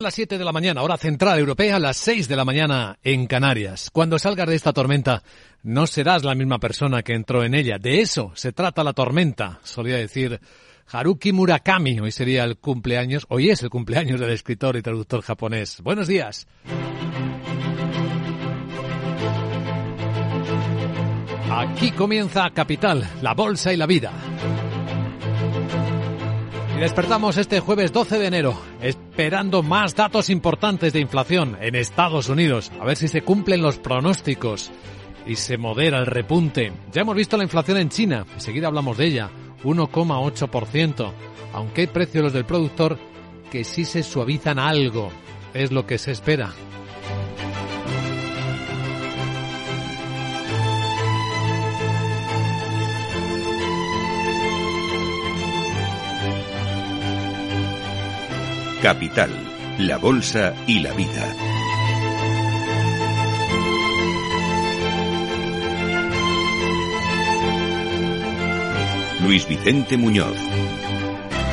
las 0.00 0.14
7 0.14 0.38
de 0.38 0.44
la 0.44 0.52
mañana, 0.52 0.82
hora 0.82 0.96
central 0.96 1.40
europea, 1.40 1.74
a 1.74 1.80
las 1.80 1.96
6 1.96 2.28
de 2.28 2.36
la 2.36 2.44
mañana 2.44 3.00
en 3.02 3.26
Canarias. 3.26 3.90
Cuando 3.92 4.16
salgas 4.20 4.46
de 4.46 4.54
esta 4.54 4.72
tormenta, 4.72 5.24
no 5.64 5.88
serás 5.88 6.22
la 6.22 6.36
misma 6.36 6.60
persona 6.60 7.02
que 7.02 7.14
entró 7.14 7.42
en 7.42 7.52
ella. 7.52 7.78
De 7.78 8.00
eso 8.00 8.30
se 8.36 8.52
trata 8.52 8.84
la 8.84 8.92
tormenta, 8.92 9.58
solía 9.64 9.96
decir 9.96 10.40
Haruki 10.86 11.32
Murakami. 11.32 11.98
Hoy 11.98 12.12
sería 12.12 12.44
el 12.44 12.58
cumpleaños, 12.58 13.26
hoy 13.28 13.50
es 13.50 13.60
el 13.64 13.70
cumpleaños 13.70 14.20
del 14.20 14.30
escritor 14.30 14.76
y 14.76 14.82
traductor 14.82 15.20
japonés. 15.20 15.80
Buenos 15.82 16.06
días. 16.06 16.46
Aquí 21.50 21.90
comienza 21.90 22.48
Capital, 22.50 23.04
la 23.20 23.34
bolsa 23.34 23.72
y 23.72 23.76
la 23.76 23.86
vida. 23.86 24.12
Y 26.78 26.80
despertamos 26.80 27.36
este 27.38 27.58
jueves 27.58 27.92
12 27.92 28.20
de 28.20 28.26
enero, 28.28 28.56
esperando 28.80 29.64
más 29.64 29.96
datos 29.96 30.30
importantes 30.30 30.92
de 30.92 31.00
inflación 31.00 31.58
en 31.60 31.74
Estados 31.74 32.28
Unidos, 32.28 32.70
a 32.80 32.84
ver 32.84 32.96
si 32.96 33.08
se 33.08 33.22
cumplen 33.22 33.62
los 33.62 33.78
pronósticos 33.78 34.70
y 35.26 35.34
se 35.34 35.58
modera 35.58 35.98
el 35.98 36.06
repunte. 36.06 36.72
Ya 36.92 37.00
hemos 37.00 37.16
visto 37.16 37.36
la 37.36 37.42
inflación 37.42 37.78
en 37.78 37.88
China, 37.88 38.24
enseguida 38.32 38.68
hablamos 38.68 38.96
de 38.96 39.06
ella, 39.06 39.28
1,8%, 39.64 41.12
aunque 41.52 41.80
hay 41.80 41.86
precios 41.88 42.32
del 42.32 42.44
productor 42.44 42.96
que 43.50 43.64
sí 43.64 43.84
se 43.84 44.04
suavizan 44.04 44.60
algo, 44.60 45.10
es 45.54 45.72
lo 45.72 45.84
que 45.84 45.98
se 45.98 46.12
espera. 46.12 46.52
Capital, 58.82 59.30
la 59.78 59.98
Bolsa 59.98 60.54
y 60.68 60.78
la 60.78 60.92
Vida. 60.92 61.34
Luis 69.20 69.48
Vicente 69.48 69.96
Muñoz. 69.96 70.36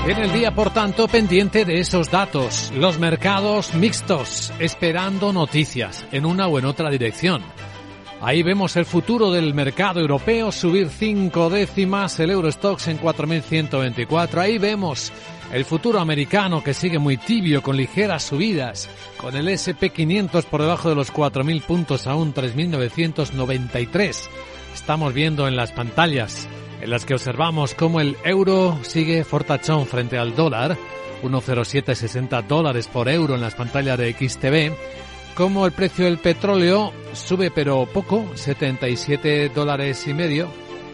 En 0.06 0.18
el 0.20 0.32
día, 0.34 0.54
por 0.54 0.70
tanto, 0.70 1.08
pendiente 1.08 1.66
de 1.66 1.80
esos 1.80 2.12
datos, 2.12 2.72
los 2.76 3.00
mercados 3.00 3.74
mixtos, 3.74 4.54
esperando 4.60 5.34
noticias 5.34 6.06
en 6.12 6.28
una 6.28 6.48
o 6.48 6.60
en 6.60 6.66
otra 6.66 6.92
dirección. 6.92 7.42
Ahí 8.22 8.44
vemos 8.44 8.76
el 8.76 8.86
futuro 8.86 9.32
del 9.32 9.54
mercado 9.54 10.00
europeo 10.00 10.52
subir 10.52 10.90
cinco 10.90 11.50
décimas, 11.50 12.20
el 12.20 12.32
Eurostox 12.32 12.88
en 12.88 13.00
4.124. 13.00 14.38
Ahí 14.40 14.58
vemos 14.58 15.12
el 15.52 15.66
futuro 15.66 16.00
americano 16.00 16.64
que 16.64 16.74
sigue 16.74 16.98
muy 16.98 17.18
tibio 17.18 17.62
con 17.62 17.78
ligeras 17.78 18.24
subidas, 18.24 18.90
con 19.18 19.36
el 19.36 19.48
SP500 19.48 20.46
por 20.46 20.62
debajo 20.62 20.90
de 20.90 20.96
los 20.96 21.14
4.000 21.14 21.62
puntos 21.62 22.08
aún 22.08 22.34
3.993. 22.34 24.30
Estamos 24.74 25.14
viendo 25.14 25.48
en 25.48 25.56
las 25.56 25.72
pantallas 25.72 26.48
en 26.82 26.90
las 26.90 27.06
que 27.06 27.14
observamos 27.14 27.74
cómo 27.74 28.00
el 28.00 28.18
euro 28.24 28.78
sigue 28.84 29.24
fortachón 29.24 29.86
frente 29.88 30.18
al 30.18 30.36
dólar, 30.36 30.78
1,0760 31.24 32.46
dólares 32.48 32.88
por 32.88 33.10
euro 33.10 33.36
en 33.36 33.42
las 33.42 33.56
pantallas 33.56 33.98
de 33.98 34.14
XTV, 34.14 34.74
cómo 35.36 35.66
el 35.66 35.74
precio 35.74 36.06
del 36.06 36.18
petróleo 36.18 36.94
sube 37.14 37.52
pero 37.52 37.86
poco, 37.86 38.26
77 38.36 39.50
dólares 39.50 40.08
y 40.08 40.14
medio, 40.14 40.48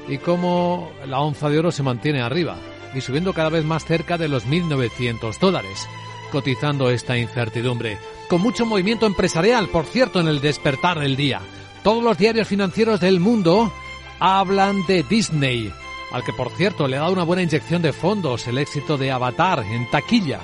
y 0.07 0.17
cómo 0.17 0.91
la 1.05 1.19
onza 1.19 1.49
de 1.49 1.59
oro 1.59 1.71
se 1.71 1.83
mantiene 1.83 2.21
arriba 2.21 2.57
y 2.93 3.01
subiendo 3.01 3.33
cada 3.33 3.49
vez 3.49 3.63
más 3.63 3.85
cerca 3.85 4.17
de 4.17 4.27
los 4.27 4.45
1.900 4.45 5.39
dólares, 5.39 5.87
cotizando 6.31 6.89
esta 6.89 7.17
incertidumbre. 7.17 7.97
Con 8.27 8.41
mucho 8.41 8.65
movimiento 8.65 9.05
empresarial, 9.05 9.69
por 9.69 9.85
cierto, 9.85 10.19
en 10.19 10.27
el 10.27 10.41
despertar 10.41 10.99
del 10.99 11.15
día. 11.15 11.41
Todos 11.83 12.03
los 12.03 12.17
diarios 12.17 12.47
financieros 12.47 12.99
del 12.99 13.19
mundo 13.19 13.71
hablan 14.19 14.85
de 14.87 15.03
Disney, 15.03 15.71
al 16.11 16.23
que 16.23 16.33
por 16.33 16.51
cierto 16.51 16.87
le 16.87 16.97
ha 16.97 17.01
dado 17.01 17.13
una 17.13 17.23
buena 17.23 17.43
inyección 17.43 17.81
de 17.81 17.93
fondos 17.93 18.47
el 18.47 18.57
éxito 18.57 18.97
de 18.97 19.11
Avatar 19.11 19.63
en 19.63 19.89
taquilla. 19.89 20.41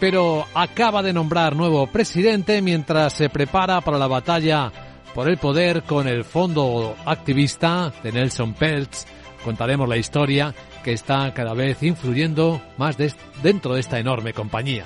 Pero 0.00 0.46
acaba 0.54 1.02
de 1.02 1.12
nombrar 1.12 1.54
nuevo 1.54 1.86
presidente 1.86 2.62
mientras 2.62 3.12
se 3.12 3.28
prepara 3.28 3.82
para 3.82 3.98
la 3.98 4.06
batalla 4.08 4.72
por 5.14 5.28
el 5.28 5.36
poder 5.36 5.82
con 5.82 6.08
el 6.08 6.24
fondo 6.24 6.96
activista 7.04 7.92
de 8.02 8.10
Nelson 8.10 8.54
Peltz. 8.54 9.04
Contaremos 9.44 9.86
la 9.86 9.98
historia 9.98 10.54
que 10.82 10.94
está 10.94 11.32
cada 11.34 11.52
vez 11.52 11.82
influyendo 11.82 12.62
más 12.78 12.96
dentro 13.42 13.74
de 13.74 13.80
esta 13.80 13.98
enorme 13.98 14.32
compañía. 14.32 14.84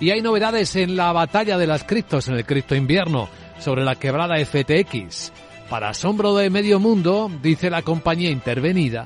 Y 0.00 0.10
hay 0.10 0.22
novedades 0.22 0.74
en 0.76 0.96
la 0.96 1.12
batalla 1.12 1.58
de 1.58 1.66
las 1.66 1.84
criptos 1.84 2.28
en 2.28 2.36
el 2.36 2.46
cripto 2.46 2.74
invierno 2.74 3.28
sobre 3.58 3.84
la 3.84 3.96
quebrada 3.96 4.36
FTX. 4.42 5.32
Para 5.68 5.90
asombro 5.90 6.34
de 6.34 6.48
medio 6.48 6.80
mundo, 6.80 7.30
dice 7.42 7.68
la 7.68 7.82
compañía 7.82 8.30
intervenida, 8.30 9.04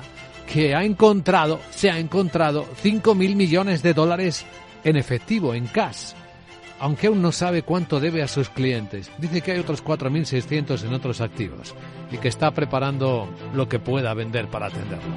que 0.51 0.75
ha 0.75 0.83
encontrado, 0.83 1.59
se 1.71 1.91
ha 1.91 1.97
encontrado 1.97 2.65
5 2.81 3.15
mil 3.15 3.35
millones 3.35 3.83
de 3.83 3.93
dólares 3.93 4.45
en 4.83 4.95
efectivo, 4.95 5.53
en 5.53 5.67
cash, 5.67 6.13
aunque 6.79 7.07
aún 7.07 7.21
no 7.21 7.31
sabe 7.31 7.61
cuánto 7.61 7.99
debe 7.99 8.23
a 8.23 8.27
sus 8.27 8.49
clientes. 8.49 9.09
Dice 9.17 9.41
que 9.41 9.53
hay 9.53 9.59
otros 9.59 9.83
4.600 9.83 10.83
en 10.85 10.93
otros 10.93 11.21
activos 11.21 11.73
y 12.11 12.17
que 12.17 12.27
está 12.27 12.51
preparando 12.51 13.29
lo 13.53 13.69
que 13.69 13.79
pueda 13.79 14.13
vender 14.13 14.47
para 14.47 14.67
atenderlo. 14.67 15.13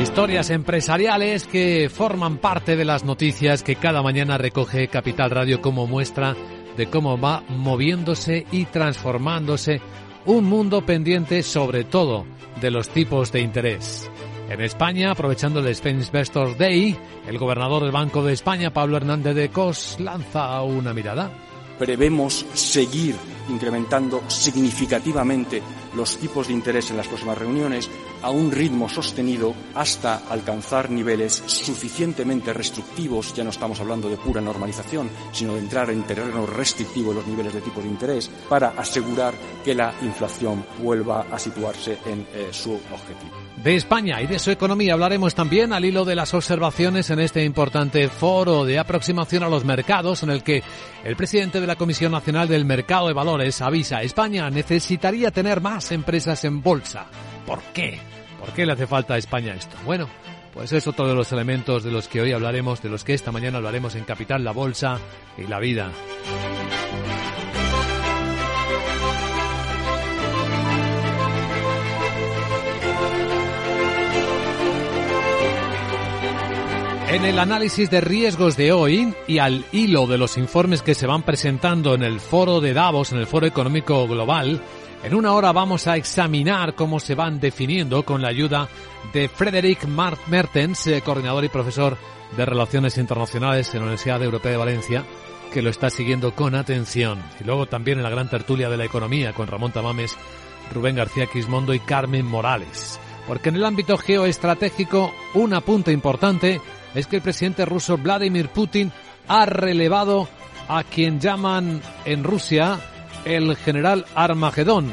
Historias 0.00 0.50
empresariales 0.50 1.46
que 1.46 1.88
forman 1.88 2.38
parte 2.38 2.76
de 2.76 2.84
las 2.84 3.04
noticias 3.04 3.62
que 3.62 3.76
cada 3.76 4.02
mañana 4.02 4.36
recoge 4.36 4.88
Capital 4.88 5.30
Radio 5.30 5.60
como 5.60 5.86
muestra 5.86 6.34
de 6.76 6.86
cómo 6.86 7.20
va 7.20 7.44
moviéndose 7.48 8.46
y 8.50 8.64
transformándose 8.64 9.80
un 10.26 10.44
mundo 10.44 10.84
pendiente 10.84 11.42
sobre 11.42 11.84
todo 11.84 12.24
de 12.60 12.70
los 12.70 12.88
tipos 12.88 13.30
de 13.30 13.40
interés. 13.42 14.10
En 14.48 14.60
España, 14.60 15.12
aprovechando 15.12 15.60
el 15.60 15.68
Spain 15.68 15.96
Investors 15.96 16.58
Day, 16.58 16.96
el 17.26 17.38
gobernador 17.38 17.82
del 17.82 17.92
Banco 17.92 18.22
de 18.22 18.34
España, 18.34 18.72
Pablo 18.72 18.98
Hernández 18.98 19.34
de 19.34 19.48
Cos, 19.48 19.96
lanza 19.98 20.60
una 20.62 20.92
mirada. 20.92 21.30
Prevemos 21.78 22.44
seguir 22.52 23.16
incrementando 23.48 24.22
significativamente 24.28 25.62
los 25.94 26.16
tipos 26.16 26.48
de 26.48 26.54
interés 26.54 26.90
en 26.90 26.96
las 26.96 27.08
próximas 27.08 27.38
reuniones 27.38 27.90
a 28.22 28.30
un 28.30 28.50
ritmo 28.52 28.88
sostenido 28.88 29.54
hasta 29.74 30.28
alcanzar 30.28 30.90
niveles 30.90 31.42
suficientemente 31.46 32.52
restrictivos, 32.52 33.34
ya 33.34 33.44
no 33.44 33.50
estamos 33.50 33.80
hablando 33.80 34.08
de 34.08 34.16
pura 34.16 34.40
normalización, 34.40 35.10
sino 35.32 35.54
de 35.54 35.60
entrar 35.60 35.90
en 35.90 36.02
terreno 36.04 36.46
restrictivo 36.46 37.10
en 37.10 37.16
los 37.16 37.26
niveles 37.26 37.54
de 37.54 37.60
tipo 37.60 37.80
de 37.80 37.88
interés, 37.88 38.30
para 38.48 38.70
asegurar 38.70 39.34
que 39.64 39.74
la 39.74 39.94
inflación 40.02 40.64
vuelva 40.78 41.26
a 41.30 41.38
situarse 41.38 41.98
en 42.06 42.26
eh, 42.32 42.48
su 42.52 42.72
objetivo. 42.72 43.41
De 43.56 43.76
España 43.76 44.20
y 44.20 44.26
de 44.26 44.40
su 44.40 44.50
economía 44.50 44.94
hablaremos 44.94 45.34
también 45.34 45.72
al 45.72 45.84
hilo 45.84 46.04
de 46.04 46.16
las 46.16 46.34
observaciones 46.34 47.10
en 47.10 47.20
este 47.20 47.44
importante 47.44 48.08
foro 48.08 48.64
de 48.64 48.78
aproximación 48.78 49.44
a 49.44 49.48
los 49.48 49.64
mercados 49.64 50.24
en 50.24 50.30
el 50.30 50.42
que 50.42 50.64
el 51.04 51.14
presidente 51.14 51.60
de 51.60 51.66
la 51.66 51.76
Comisión 51.76 52.10
Nacional 52.10 52.48
del 52.48 52.64
Mercado 52.64 53.06
de 53.06 53.14
Valores 53.14 53.62
avisa 53.62 54.02
España 54.02 54.50
necesitaría 54.50 55.30
tener 55.30 55.60
más 55.60 55.92
empresas 55.92 56.44
en 56.44 56.60
bolsa. 56.60 57.06
¿Por 57.46 57.60
qué? 57.72 58.00
¿Por 58.40 58.52
qué 58.52 58.66
le 58.66 58.72
hace 58.72 58.88
falta 58.88 59.14
a 59.14 59.18
España 59.18 59.54
esto? 59.54 59.76
Bueno, 59.84 60.08
pues 60.52 60.72
es 60.72 60.86
otro 60.88 61.06
de 61.06 61.14
los 61.14 61.30
elementos 61.30 61.84
de 61.84 61.92
los 61.92 62.08
que 62.08 62.20
hoy 62.20 62.32
hablaremos, 62.32 62.82
de 62.82 62.88
los 62.88 63.04
que 63.04 63.14
esta 63.14 63.30
mañana 63.30 63.58
hablaremos 63.58 63.94
en 63.94 64.04
Capital, 64.04 64.42
la 64.42 64.52
Bolsa 64.52 64.98
y 65.38 65.46
la 65.46 65.60
Vida. 65.60 65.92
En 77.12 77.26
el 77.26 77.38
análisis 77.38 77.90
de 77.90 78.00
riesgos 78.00 78.56
de 78.56 78.72
hoy 78.72 79.12
y 79.26 79.36
al 79.36 79.66
hilo 79.70 80.06
de 80.06 80.16
los 80.16 80.38
informes 80.38 80.80
que 80.80 80.94
se 80.94 81.06
van 81.06 81.22
presentando 81.22 81.94
en 81.94 82.02
el 82.02 82.20
foro 82.20 82.58
de 82.62 82.72
Davos, 82.72 83.12
en 83.12 83.18
el 83.18 83.26
foro 83.26 83.46
económico 83.46 84.08
global, 84.08 84.62
en 85.04 85.14
una 85.14 85.34
hora 85.34 85.52
vamos 85.52 85.86
a 85.86 85.96
examinar 85.96 86.74
cómo 86.74 86.98
se 87.00 87.14
van 87.14 87.38
definiendo 87.38 88.02
con 88.02 88.22
la 88.22 88.28
ayuda 88.28 88.66
de 89.12 89.28
Frederick 89.28 89.86
Mertens, 90.26 90.86
eh, 90.86 91.02
coordinador 91.02 91.44
y 91.44 91.50
profesor 91.50 91.98
de 92.34 92.46
Relaciones 92.46 92.96
Internacionales 92.96 93.68
en 93.74 93.80
la 93.80 93.84
Universidad 93.88 94.22
Europea 94.22 94.52
de 94.52 94.56
Valencia, 94.56 95.04
que 95.52 95.60
lo 95.60 95.68
está 95.68 95.90
siguiendo 95.90 96.34
con 96.34 96.54
atención. 96.54 97.22
Y 97.38 97.44
luego 97.44 97.66
también 97.66 97.98
en 97.98 98.04
la 98.04 98.10
gran 98.10 98.30
tertulia 98.30 98.70
de 98.70 98.78
la 98.78 98.86
economía 98.86 99.34
con 99.34 99.48
Ramón 99.48 99.72
Tamames, 99.72 100.16
Rubén 100.72 100.96
García 100.96 101.26
Quismondo 101.26 101.74
y 101.74 101.80
Carmen 101.80 102.24
Morales. 102.24 102.98
Porque 103.28 103.50
en 103.50 103.56
el 103.56 103.66
ámbito 103.66 103.98
geoestratégico, 103.98 105.12
un 105.34 105.52
apunte 105.52 105.92
importante 105.92 106.58
es 106.94 107.06
que 107.06 107.16
el 107.16 107.22
presidente 107.22 107.64
ruso 107.64 107.96
Vladimir 107.98 108.48
Putin 108.48 108.92
ha 109.28 109.46
relevado 109.46 110.28
a 110.68 110.84
quien 110.84 111.20
llaman 111.20 111.80
en 112.04 112.24
Rusia 112.24 112.78
el 113.24 113.56
general 113.56 114.04
Armagedón, 114.14 114.92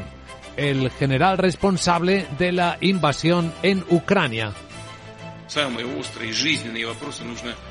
el 0.58 0.92
general 0.92 1.38
responsable 1.38 2.26
de 2.38 2.52
la 2.52 2.78
invasión 2.82 3.54
en 3.64 3.84
Ucrania. 3.90 4.54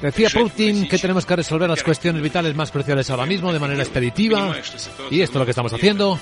Decía 0.03 0.29
Putin 0.31 0.89
que 0.89 0.99
tenemos 0.99 1.25
que 1.25 1.37
resolver 1.37 1.69
las 1.69 1.83
cuestiones 1.83 2.21
vitales 2.21 2.55
más 2.55 2.71
cruciales 2.71 3.09
ahora 3.11 3.27
mismo 3.27 3.53
de 3.53 3.59
manera 3.59 3.83
expeditiva 3.83 4.57
y 5.11 5.21
esto 5.21 5.39
es 5.39 5.41
lo 5.41 5.45
que 5.45 5.51
estamos 5.51 5.73
haciendo. 5.73 6.19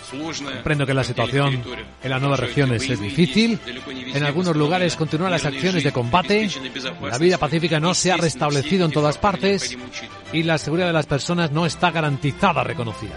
Comprendo 0.54 0.86
que 0.86 0.94
la 0.94 1.04
situación 1.04 1.62
en 2.02 2.10
las 2.10 2.20
nuevas 2.20 2.40
regiones 2.40 2.88
es 2.88 3.00
difícil. 3.00 3.58
En 4.14 4.22
algunos 4.24 4.54
lugares 4.54 4.96
continúan 4.96 5.30
las 5.30 5.44
acciones 5.44 5.82
de 5.82 5.92
combate. 5.92 6.50
La 7.02 7.18
vida 7.18 7.38
pacífica 7.38 7.80
no 7.80 7.94
se 7.94 8.12
ha 8.12 8.16
restablecido 8.16 8.84
en 8.84 8.92
todas 8.92 9.18
partes 9.18 9.76
y 10.32 10.42
la 10.42 10.58
seguridad 10.58 10.88
de 10.88 10.92
las 10.92 11.06
personas 11.06 11.50
no 11.52 11.64
está 11.64 11.90
garantizada, 11.90 12.64
reconocida. 12.64 13.16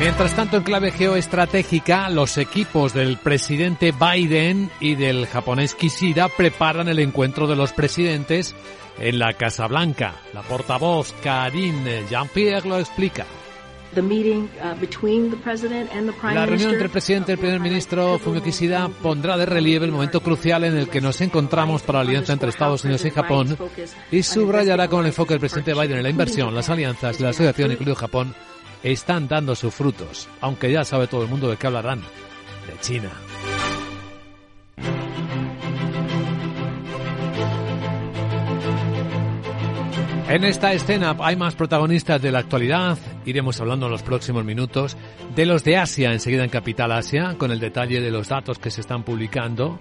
Mientras 0.00 0.34
tanto, 0.34 0.56
en 0.56 0.62
clave 0.62 0.92
geoestratégica, 0.92 2.08
los 2.08 2.38
equipos 2.38 2.94
del 2.94 3.18
presidente 3.18 3.92
Biden 3.92 4.70
y 4.80 4.94
del 4.94 5.26
japonés 5.26 5.74
Kishida 5.74 6.30
preparan 6.34 6.88
el 6.88 7.00
encuentro 7.00 7.46
de 7.46 7.54
los 7.54 7.74
presidentes 7.74 8.54
en 8.98 9.18
la 9.18 9.34
Casa 9.34 9.66
Blanca. 9.66 10.14
La 10.32 10.40
portavoz 10.40 11.12
Karine 11.22 12.04
Jean-Pierre 12.08 12.66
lo 12.66 12.78
explica. 12.78 13.26
Uh, 13.94 14.00
La 16.32 16.46
reunión 16.46 16.70
entre 16.70 16.84
el 16.86 16.90
presidente 16.90 17.32
y 17.32 17.34
el 17.34 17.38
primer 17.38 17.60
ministro 17.60 18.18
Fumio 18.18 18.42
Kishida 18.42 18.88
pondrá 19.02 19.36
de 19.36 19.44
relieve 19.44 19.84
el 19.84 19.92
momento 19.92 20.22
crucial 20.22 20.64
en 20.64 20.78
el 20.78 20.88
que 20.88 21.02
nos 21.02 21.20
encontramos 21.20 21.82
para 21.82 22.02
la 22.02 22.08
alianza 22.08 22.32
entre 22.32 22.48
Estados 22.48 22.84
Unidos 22.84 23.04
y 23.04 23.10
Japón 23.10 23.58
y 24.10 24.22
subrayará 24.22 24.88
con 24.88 25.00
el 25.00 25.08
enfoque 25.08 25.34
del 25.34 25.40
presidente 25.40 25.74
Biden 25.74 25.98
en 25.98 26.04
la 26.04 26.10
inversión, 26.10 26.54
las 26.54 26.70
alianzas 26.70 27.20
y 27.20 27.22
la 27.22 27.30
asociación, 27.30 27.72
incluido 27.72 27.96
Japón, 27.96 28.34
están 28.82 29.28
dando 29.28 29.54
sus 29.54 29.74
frutos, 29.74 30.28
aunque 30.40 30.72
ya 30.72 30.84
sabe 30.84 31.06
todo 31.06 31.22
el 31.22 31.28
mundo 31.28 31.48
de 31.48 31.56
qué 31.56 31.66
hablarán, 31.66 32.00
de 32.00 32.80
China. 32.80 33.10
En 40.30 40.44
esta 40.44 40.72
escena 40.72 41.16
hay 41.18 41.34
más 41.34 41.56
protagonistas 41.56 42.22
de 42.22 42.30
la 42.30 42.38
actualidad. 42.38 42.96
Iremos 43.26 43.60
hablando 43.60 43.86
en 43.86 43.92
los 43.92 44.04
próximos 44.04 44.44
minutos 44.44 44.96
de 45.34 45.44
los 45.44 45.64
de 45.64 45.76
Asia, 45.76 46.12
enseguida 46.12 46.44
en 46.44 46.50
Capital 46.50 46.92
Asia, 46.92 47.34
con 47.36 47.50
el 47.50 47.58
detalle 47.58 48.00
de 48.00 48.12
los 48.12 48.28
datos 48.28 48.60
que 48.60 48.70
se 48.70 48.80
están 48.80 49.02
publicando 49.02 49.80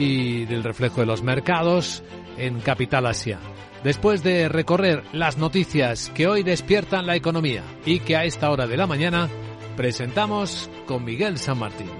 y 0.00 0.46
del 0.46 0.64
reflejo 0.64 1.00
de 1.00 1.06
los 1.06 1.22
mercados 1.22 2.02
en 2.38 2.60
Capital 2.60 3.06
Asia 3.06 3.38
después 3.84 4.22
de 4.22 4.48
recorrer 4.48 5.02
las 5.12 5.38
noticias 5.38 6.10
que 6.14 6.26
hoy 6.26 6.42
despiertan 6.42 7.06
la 7.06 7.16
economía 7.16 7.62
y 7.84 8.00
que 8.00 8.16
a 8.16 8.24
esta 8.24 8.50
hora 8.50 8.66
de 8.66 8.76
la 8.76 8.86
mañana 8.86 9.28
presentamos 9.76 10.70
con 10.86 11.04
Miguel 11.04 11.38
San 11.38 11.58
Martín. 11.58 11.90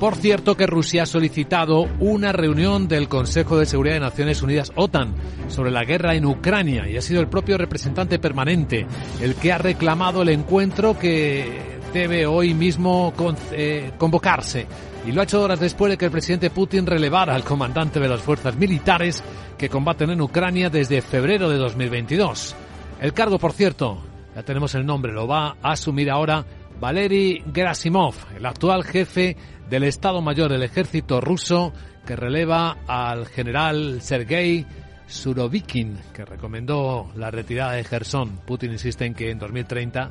Por 0.00 0.14
cierto 0.16 0.56
que 0.56 0.66
Rusia 0.66 1.04
ha 1.04 1.06
solicitado 1.06 1.88
una 2.00 2.30
reunión 2.30 2.86
del 2.86 3.08
Consejo 3.08 3.58
de 3.58 3.64
Seguridad 3.64 3.94
de 3.94 4.00
Naciones 4.00 4.42
Unidas 4.42 4.70
OTAN 4.74 5.14
sobre 5.48 5.70
la 5.70 5.84
guerra 5.84 6.14
en 6.14 6.26
Ucrania 6.26 6.86
y 6.86 6.98
ha 6.98 7.02
sido 7.02 7.22
el 7.22 7.28
propio 7.28 7.56
representante 7.56 8.18
permanente 8.18 8.86
el 9.22 9.36
que 9.36 9.52
ha 9.52 9.58
reclamado 9.58 10.20
el 10.20 10.28
encuentro 10.28 10.98
que 10.98 11.75
debe 11.96 12.26
hoy 12.26 12.52
mismo 12.52 13.14
eh, 13.52 13.92
convocarse 13.96 14.66
y 15.06 15.12
lo 15.12 15.20
ha 15.20 15.24
hecho 15.24 15.42
horas 15.42 15.58
después 15.58 15.90
de 15.90 15.96
que 15.96 16.04
el 16.04 16.10
presidente 16.10 16.50
Putin 16.50 16.84
relevara 16.84 17.34
al 17.34 17.42
comandante 17.42 17.98
de 17.98 18.08
las 18.08 18.20
fuerzas 18.20 18.54
militares 18.54 19.24
que 19.56 19.70
combaten 19.70 20.10
en 20.10 20.20
Ucrania 20.20 20.68
desde 20.68 21.00
febrero 21.00 21.48
de 21.48 21.56
2022. 21.56 22.54
El 23.00 23.14
cargo, 23.14 23.38
por 23.38 23.52
cierto, 23.52 24.02
ya 24.34 24.42
tenemos 24.42 24.74
el 24.74 24.84
nombre, 24.84 25.12
lo 25.12 25.26
va 25.26 25.56
a 25.62 25.72
asumir 25.72 26.10
ahora 26.10 26.44
Valery 26.78 27.42
Gerasimov, 27.54 28.14
el 28.36 28.44
actual 28.44 28.84
jefe 28.84 29.36
del 29.70 29.84
Estado 29.84 30.20
Mayor 30.20 30.50
del 30.50 30.64
Ejército 30.64 31.22
ruso 31.22 31.72
que 32.06 32.14
releva 32.14 32.76
al 32.86 33.26
general 33.26 34.02
Sergei 34.02 34.66
Surovikin, 35.06 35.98
que 36.12 36.26
recomendó 36.26 37.10
la 37.16 37.30
retirada 37.30 37.72
de 37.72 37.84
Gerson. 37.84 38.40
Putin 38.44 38.72
insiste 38.72 39.06
en 39.06 39.14
que 39.14 39.30
en 39.30 39.38
2030 39.38 40.10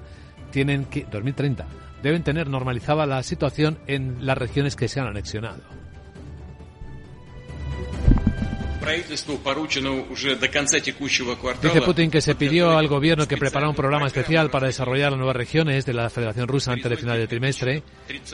tienen 0.56 0.86
que 0.86 1.04
2030 1.04 1.68
deben 2.02 2.24
tener 2.24 2.48
normalizada 2.48 3.06
la 3.06 3.22
situación 3.24 3.78
en 3.88 4.26
las 4.26 4.38
regiones 4.38 4.78
que 4.78 4.88
se 4.88 5.02
han 5.02 5.08
anexionado. 5.08 5.62
Dice 11.62 11.82
Putin 11.82 12.10
que 12.10 12.22
se 12.22 12.36
pidió 12.36 12.78
al 12.78 12.88
gobierno 12.88 13.28
que 13.28 13.36
preparara 13.36 13.68
un 13.68 13.76
programa 13.76 14.08
especial 14.08 14.50
para 14.50 14.68
desarrollar 14.68 15.12
las 15.12 15.18
nuevas 15.18 15.36
regiones 15.36 15.86
de 15.86 15.94
la 15.94 16.10
Federación 16.10 16.48
Rusa 16.48 16.72
antes 16.72 16.90
del 16.90 17.00
final 17.00 17.18
del 17.18 17.28
trimestre 17.28 17.84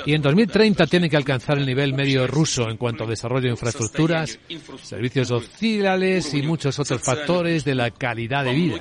y 0.06 0.14
en 0.14 0.22
2030 0.22 0.86
tiene 0.86 1.10
que 1.10 1.18
alcanzar 1.18 1.58
el 1.58 1.66
nivel 1.66 1.94
medio 1.96 2.28
ruso 2.28 2.70
en 2.70 2.78
cuanto 2.78 3.06
a 3.06 3.08
desarrollo 3.08 3.46
de 3.46 3.52
infraestructuras, 3.52 4.38
servicios 4.84 5.30
sociales 5.30 6.32
y 6.36 6.44
muchos 6.44 6.78
otros 6.78 7.02
factores 7.02 7.64
de 7.64 7.74
la 7.74 7.90
calidad 7.90 8.44
de 8.44 8.54
vida. 8.54 8.76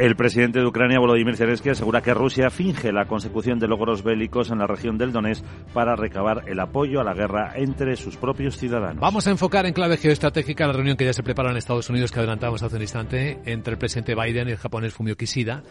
El 0.00 0.16
presidente 0.16 0.60
de 0.60 0.64
Ucrania, 0.64 0.98
Volodymyr 0.98 1.36
Zelensky, 1.36 1.68
asegura 1.68 2.00
que 2.00 2.14
Rusia 2.14 2.48
finge 2.48 2.90
la 2.90 3.04
consecución 3.04 3.58
de 3.58 3.68
logros 3.68 4.02
bélicos 4.02 4.50
en 4.50 4.56
la 4.56 4.66
región 4.66 4.96
del 4.96 5.12
Donetsk 5.12 5.44
para 5.74 5.94
recabar 5.94 6.44
el 6.46 6.58
apoyo 6.58 7.02
a 7.02 7.04
la 7.04 7.12
guerra 7.12 7.52
entre 7.56 7.96
sus 7.96 8.16
propios 8.16 8.56
ciudadanos. 8.56 8.98
Vamos 8.98 9.26
a 9.26 9.30
enfocar 9.30 9.66
en 9.66 9.74
clave 9.74 9.98
geoestratégica 9.98 10.66
la 10.66 10.72
reunión 10.72 10.96
que 10.96 11.04
ya 11.04 11.12
se 11.12 11.22
prepara 11.22 11.50
en 11.50 11.58
Estados 11.58 11.90
Unidos, 11.90 12.12
que 12.12 12.18
adelantamos 12.18 12.62
hace 12.62 12.76
un 12.76 12.80
instante, 12.80 13.40
entre 13.44 13.74
el 13.74 13.78
presidente 13.78 14.14
Biden 14.14 14.48
y 14.48 14.52
el 14.52 14.56
japonés 14.56 14.94
Fumio 14.94 15.18
Kishida. 15.18 15.62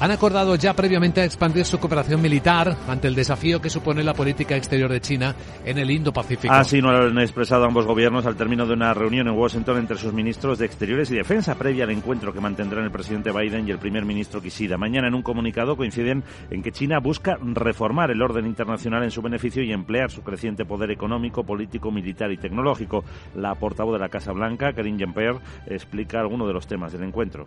Han 0.00 0.10
acordado 0.10 0.54
ya 0.54 0.72
previamente 0.72 1.22
expandir 1.22 1.66
su 1.66 1.78
cooperación 1.78 2.22
militar 2.22 2.74
ante 2.88 3.08
el 3.08 3.14
desafío 3.14 3.60
que 3.60 3.68
supone 3.68 4.02
la 4.02 4.14
política 4.14 4.56
exterior 4.56 4.90
de 4.90 5.02
China 5.02 5.36
en 5.62 5.76
el 5.76 5.90
Indo-Pacífico. 5.90 6.54
Así 6.54 6.80
no 6.80 6.90
lo 6.90 7.08
han 7.08 7.18
expresado 7.18 7.66
ambos 7.66 7.84
gobiernos 7.84 8.24
al 8.24 8.36
término 8.36 8.64
de 8.64 8.72
una 8.72 8.94
reunión 8.94 9.28
en 9.28 9.34
Washington 9.34 9.76
entre 9.76 9.98
sus 9.98 10.14
ministros 10.14 10.58
de 10.58 10.64
Exteriores 10.64 11.10
y 11.10 11.16
Defensa 11.16 11.54
previa 11.54 11.84
al 11.84 11.90
encuentro 11.90 12.32
que 12.32 12.40
mantendrán 12.40 12.84
el 12.86 12.90
presidente 12.90 13.30
Biden 13.30 13.68
y 13.68 13.73
el 13.74 13.80
primer 13.80 14.04
ministro 14.04 14.40
Kishida. 14.40 14.78
Mañana 14.78 15.08
en 15.08 15.14
un 15.14 15.22
comunicado 15.22 15.76
coinciden 15.76 16.22
en 16.50 16.62
que 16.62 16.72
China 16.72 17.00
busca 17.00 17.36
reformar 17.40 18.10
el 18.10 18.22
orden 18.22 18.46
internacional 18.46 19.02
en 19.02 19.10
su 19.10 19.20
beneficio 19.20 19.62
y 19.62 19.72
emplear 19.72 20.10
su 20.10 20.22
creciente 20.22 20.64
poder 20.64 20.90
económico, 20.90 21.44
político, 21.44 21.90
militar 21.90 22.30
y 22.30 22.36
tecnológico. 22.36 23.04
La 23.34 23.54
portavoz 23.56 23.94
de 23.94 23.98
la 23.98 24.08
Casa 24.08 24.32
Blanca, 24.32 24.72
Karine 24.72 24.98
Jean-Pierre, 24.98 25.40
explica 25.66 26.20
algunos 26.20 26.46
de 26.46 26.54
los 26.54 26.66
temas 26.66 26.92
del 26.92 27.02
encuentro. 27.02 27.46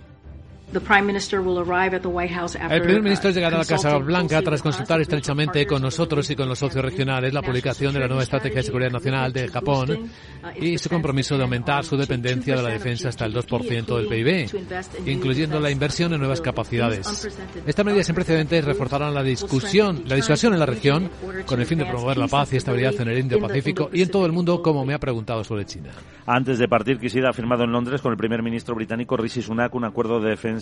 El 2.69 2.81
primer 2.81 3.01
ministro 3.01 3.29
llegará 3.29 3.55
a 3.55 3.59
la 3.59 3.65
Casa 3.65 3.97
Blanca 3.99 4.41
tras 4.41 4.61
consultar 4.61 4.99
estrechamente 4.99 5.65
con 5.65 5.81
nosotros 5.81 6.29
y 6.29 6.35
con 6.35 6.49
los 6.49 6.59
socios 6.59 6.83
regionales 6.83 7.33
la 7.33 7.41
publicación 7.41 7.93
de 7.93 8.01
la 8.01 8.07
nueva 8.07 8.23
Estrategia 8.23 8.57
de 8.57 8.63
Seguridad 8.63 8.91
Nacional 8.91 9.31
de 9.31 9.47
Japón 9.47 9.91
uh, 9.91 10.47
y 10.61 10.77
su 10.77 10.89
compromiso 10.89 11.37
de 11.37 11.43
aumentar 11.43 11.85
su 11.85 11.95
dependencia 11.95 12.57
de 12.57 12.63
la 12.63 12.69
defensa 12.69 13.07
hasta 13.07 13.23
el 13.25 13.33
2% 13.33 13.95
del 13.95 14.07
PIB, 14.07 15.07
incluyendo 15.09 15.61
la 15.61 15.71
inversión 15.71 16.13
en 16.13 16.19
nuevas 16.19 16.41
capacidades. 16.41 17.29
Estas 17.65 17.85
medidas 17.85 18.05
sin 18.05 18.15
precedentes 18.15 18.65
reforzarán 18.65 19.13
la 19.13 19.23
discusión, 19.23 20.03
la 20.05 20.15
disuasión 20.15 20.51
en 20.51 20.59
la 20.59 20.65
región 20.65 21.09
con 21.45 21.61
el 21.61 21.65
fin 21.65 21.77
de 21.77 21.85
promover 21.85 22.17
la 22.17 22.27
paz 22.27 22.51
y 22.51 22.57
estabilidad 22.57 22.99
en 22.99 23.07
el 23.07 23.19
Indo-Pacífico 23.19 23.89
y 23.93 24.01
en 24.01 24.11
todo 24.11 24.25
el 24.25 24.33
mundo, 24.33 24.61
como 24.61 24.83
me 24.83 24.93
ha 24.93 24.99
preguntado 24.99 25.45
sobre 25.45 25.65
China. 25.65 25.91
Antes 26.25 26.59
de 26.59 26.67
partir, 26.67 26.99
Kishida 26.99 27.29
ha 27.29 27.33
firmado 27.33 27.63
en 27.63 27.71
Londres 27.71 28.01
con 28.01 28.11
el 28.11 28.17
primer 28.17 28.43
ministro 28.43 28.75
británico 28.75 29.15
Rishi 29.15 29.41
Sunak 29.41 29.73
un 29.73 29.85
acuerdo 29.85 30.19
de 30.19 30.31
defensa 30.31 30.56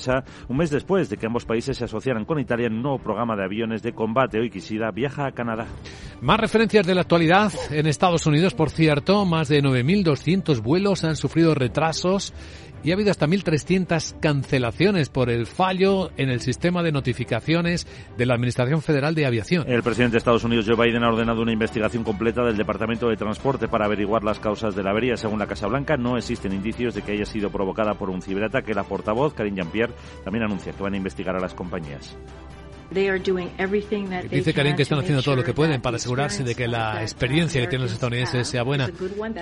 un 0.48 0.58
mes 0.58 0.70
después 0.70 1.10
de 1.10 1.18
que 1.18 1.26
ambos 1.26 1.46
países 1.46 1.78
se 1.78 1.86
asociaran 1.86 2.26
con 2.26 2.40
Italia 2.40 2.68
en 2.68 2.74
un 2.74 2.82
nuevo 2.82 3.00
programa 3.00 3.36
de 3.36 3.44
aviones 3.44 3.82
de 3.82 3.94
combate. 3.94 4.40
Hoy 4.40 4.50
Kishida 4.50 4.92
viaja 4.92 5.28
a 5.28 5.32
Canadá. 5.32 5.68
Más 6.22 6.40
referencias 6.40 6.86
de 6.86 6.96
la 6.96 7.02
actualidad. 7.02 7.52
En 7.72 7.88
Estados 7.88 8.26
Unidos, 8.26 8.54
por 8.54 8.70
cierto, 8.70 9.26
más 9.26 9.48
de 9.48 9.62
9.200 9.62 10.62
vuelos 10.62 11.04
han 11.04 11.16
sufrido 11.16 11.56
retrasos 11.56 12.34
y 12.86 12.92
ha 12.92 12.94
habido 12.94 13.10
hasta 13.10 13.26
1.300 13.26 14.20
cancelaciones 14.20 15.10
por 15.10 15.32
el 15.32 15.48
fallo 15.48 16.12
en 16.18 16.30
el 16.30 16.40
sistema 16.40 16.84
de 16.84 16.92
notificaciones 16.92 17.88
de 18.16 18.26
la 18.28 18.36
Administración 18.36 18.84
Federal 18.84 19.16
de 19.16 19.26
Aviación. 19.26 19.66
El 19.68 19.82
presidente 19.82 20.14
de 20.14 20.18
Estados 20.20 20.44
Unidos, 20.44 20.68
Joe 20.68 20.76
Biden, 20.76 21.04
ha 21.04 21.10
ordenado 21.10 21.42
una 21.42 21.52
investigación 21.52 22.04
completa 22.04 22.44
del 22.44 22.58
Departamento 22.58 23.10
de 23.10 23.18
Transporte 23.18 23.68
para 23.68 23.86
averiguar 23.86 24.24
las 24.24 24.40
causas 24.40 24.76
de 24.76 24.84
la 24.84 24.92
avería. 24.92 25.18
Según 25.18 25.40
la 25.40 25.48
Casa 25.48 25.66
Blanca, 25.66 25.98
no 25.98 26.16
existen 26.16 26.54
indicios 26.54 26.94
de 26.94 27.02
que 27.02 27.14
haya 27.14 27.26
sido 27.26 27.50
provocada 27.50 27.96
por 27.96 28.12
un 28.12 28.22
ciberataque. 28.22 28.76
La 28.76 28.84
portavoz, 28.84 29.34
Karine 29.34 29.64
Jean-Pierre, 29.64 29.94
también 30.24 30.44
anuncia 30.44 30.72
que 30.72 30.84
van 30.84 30.94
a 30.94 30.98
investigar 30.98 31.36
a 31.36 31.40
las 31.40 31.56
compañías. 31.56 32.16
Dice 34.30 34.54
Karim 34.54 34.76
que 34.76 34.84
están 34.84 35.00
haciendo 35.00 35.22
todo 35.22 35.36
lo 35.36 35.44
que 35.44 35.54
pueden 35.54 35.82
para 35.82 35.98
asegurarse 35.98 36.44
de 36.44 36.56
que 36.56 36.68
la 36.68 37.02
experiencia 37.02 37.62
que 37.62 37.68
tienen 37.68 37.86
los 37.86 37.94
estadounidenses 37.94 38.48
sea 38.48 38.64
buena. 38.64 38.90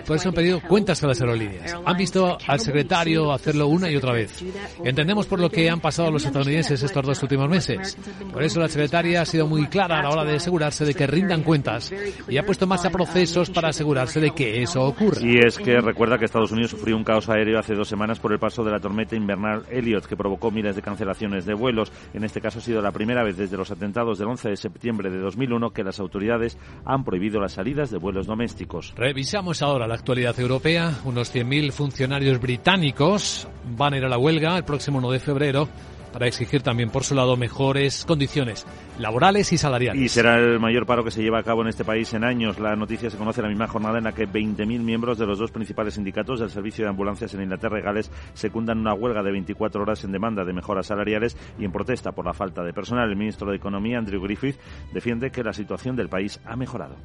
Por 0.05 0.17
eso 0.17 0.29
han 0.29 0.35
pedido 0.35 0.61
cuentas 0.61 1.03
a 1.03 1.07
las 1.07 1.21
aerolíneas. 1.21 1.75
Han 1.85 1.97
visto 1.97 2.37
al 2.47 2.59
secretario 2.59 3.31
hacerlo 3.31 3.67
una 3.67 3.89
y 3.89 3.95
otra 3.95 4.13
vez. 4.13 4.43
Entendemos 4.83 5.27
por 5.27 5.39
lo 5.39 5.49
que 5.49 5.69
han 5.69 5.79
pasado 5.79 6.11
los 6.11 6.25
estadounidenses 6.25 6.81
estos 6.81 7.05
dos 7.05 7.21
últimos 7.23 7.49
meses. 7.49 7.97
Por 8.31 8.43
eso 8.43 8.59
la 8.59 8.67
secretaria 8.67 9.21
ha 9.21 9.25
sido 9.25 9.47
muy 9.47 9.67
clara 9.67 9.99
a 9.99 10.03
la 10.03 10.09
hora 10.09 10.23
de 10.23 10.35
asegurarse 10.35 10.85
de 10.85 10.93
que 10.93 11.07
rindan 11.07 11.43
cuentas 11.43 11.93
y 12.27 12.37
ha 12.37 12.45
puesto 12.45 12.67
más 12.67 12.85
a 12.85 12.89
procesos 12.89 13.49
para 13.49 13.69
asegurarse 13.69 14.19
de 14.19 14.31
que 14.31 14.61
eso 14.61 14.81
ocurra. 14.81 15.21
Y 15.21 15.37
es 15.37 15.57
que 15.57 15.79
recuerda 15.79 16.17
que 16.17 16.25
Estados 16.25 16.51
Unidos 16.51 16.71
sufrió 16.71 16.97
un 16.97 17.03
caos 17.03 17.29
aéreo 17.29 17.59
hace 17.59 17.75
dos 17.75 17.87
semanas 17.87 18.19
por 18.19 18.33
el 18.33 18.39
paso 18.39 18.63
de 18.63 18.71
la 18.71 18.79
tormenta 18.79 19.15
invernal 19.15 19.63
Elliot, 19.69 20.05
que 20.05 20.15
provocó 20.15 20.51
miles 20.51 20.75
de 20.75 20.81
cancelaciones 20.81 21.45
de 21.45 21.53
vuelos. 21.53 21.91
En 22.13 22.23
este 22.23 22.41
caso 22.41 22.59
ha 22.59 22.61
sido 22.61 22.81
la 22.81 22.91
primera 22.91 23.23
vez 23.23 23.37
desde 23.43 23.57
los 23.57 23.71
atentados 23.71 24.19
del 24.19 24.29
11 24.29 24.49
de 24.49 24.55
septiembre 24.55 25.09
de 25.09 25.19
2001 25.19 25.71
que 25.71 25.83
las 25.83 25.99
autoridades 25.99 26.57
han 26.85 27.03
prohibido 27.03 27.39
las 27.39 27.53
salidas 27.53 27.91
de 27.91 27.97
vuelos 27.97 28.25
domésticos. 28.25 28.93
Revisamos 28.95 29.61
ahora 29.61 29.85
la 29.85 29.95
actualidad 29.95 30.39
europea. 30.39 31.01
Unos 31.03 31.33
100.000 31.33 31.71
funcionarios 31.71 32.39
británicos 32.39 33.47
van 33.77 33.93
a 33.93 33.97
ir 33.97 34.05
a 34.05 34.09
la 34.09 34.17
huelga 34.17 34.57
el 34.57 34.63
próximo 34.63 34.99
1 34.99 35.11
de 35.11 35.19
febrero 35.19 35.67
para 36.13 36.27
exigir 36.27 36.61
también 36.61 36.89
por 36.89 37.03
su 37.03 37.15
lado 37.15 37.35
mejores 37.35 38.05
condiciones 38.05 38.65
laborales 38.99 39.51
y 39.51 39.57
salariales. 39.57 40.01
Y 40.01 40.07
será 40.07 40.37
el 40.37 40.59
mayor 40.59 40.85
paro 40.85 41.03
que 41.03 41.11
se 41.11 41.21
lleva 41.21 41.39
a 41.39 41.43
cabo 41.43 41.63
en 41.63 41.67
este 41.67 41.83
país 41.83 42.13
en 42.13 42.23
años. 42.23 42.59
La 42.59 42.75
noticia 42.75 43.09
se 43.09 43.17
conoce 43.17 43.41
en 43.41 43.45
la 43.45 43.49
misma 43.49 43.67
jornada 43.67 43.97
en 43.97 44.05
la 44.05 44.13
que 44.13 44.27
20.000 44.27 44.65
miembros 44.79 45.17
de 45.17 45.25
los 45.25 45.39
dos 45.39 45.51
principales 45.51 45.95
sindicatos 45.95 46.39
del 46.39 46.51
servicio 46.51 46.85
de 46.85 46.89
ambulancias 46.91 47.33
en 47.33 47.41
Inglaterra 47.41 47.79
y 47.79 47.81
Gales 47.81 48.11
secundan 48.33 48.79
una 48.79 48.93
huelga 48.93 49.23
de 49.23 49.31
24 49.31 49.81
horas 49.81 50.03
en 50.03 50.11
demanda 50.11 50.45
de 50.45 50.53
mejoras 50.53 50.87
salariales 50.87 51.35
y 51.57 51.65
en 51.65 51.71
protesta 51.71 52.11
por 52.11 52.25
la 52.25 52.33
falta 52.33 52.63
de 52.63 52.71
personal. 52.71 53.09
El 53.09 53.15
ministro 53.15 53.49
de 53.49 53.57
Economía, 53.57 53.97
Andrew 53.97 54.21
Griffith, 54.21 54.57
defiende 54.93 55.31
que 55.31 55.43
la 55.43 55.53
situación 55.53 55.95
del 55.95 56.09
país 56.09 56.39
ha 56.45 56.55
mejorado. 56.55 56.95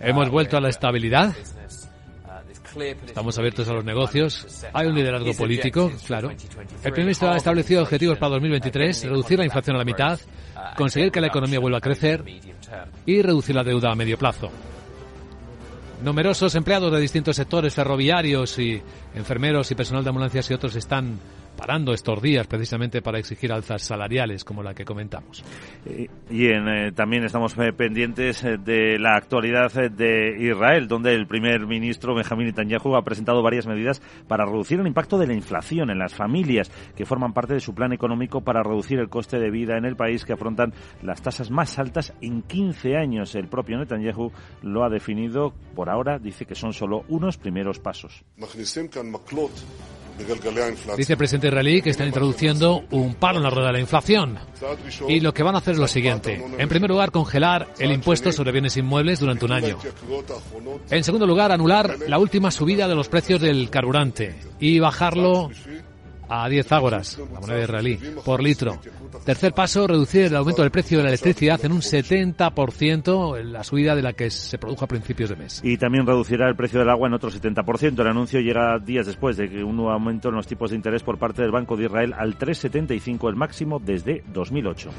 Hemos 0.00 0.28
vuelto 0.28 0.56
a 0.56 0.60
la 0.60 0.68
estabilidad. 0.68 1.34
Estamos 3.06 3.38
abiertos 3.38 3.68
a 3.68 3.72
los 3.72 3.84
negocios. 3.84 4.66
Hay 4.72 4.86
un 4.86 4.94
liderazgo 4.94 5.32
político, 5.34 5.90
claro. 6.06 6.30
El 6.30 6.92
primer 6.92 7.00
ministro 7.00 7.30
ha 7.30 7.36
establecido 7.36 7.82
objetivos 7.82 8.18
para 8.18 8.30
2023, 8.30 9.04
reducir 9.04 9.38
la 9.38 9.44
inflación 9.44 9.76
a 9.76 9.78
la 9.78 9.84
mitad, 9.84 10.20
conseguir 10.76 11.10
que 11.10 11.20
la 11.20 11.28
economía 11.28 11.58
vuelva 11.58 11.78
a 11.78 11.80
crecer 11.80 12.24
y 13.06 13.22
reducir 13.22 13.54
la 13.54 13.64
deuda 13.64 13.92
a 13.92 13.94
medio 13.94 14.18
plazo. 14.18 14.50
Numerosos 16.02 16.54
empleados 16.54 16.92
de 16.92 17.00
distintos 17.00 17.36
sectores 17.36 17.74
ferroviarios 17.74 18.58
y 18.58 18.82
enfermeros 19.14 19.70
y 19.70 19.74
personal 19.74 20.04
de 20.04 20.10
ambulancias 20.10 20.50
y 20.50 20.54
otros 20.54 20.76
están 20.76 21.18
parando 21.56 21.92
estos 21.92 22.20
días 22.22 22.46
precisamente 22.46 23.02
para 23.02 23.18
exigir 23.18 23.52
alzas 23.52 23.82
salariales 23.82 24.44
como 24.44 24.62
la 24.62 24.74
que 24.74 24.84
comentamos. 24.84 25.44
Y 26.30 26.46
en, 26.46 26.94
también 26.94 27.24
estamos 27.24 27.56
eh, 27.58 27.72
pendientes 27.72 28.44
eh, 28.44 28.58
de 28.58 28.98
la 28.98 29.16
actualidad 29.16 29.72
eh, 29.78 29.88
de 29.88 30.36
Israel, 30.38 30.86
donde 30.86 31.14
el 31.14 31.26
primer 31.26 31.66
ministro 31.66 32.14
Benjamín 32.14 32.46
Netanyahu 32.46 32.96
ha 32.96 33.02
presentado 33.02 33.42
varias 33.42 33.66
medidas 33.66 34.02
para 34.28 34.44
reducir 34.44 34.80
el 34.80 34.86
impacto 34.86 35.18
de 35.18 35.26
la 35.26 35.34
inflación 35.34 35.90
en 35.90 35.98
las 35.98 36.14
familias 36.14 36.70
que 36.94 37.06
forman 37.06 37.32
parte 37.32 37.54
de 37.54 37.60
su 37.60 37.74
plan 37.74 37.92
económico 37.92 38.42
para 38.42 38.62
reducir 38.62 38.98
el 38.98 39.08
coste 39.08 39.38
de 39.38 39.50
vida 39.50 39.76
en 39.78 39.84
el 39.84 39.96
país 39.96 40.24
que 40.24 40.32
afrontan 40.32 40.72
las 41.02 41.22
tasas 41.22 41.50
más 41.50 41.78
altas 41.78 42.12
en 42.20 42.42
15 42.42 42.96
años. 42.96 43.34
El 43.34 43.48
propio 43.48 43.78
Netanyahu 43.78 44.32
lo 44.62 44.84
ha 44.84 44.90
definido 44.90 45.54
por 45.74 45.90
ahora, 45.90 46.18
dice 46.18 46.44
que 46.44 46.54
son 46.54 46.72
solo 46.72 47.04
unos 47.08 47.38
primeros 47.38 47.78
pasos. 47.78 48.24
Dice 50.96 51.12
el 51.12 51.18
presidente 51.18 51.48
israelí 51.48 51.82
que 51.82 51.90
están 51.90 52.06
introduciendo 52.06 52.84
un 52.90 53.14
palo 53.14 53.38
en 53.38 53.44
la 53.44 53.50
rueda 53.50 53.68
de 53.68 53.72
la 53.74 53.80
inflación. 53.80 54.38
Y 55.08 55.20
lo 55.20 55.32
que 55.34 55.42
van 55.42 55.54
a 55.54 55.58
hacer 55.58 55.74
es 55.74 55.80
lo 55.80 55.88
siguiente. 55.88 56.42
En 56.58 56.68
primer 56.68 56.90
lugar, 56.90 57.10
congelar 57.10 57.68
el 57.78 57.92
impuesto 57.92 58.32
sobre 58.32 58.52
bienes 58.52 58.76
inmuebles 58.76 59.20
durante 59.20 59.44
un 59.44 59.52
año. 59.52 59.78
En 60.90 61.04
segundo 61.04 61.26
lugar, 61.26 61.52
anular 61.52 61.96
la 62.06 62.18
última 62.18 62.50
subida 62.50 62.88
de 62.88 62.94
los 62.94 63.08
precios 63.08 63.40
del 63.40 63.70
carburante 63.70 64.34
y 64.58 64.78
bajarlo 64.78 65.50
a 66.28 66.48
10 66.48 66.72
ágoras, 66.72 67.18
la 67.32 67.40
moneda 67.40 67.62
israelí, 67.62 67.98
por 68.24 68.42
litro. 68.42 68.78
Tercer 69.24 69.52
paso, 69.52 69.86
reducir 69.86 70.22
el 70.22 70.36
aumento 70.36 70.62
del 70.62 70.70
precio 70.70 70.98
de 70.98 71.04
la 71.04 71.10
electricidad 71.10 71.64
en 71.64 71.72
un 71.72 71.80
70%, 71.80 73.42
la 73.42 73.64
subida 73.64 73.94
de 73.94 74.02
la 74.02 74.12
que 74.12 74.30
se 74.30 74.58
produjo 74.58 74.84
a 74.84 74.88
principios 74.88 75.30
de 75.30 75.36
mes. 75.36 75.60
Y 75.64 75.76
también 75.76 76.06
reducirá 76.06 76.48
el 76.48 76.56
precio 76.56 76.78
del 76.78 76.90
agua 76.90 77.08
en 77.08 77.14
otro 77.14 77.30
70%. 77.30 78.00
El 78.00 78.08
anuncio 78.08 78.40
llega 78.40 78.78
días 78.78 79.06
después 79.06 79.36
de 79.36 79.48
que 79.48 79.62
un 79.62 79.76
nuevo 79.76 79.92
aumento 79.92 80.28
en 80.28 80.36
los 80.36 80.46
tipos 80.46 80.70
de 80.70 80.76
interés 80.76 81.02
por 81.02 81.18
parte 81.18 81.42
del 81.42 81.50
Banco 81.50 81.76
de 81.76 81.84
Israel 81.84 82.14
al 82.16 82.38
3,75, 82.38 83.28
el 83.28 83.36
máximo 83.36 83.78
desde 83.78 84.22
2008. 84.32 84.90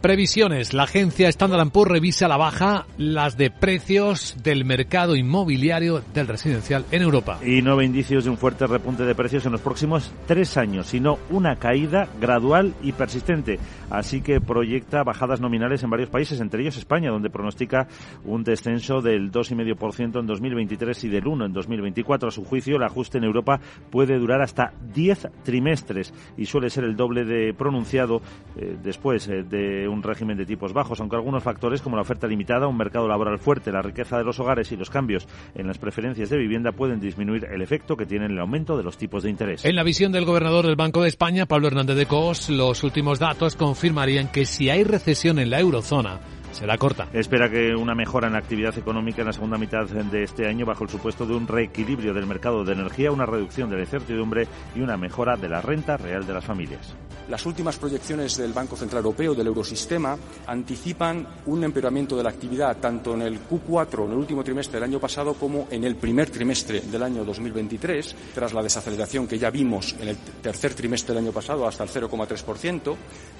Previsiones. 0.00 0.74
La 0.74 0.84
agencia 0.84 1.28
Standard 1.28 1.70
Poor's 1.70 1.90
revisa 1.90 2.26
a 2.26 2.28
la 2.28 2.36
baja 2.36 2.86
las 2.98 3.36
de 3.36 3.50
precios 3.50 4.36
del 4.44 4.64
mercado 4.64 5.16
inmobiliario 5.16 6.02
del 6.14 6.28
residencial 6.28 6.84
en 6.92 7.02
Europa. 7.02 7.40
Y 7.44 7.62
no 7.62 7.76
ve 7.76 7.84
indicios 7.84 8.22
de 8.22 8.30
un 8.30 8.38
fuerte 8.38 8.68
repunte 8.68 9.02
de 9.02 9.16
precios 9.16 9.44
en 9.46 9.52
los 9.52 9.60
próximos 9.60 10.12
tres 10.28 10.56
años, 10.56 10.86
sino 10.86 11.18
una 11.30 11.56
caída 11.56 12.08
gradual 12.20 12.74
y 12.80 12.92
persistente. 12.92 13.58
Así 13.90 14.20
que 14.20 14.40
proyecta 14.40 15.02
bajadas 15.02 15.40
nominales 15.40 15.82
en 15.82 15.90
varios 15.90 16.10
países, 16.10 16.40
entre 16.40 16.62
ellos 16.62 16.76
España, 16.76 17.10
donde 17.10 17.28
pronostica 17.28 17.88
un 18.24 18.44
descenso 18.44 19.00
del 19.00 19.32
2,5% 19.32 20.20
en 20.20 20.26
2023 20.26 21.04
y 21.04 21.08
del 21.08 21.24
1% 21.24 21.46
en 21.46 21.52
2024. 21.52 22.28
A 22.28 22.30
su 22.30 22.44
juicio, 22.44 22.76
el 22.76 22.84
ajuste 22.84 23.18
en 23.18 23.24
Europa 23.24 23.60
puede 23.90 24.16
durar 24.16 24.42
hasta 24.42 24.72
10 24.94 25.28
trimestres 25.42 26.14
y 26.36 26.46
suele 26.46 26.70
ser 26.70 26.84
el 26.84 26.94
doble 26.94 27.24
de 27.24 27.52
pronunciado 27.52 28.22
eh, 28.56 28.76
después 28.80 29.26
eh, 29.26 29.42
de 29.42 29.87
un 29.88 30.02
régimen 30.02 30.36
de 30.36 30.46
tipos 30.46 30.72
bajos, 30.72 31.00
aunque 31.00 31.16
algunos 31.16 31.42
factores 31.42 31.82
como 31.82 31.96
la 31.96 32.02
oferta 32.02 32.26
limitada, 32.26 32.66
un 32.66 32.76
mercado 32.76 33.08
laboral 33.08 33.38
fuerte, 33.38 33.72
la 33.72 33.82
riqueza 33.82 34.18
de 34.18 34.24
los 34.24 34.38
hogares 34.40 34.70
y 34.72 34.76
los 34.76 34.90
cambios 34.90 35.26
en 35.54 35.66
las 35.66 35.78
preferencias 35.78 36.30
de 36.30 36.38
vivienda 36.38 36.72
pueden 36.72 37.00
disminuir 37.00 37.46
el 37.50 37.62
efecto 37.62 37.96
que 37.96 38.06
tiene 38.06 38.26
el 38.26 38.38
aumento 38.38 38.76
de 38.76 38.82
los 38.82 38.96
tipos 38.96 39.22
de 39.22 39.30
interés. 39.30 39.64
En 39.64 39.76
la 39.76 39.82
visión 39.82 40.12
del 40.12 40.24
gobernador 40.24 40.66
del 40.66 40.76
Banco 40.76 41.02
de 41.02 41.08
España, 41.08 41.46
Pablo 41.46 41.68
Hernández 41.68 41.96
de 41.96 42.06
Cos, 42.06 42.50
los 42.50 42.84
últimos 42.84 43.18
datos 43.18 43.56
confirmarían 43.56 44.28
que 44.28 44.44
si 44.44 44.70
hay 44.70 44.84
recesión 44.84 45.38
en 45.38 45.50
la 45.50 45.60
eurozona, 45.60 46.20
será 46.52 46.76
corta. 46.76 47.08
Espera 47.12 47.50
que 47.50 47.74
una 47.74 47.94
mejora 47.94 48.26
en 48.26 48.32
la 48.34 48.38
actividad 48.38 48.76
económica 48.76 49.22
en 49.22 49.26
la 49.26 49.32
segunda 49.32 49.58
mitad 49.58 49.86
de 49.86 50.22
este 50.22 50.46
año 50.46 50.66
bajo 50.66 50.84
el 50.84 50.90
supuesto 50.90 51.26
de 51.26 51.34
un 51.34 51.46
reequilibrio 51.46 52.14
del 52.14 52.26
mercado 52.26 52.64
de 52.64 52.72
energía, 52.72 53.12
una 53.12 53.26
reducción 53.26 53.70
de 53.70 53.76
la 53.76 53.82
incertidumbre 53.82 54.46
y 54.74 54.80
una 54.80 54.96
mejora 54.96 55.36
de 55.36 55.48
la 55.48 55.60
renta 55.60 55.96
real 55.96 56.26
de 56.26 56.32
las 56.32 56.44
familias. 56.44 56.96
Las 57.28 57.44
últimas 57.44 57.76
proyecciones 57.76 58.38
del 58.38 58.54
Banco 58.54 58.74
Central 58.74 59.04
Europeo, 59.04 59.34
del 59.34 59.48
Eurosistema, 59.48 60.16
anticipan 60.46 61.26
un 61.44 61.62
empeoramiento 61.62 62.16
de 62.16 62.22
la 62.22 62.30
actividad 62.30 62.78
tanto 62.78 63.12
en 63.12 63.20
el 63.20 63.46
Q4, 63.46 64.06
en 64.06 64.12
el 64.12 64.16
último 64.16 64.42
trimestre 64.42 64.80
del 64.80 64.88
año 64.88 64.98
pasado, 64.98 65.34
como 65.34 65.68
en 65.70 65.84
el 65.84 65.96
primer 65.96 66.30
trimestre 66.30 66.80
del 66.80 67.02
año 67.02 67.26
2023, 67.26 68.16
tras 68.34 68.54
la 68.54 68.62
desaceleración 68.62 69.28
que 69.28 69.38
ya 69.38 69.50
vimos 69.50 69.94
en 70.00 70.08
el 70.08 70.16
tercer 70.16 70.72
trimestre 70.72 71.14
del 71.14 71.24
año 71.24 71.32
pasado 71.32 71.68
hasta 71.68 71.84
el 71.84 71.90
0,3%. 71.90 72.96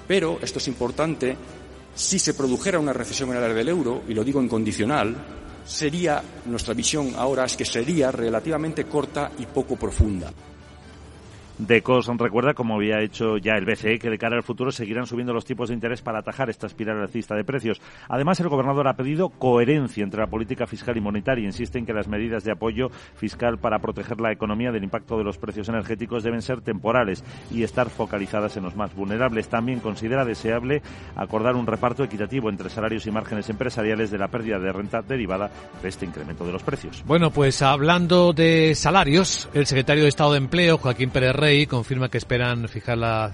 Pero, 0.06 0.38
esto 0.42 0.58
es 0.58 0.68
importante, 0.68 1.34
si 1.94 2.18
se 2.18 2.34
produjera 2.34 2.78
una 2.78 2.92
recesión 2.92 3.30
en 3.30 3.38
el 3.38 3.44
área 3.44 3.56
del 3.56 3.70
euro, 3.70 4.02
y 4.06 4.12
lo 4.12 4.22
digo 4.22 4.38
en 4.38 4.48
condicional, 4.48 5.16
sería, 5.64 6.22
nuestra 6.44 6.74
visión 6.74 7.14
ahora 7.16 7.46
es 7.46 7.56
que 7.56 7.64
sería 7.64 8.12
relativamente 8.12 8.84
corta 8.84 9.32
y 9.38 9.46
poco 9.46 9.76
profunda. 9.76 10.30
Decos 11.58 12.06
recuerda, 12.18 12.54
como 12.54 12.76
había 12.76 13.00
hecho 13.00 13.36
ya 13.36 13.54
el 13.54 13.64
BCE, 13.64 13.98
que 13.98 14.10
de 14.10 14.18
cara 14.18 14.36
al 14.36 14.44
futuro 14.44 14.70
seguirán 14.70 15.06
subiendo 15.06 15.32
los 15.32 15.44
tipos 15.44 15.68
de 15.68 15.74
interés 15.74 16.02
para 16.02 16.20
atajar 16.20 16.48
esta 16.50 16.68
espiral 16.68 17.00
alcista 17.00 17.34
de 17.34 17.42
precios. 17.42 17.80
Además, 18.08 18.38
el 18.38 18.48
gobernador 18.48 18.86
ha 18.86 18.94
pedido 18.94 19.28
coherencia 19.28 20.04
entre 20.04 20.20
la 20.20 20.28
política 20.28 20.68
fiscal 20.68 20.96
y 20.96 21.00
monetaria. 21.00 21.44
Insiste 21.44 21.78
en 21.78 21.84
que 21.84 21.92
las 21.92 22.06
medidas 22.06 22.44
de 22.44 22.52
apoyo 22.52 22.90
fiscal 23.16 23.58
para 23.58 23.80
proteger 23.80 24.20
la 24.20 24.30
economía 24.30 24.70
del 24.70 24.84
impacto 24.84 25.18
de 25.18 25.24
los 25.24 25.36
precios 25.36 25.68
energéticos 25.68 26.22
deben 26.22 26.42
ser 26.42 26.60
temporales 26.60 27.24
y 27.50 27.64
estar 27.64 27.90
focalizadas 27.90 28.56
en 28.56 28.62
los 28.62 28.76
más 28.76 28.94
vulnerables. 28.94 29.48
También 29.48 29.80
considera 29.80 30.24
deseable 30.24 30.80
acordar 31.16 31.56
un 31.56 31.66
reparto 31.66 32.04
equitativo 32.04 32.50
entre 32.50 32.70
salarios 32.70 33.04
y 33.06 33.10
márgenes 33.10 33.50
empresariales 33.50 34.12
de 34.12 34.18
la 34.18 34.28
pérdida 34.28 34.60
de 34.60 34.72
renta 34.72 35.02
derivada 35.02 35.50
de 35.82 35.88
este 35.88 36.06
incremento 36.06 36.46
de 36.46 36.52
los 36.52 36.62
precios. 36.62 37.02
Bueno, 37.04 37.30
pues 37.32 37.62
hablando 37.62 38.32
de 38.32 38.76
salarios, 38.76 39.48
el 39.54 39.66
secretario 39.66 40.04
de 40.04 40.08
Estado 40.08 40.32
de 40.32 40.38
Empleo, 40.38 40.78
Joaquín 40.78 41.10
Pérez 41.10 41.34
Rey, 41.34 41.47
confirma 41.66 42.10
que 42.10 42.18
esperan 42.18 42.68
fijar 42.68 42.98
la 42.98 43.32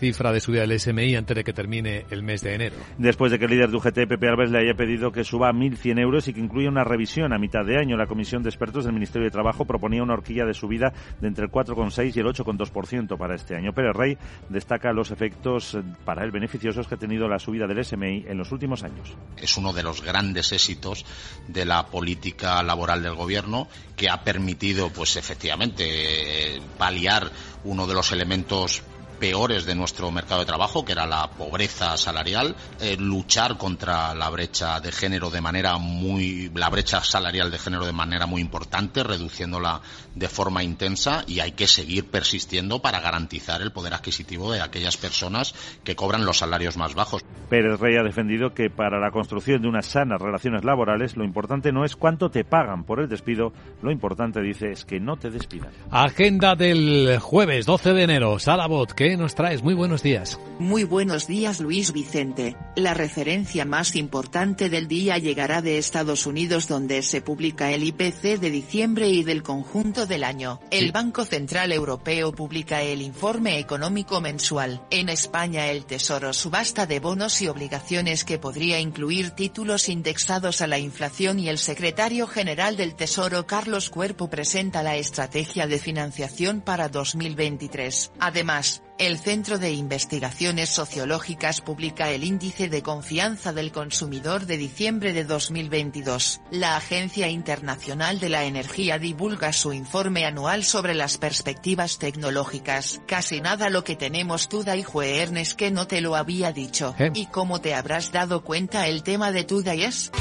cifra 0.00 0.32
de 0.32 0.40
subida 0.40 0.62
del 0.62 0.80
SMI 0.80 1.14
antes 1.14 1.36
de 1.36 1.44
que 1.44 1.52
termine 1.52 2.06
el 2.10 2.22
mes 2.22 2.40
de 2.40 2.54
enero. 2.54 2.76
Después 2.96 3.30
de 3.30 3.38
que 3.38 3.44
el 3.44 3.50
líder 3.50 3.70
de 3.70 3.76
UGT, 3.76 4.08
Pepe 4.08 4.28
Alves, 4.28 4.50
le 4.50 4.58
haya 4.58 4.74
pedido 4.74 5.12
que 5.12 5.24
suba 5.24 5.50
a 5.50 5.52
1.100 5.52 6.00
euros 6.00 6.26
y 6.26 6.32
que 6.32 6.40
incluya 6.40 6.70
una 6.70 6.84
revisión 6.84 7.34
a 7.34 7.38
mitad 7.38 7.64
de 7.64 7.78
año, 7.78 7.96
la 7.96 8.06
Comisión 8.06 8.42
de 8.42 8.48
Expertos 8.48 8.84
del 8.84 8.94
Ministerio 8.94 9.26
de 9.26 9.30
Trabajo 9.30 9.66
proponía 9.66 10.02
una 10.02 10.14
horquilla 10.14 10.46
de 10.46 10.54
subida 10.54 10.92
de 11.20 11.28
entre 11.28 11.44
el 11.44 11.50
4,6 11.50 12.16
y 12.16 12.20
el 12.20 12.26
8,2% 12.26 13.18
para 13.18 13.34
este 13.34 13.54
año. 13.54 13.72
Pérez 13.74 13.94
Rey 13.94 14.18
destaca 14.48 14.92
los 14.92 15.10
efectos 15.10 15.76
para 16.04 16.24
él 16.24 16.30
beneficiosos 16.30 16.88
que 16.88 16.94
ha 16.94 16.98
tenido 16.98 17.28
la 17.28 17.38
subida 17.38 17.66
del 17.66 17.84
SMI 17.84 18.24
en 18.26 18.38
los 18.38 18.50
últimos 18.52 18.82
años. 18.82 19.14
Es 19.36 19.56
uno 19.58 19.74
de 19.74 19.82
los 19.82 20.02
grandes 20.02 20.50
éxitos 20.52 21.04
de 21.46 21.66
la 21.66 21.86
política 21.86 22.62
laboral 22.62 23.02
del 23.02 23.14
Gobierno 23.14 23.68
que 23.96 24.08
ha 24.08 24.24
permitido, 24.24 24.88
pues 24.88 25.16
efectivamente, 25.16 26.58
paliar 26.78 27.30
uno 27.64 27.86
de 27.86 27.94
los 27.94 28.12
elementos 28.12 28.82
peores 29.20 29.66
de 29.66 29.74
nuestro 29.74 30.10
mercado 30.10 30.40
de 30.40 30.46
trabajo, 30.46 30.84
que 30.84 30.92
era 30.92 31.06
la 31.06 31.30
pobreza 31.30 31.96
salarial, 31.96 32.56
eh, 32.80 32.96
luchar 32.98 33.58
contra 33.58 34.14
la 34.14 34.30
brecha 34.30 34.80
de 34.80 34.90
género 34.90 35.30
de 35.30 35.42
manera 35.42 35.76
muy, 35.78 36.50
la 36.54 36.70
brecha 36.70 37.04
salarial 37.04 37.50
de 37.50 37.58
género 37.58 37.84
de 37.84 37.92
manera 37.92 38.26
muy 38.26 38.40
importante, 38.40 39.04
reduciéndola 39.04 39.82
de 40.14 40.28
forma 40.28 40.64
intensa 40.64 41.22
y 41.26 41.40
hay 41.40 41.52
que 41.52 41.66
seguir 41.66 42.10
persistiendo 42.10 42.80
para 42.80 43.00
garantizar 43.00 43.62
el 43.62 43.72
poder 43.72 43.94
adquisitivo 43.94 44.50
de 44.52 44.62
aquellas 44.62 44.96
personas 44.96 45.54
que 45.84 45.94
cobran 45.94 46.24
los 46.24 46.38
salarios 46.38 46.76
más 46.76 46.94
bajos. 46.94 47.22
Pérez 47.48 47.78
Rey 47.78 47.96
ha 47.96 48.02
defendido 48.02 48.54
que 48.54 48.70
para 48.70 48.98
la 48.98 49.10
construcción 49.10 49.60
de 49.60 49.68
unas 49.68 49.86
sanas 49.86 50.20
relaciones 50.20 50.64
laborales 50.64 51.16
lo 51.16 51.24
importante 51.24 51.72
no 51.72 51.84
es 51.84 51.94
cuánto 51.94 52.30
te 52.30 52.44
pagan 52.44 52.84
por 52.84 53.00
el 53.00 53.08
despido, 53.08 53.52
lo 53.82 53.90
importante, 53.90 54.40
dice, 54.40 54.70
es 54.70 54.84
que 54.84 54.98
no 54.98 55.16
te 55.16 55.30
despidan. 55.30 55.70
Agenda 55.90 56.54
del 56.54 57.18
jueves 57.18 57.66
12 57.66 57.92
de 57.92 58.02
enero. 58.02 58.38
Salabot, 58.38 58.92
¿qué 59.10 59.16
nos 59.16 59.34
traes? 59.34 59.64
Muy 59.64 59.74
buenos 59.74 60.04
días. 60.04 60.38
Muy 60.60 60.84
buenos 60.84 61.26
días 61.26 61.58
Luis 61.58 61.92
Vicente. 61.92 62.56
La 62.76 62.94
referencia 62.94 63.64
más 63.64 63.96
importante 63.96 64.70
del 64.70 64.86
día 64.86 65.18
llegará 65.18 65.62
de 65.62 65.78
Estados 65.78 66.26
Unidos 66.26 66.68
donde 66.68 67.02
se 67.02 67.20
publica 67.20 67.72
el 67.72 67.82
IPC 67.82 68.38
de 68.38 68.50
diciembre 68.50 69.08
y 69.08 69.24
del 69.24 69.42
conjunto 69.42 70.06
del 70.06 70.22
año. 70.22 70.60
El 70.70 70.92
Banco 70.92 71.24
Central 71.24 71.72
Europeo 71.72 72.30
publica 72.30 72.82
el 72.82 73.02
informe 73.02 73.58
económico 73.58 74.20
mensual. 74.20 74.80
En 74.90 75.08
España 75.08 75.66
el 75.72 75.86
Tesoro 75.86 76.32
subasta 76.32 76.86
de 76.86 77.00
bonos 77.00 77.42
y 77.42 77.48
obligaciones 77.48 78.24
que 78.24 78.38
podría 78.38 78.78
incluir 78.78 79.30
títulos 79.30 79.88
indexados 79.88 80.60
a 80.60 80.68
la 80.68 80.78
inflación 80.78 81.40
y 81.40 81.48
el 81.48 81.58
secretario 81.58 82.28
general 82.28 82.76
del 82.76 82.94
Tesoro 82.94 83.44
Carlos 83.44 83.90
Cuerpo 83.90 84.30
presenta 84.30 84.84
la 84.84 84.94
estrategia 84.94 85.66
de 85.66 85.80
financiación 85.80 86.60
para 86.60 86.88
2023. 86.88 88.12
Además, 88.20 88.84
el 89.00 89.18
Centro 89.18 89.58
de 89.58 89.72
Investigaciones 89.72 90.68
Sociológicas 90.68 91.62
publica 91.62 92.10
el 92.10 92.22
Índice 92.22 92.68
de 92.68 92.82
Confianza 92.82 93.54
del 93.54 93.72
Consumidor 93.72 94.44
de 94.44 94.58
diciembre 94.58 95.14
de 95.14 95.24
2022. 95.24 96.42
La 96.50 96.76
Agencia 96.76 97.28
Internacional 97.28 98.20
de 98.20 98.28
la 98.28 98.44
Energía 98.44 98.98
divulga 98.98 99.54
su 99.54 99.72
informe 99.72 100.26
anual 100.26 100.64
sobre 100.64 100.92
las 100.92 101.16
perspectivas 101.16 101.98
tecnológicas. 101.98 103.00
Casi 103.06 103.40
nada 103.40 103.70
lo 103.70 103.84
que 103.84 103.96
tenemos 103.96 104.50
Tuda 104.50 104.76
y 104.76 104.82
Juernes 104.82 105.54
que 105.54 105.70
no 105.70 105.86
te 105.86 106.02
lo 106.02 106.14
había 106.14 106.52
dicho. 106.52 106.94
¿Eh? 106.98 107.10
¿Y 107.14 107.24
cómo 107.26 107.62
te 107.62 107.72
habrás 107.72 108.12
dado 108.12 108.44
cuenta 108.44 108.86
el 108.86 109.02
tema 109.02 109.32
de 109.32 109.44
Tuda 109.44 109.72
es? 109.72 110.12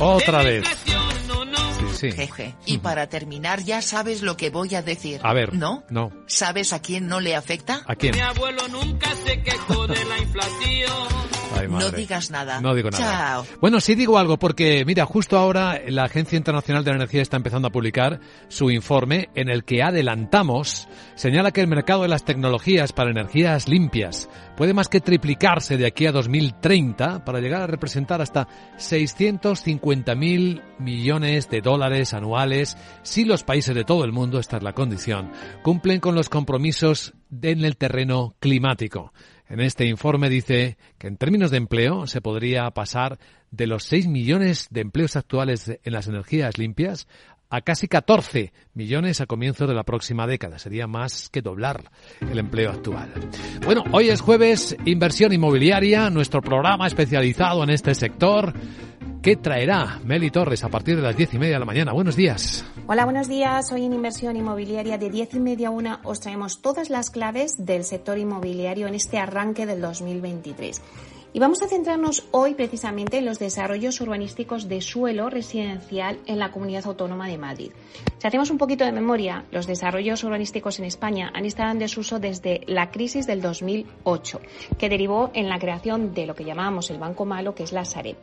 Otra 0.00 0.42
vez. 0.42 0.64
Sí, 1.78 2.10
sí. 2.10 2.12
Jeje. 2.12 2.54
Y 2.64 2.78
para 2.78 3.08
terminar 3.08 3.62
ya 3.62 3.82
sabes 3.82 4.22
lo 4.22 4.36
que 4.36 4.50
voy 4.50 4.74
a 4.74 4.82
decir. 4.82 5.20
A 5.22 5.32
ver. 5.32 5.54
¿No? 5.54 5.84
No. 5.90 6.10
¿Sabes 6.26 6.72
a 6.72 6.80
quién 6.86 7.08
no 7.08 7.20
le 7.20 7.34
afecta? 7.34 7.82
¿A 7.86 7.96
quién? 7.96 8.14
Mi 8.14 8.20
abuelo 8.20 8.68
nunca 8.68 9.10
se 9.26 9.42
quejó 9.42 9.86
de 9.88 10.04
la 10.04 10.18
inflación. 10.18 11.26
Ay, 11.58 11.68
No 11.68 11.90
digas 11.90 12.30
nada. 12.30 12.60
No 12.60 12.74
digo 12.74 12.90
nada. 12.90 13.04
Chao. 13.04 13.46
Bueno, 13.60 13.80
sí 13.80 13.94
digo 13.94 14.18
algo 14.18 14.38
porque, 14.38 14.84
mira, 14.84 15.04
justo 15.06 15.38
ahora 15.38 15.80
la 15.88 16.04
Agencia 16.04 16.36
Internacional 16.36 16.84
de 16.84 16.90
la 16.90 16.96
Energía 16.96 17.22
está 17.22 17.36
empezando 17.36 17.68
a 17.68 17.72
publicar 17.72 18.20
su 18.48 18.70
informe 18.70 19.30
en 19.34 19.48
el 19.48 19.64
que 19.64 19.82
adelantamos, 19.82 20.86
señala 21.14 21.52
que 21.52 21.60
el 21.60 21.66
mercado 21.66 22.02
de 22.02 22.08
las 22.08 22.24
tecnologías 22.24 22.92
para 22.92 23.10
energías 23.10 23.68
limpias 23.68 24.28
puede 24.56 24.74
más 24.74 24.88
que 24.88 25.00
triplicarse 25.00 25.76
de 25.76 25.86
aquí 25.86 26.06
a 26.06 26.12
2030 26.12 27.24
para 27.24 27.40
llegar 27.40 27.62
a 27.62 27.66
representar 27.66 28.20
hasta 28.20 28.48
650.000 28.78 30.62
millones 30.78 31.50
de 31.50 31.60
dólares 31.60 32.14
anuales 32.14 32.76
si 33.02 33.24
los 33.24 33.44
países 33.44 33.74
de 33.74 33.84
todo 33.84 34.04
el 34.04 34.12
mundo, 34.12 34.38
esta 34.38 34.56
es 34.56 34.62
la 34.62 34.72
condición, 34.72 35.30
cumplen 35.62 36.00
con 36.00 36.14
los 36.14 36.28
compromisos 36.28 37.14
en 37.42 37.64
el 37.64 37.76
terreno 37.76 38.34
climático. 38.40 39.12
En 39.48 39.60
este 39.60 39.86
informe 39.86 40.28
dice 40.28 40.76
que 40.98 41.06
en 41.06 41.16
términos 41.16 41.50
de 41.50 41.58
empleo 41.58 42.06
se 42.06 42.20
podría 42.20 42.68
pasar 42.72 43.18
de 43.52 43.66
los 43.68 43.84
6 43.84 44.08
millones 44.08 44.66
de 44.70 44.80
empleos 44.80 45.14
actuales 45.14 45.68
en 45.68 45.92
las 45.92 46.08
energías 46.08 46.58
limpias 46.58 47.06
a 47.48 47.60
casi 47.60 47.88
14 47.88 48.52
millones 48.74 49.20
a 49.20 49.26
comienzos 49.26 49.68
de 49.68 49.74
la 49.74 49.84
próxima 49.84 50.26
década. 50.26 50.58
Sería 50.58 50.86
más 50.86 51.28
que 51.28 51.42
doblar 51.42 51.90
el 52.20 52.38
empleo 52.38 52.70
actual. 52.70 53.12
Bueno, 53.64 53.84
hoy 53.92 54.08
es 54.08 54.20
jueves, 54.20 54.76
inversión 54.84 55.32
inmobiliaria, 55.32 56.10
nuestro 56.10 56.40
programa 56.40 56.86
especializado 56.86 57.62
en 57.62 57.70
este 57.70 57.94
sector. 57.94 58.52
¿Qué 59.22 59.36
traerá 59.36 59.98
Meli 60.04 60.30
Torres 60.30 60.62
a 60.62 60.68
partir 60.68 60.94
de 60.94 61.02
las 61.02 61.16
diez 61.16 61.34
y 61.34 61.38
media 61.38 61.54
de 61.54 61.58
la 61.58 61.64
mañana? 61.64 61.92
Buenos 61.92 62.14
días. 62.14 62.64
Hola, 62.86 63.04
buenos 63.04 63.26
días. 63.26 63.72
Hoy 63.72 63.84
en 63.84 63.92
Inversión 63.92 64.36
Inmobiliaria 64.36 64.98
de 64.98 65.10
10 65.10 65.34
y 65.34 65.40
media 65.40 65.68
a 65.68 65.70
una 65.72 66.00
os 66.04 66.20
traemos 66.20 66.62
todas 66.62 66.90
las 66.90 67.10
claves 67.10 67.56
del 67.58 67.82
sector 67.82 68.18
inmobiliario 68.18 68.86
en 68.86 68.94
este 68.94 69.18
arranque 69.18 69.66
del 69.66 69.80
2023. 69.80 70.80
Y 71.36 71.38
vamos 71.38 71.60
a 71.60 71.68
centrarnos 71.68 72.24
hoy 72.30 72.54
precisamente 72.54 73.18
en 73.18 73.26
los 73.26 73.38
desarrollos 73.38 74.00
urbanísticos 74.00 74.70
de 74.70 74.80
suelo 74.80 75.28
residencial 75.28 76.18
en 76.24 76.38
la 76.38 76.50
Comunidad 76.50 76.86
Autónoma 76.86 77.28
de 77.28 77.36
Madrid. 77.36 77.72
Si 78.16 78.26
hacemos 78.26 78.50
un 78.50 78.56
poquito 78.56 78.86
de 78.86 78.92
memoria, 78.92 79.44
los 79.50 79.66
desarrollos 79.66 80.24
urbanísticos 80.24 80.78
en 80.78 80.86
España 80.86 81.30
han 81.34 81.44
estado 81.44 81.72
en 81.72 81.78
desuso 81.78 82.18
desde 82.18 82.62
la 82.66 82.90
crisis 82.90 83.26
del 83.26 83.42
2008, 83.42 84.40
que 84.78 84.88
derivó 84.88 85.30
en 85.34 85.50
la 85.50 85.58
creación 85.58 86.14
de 86.14 86.24
lo 86.24 86.34
que 86.34 86.46
llamábamos 86.46 86.88
el 86.88 86.96
Banco 86.96 87.26
Malo, 87.26 87.54
que 87.54 87.64
es 87.64 87.72
la 87.72 87.84
Sareb. 87.84 88.16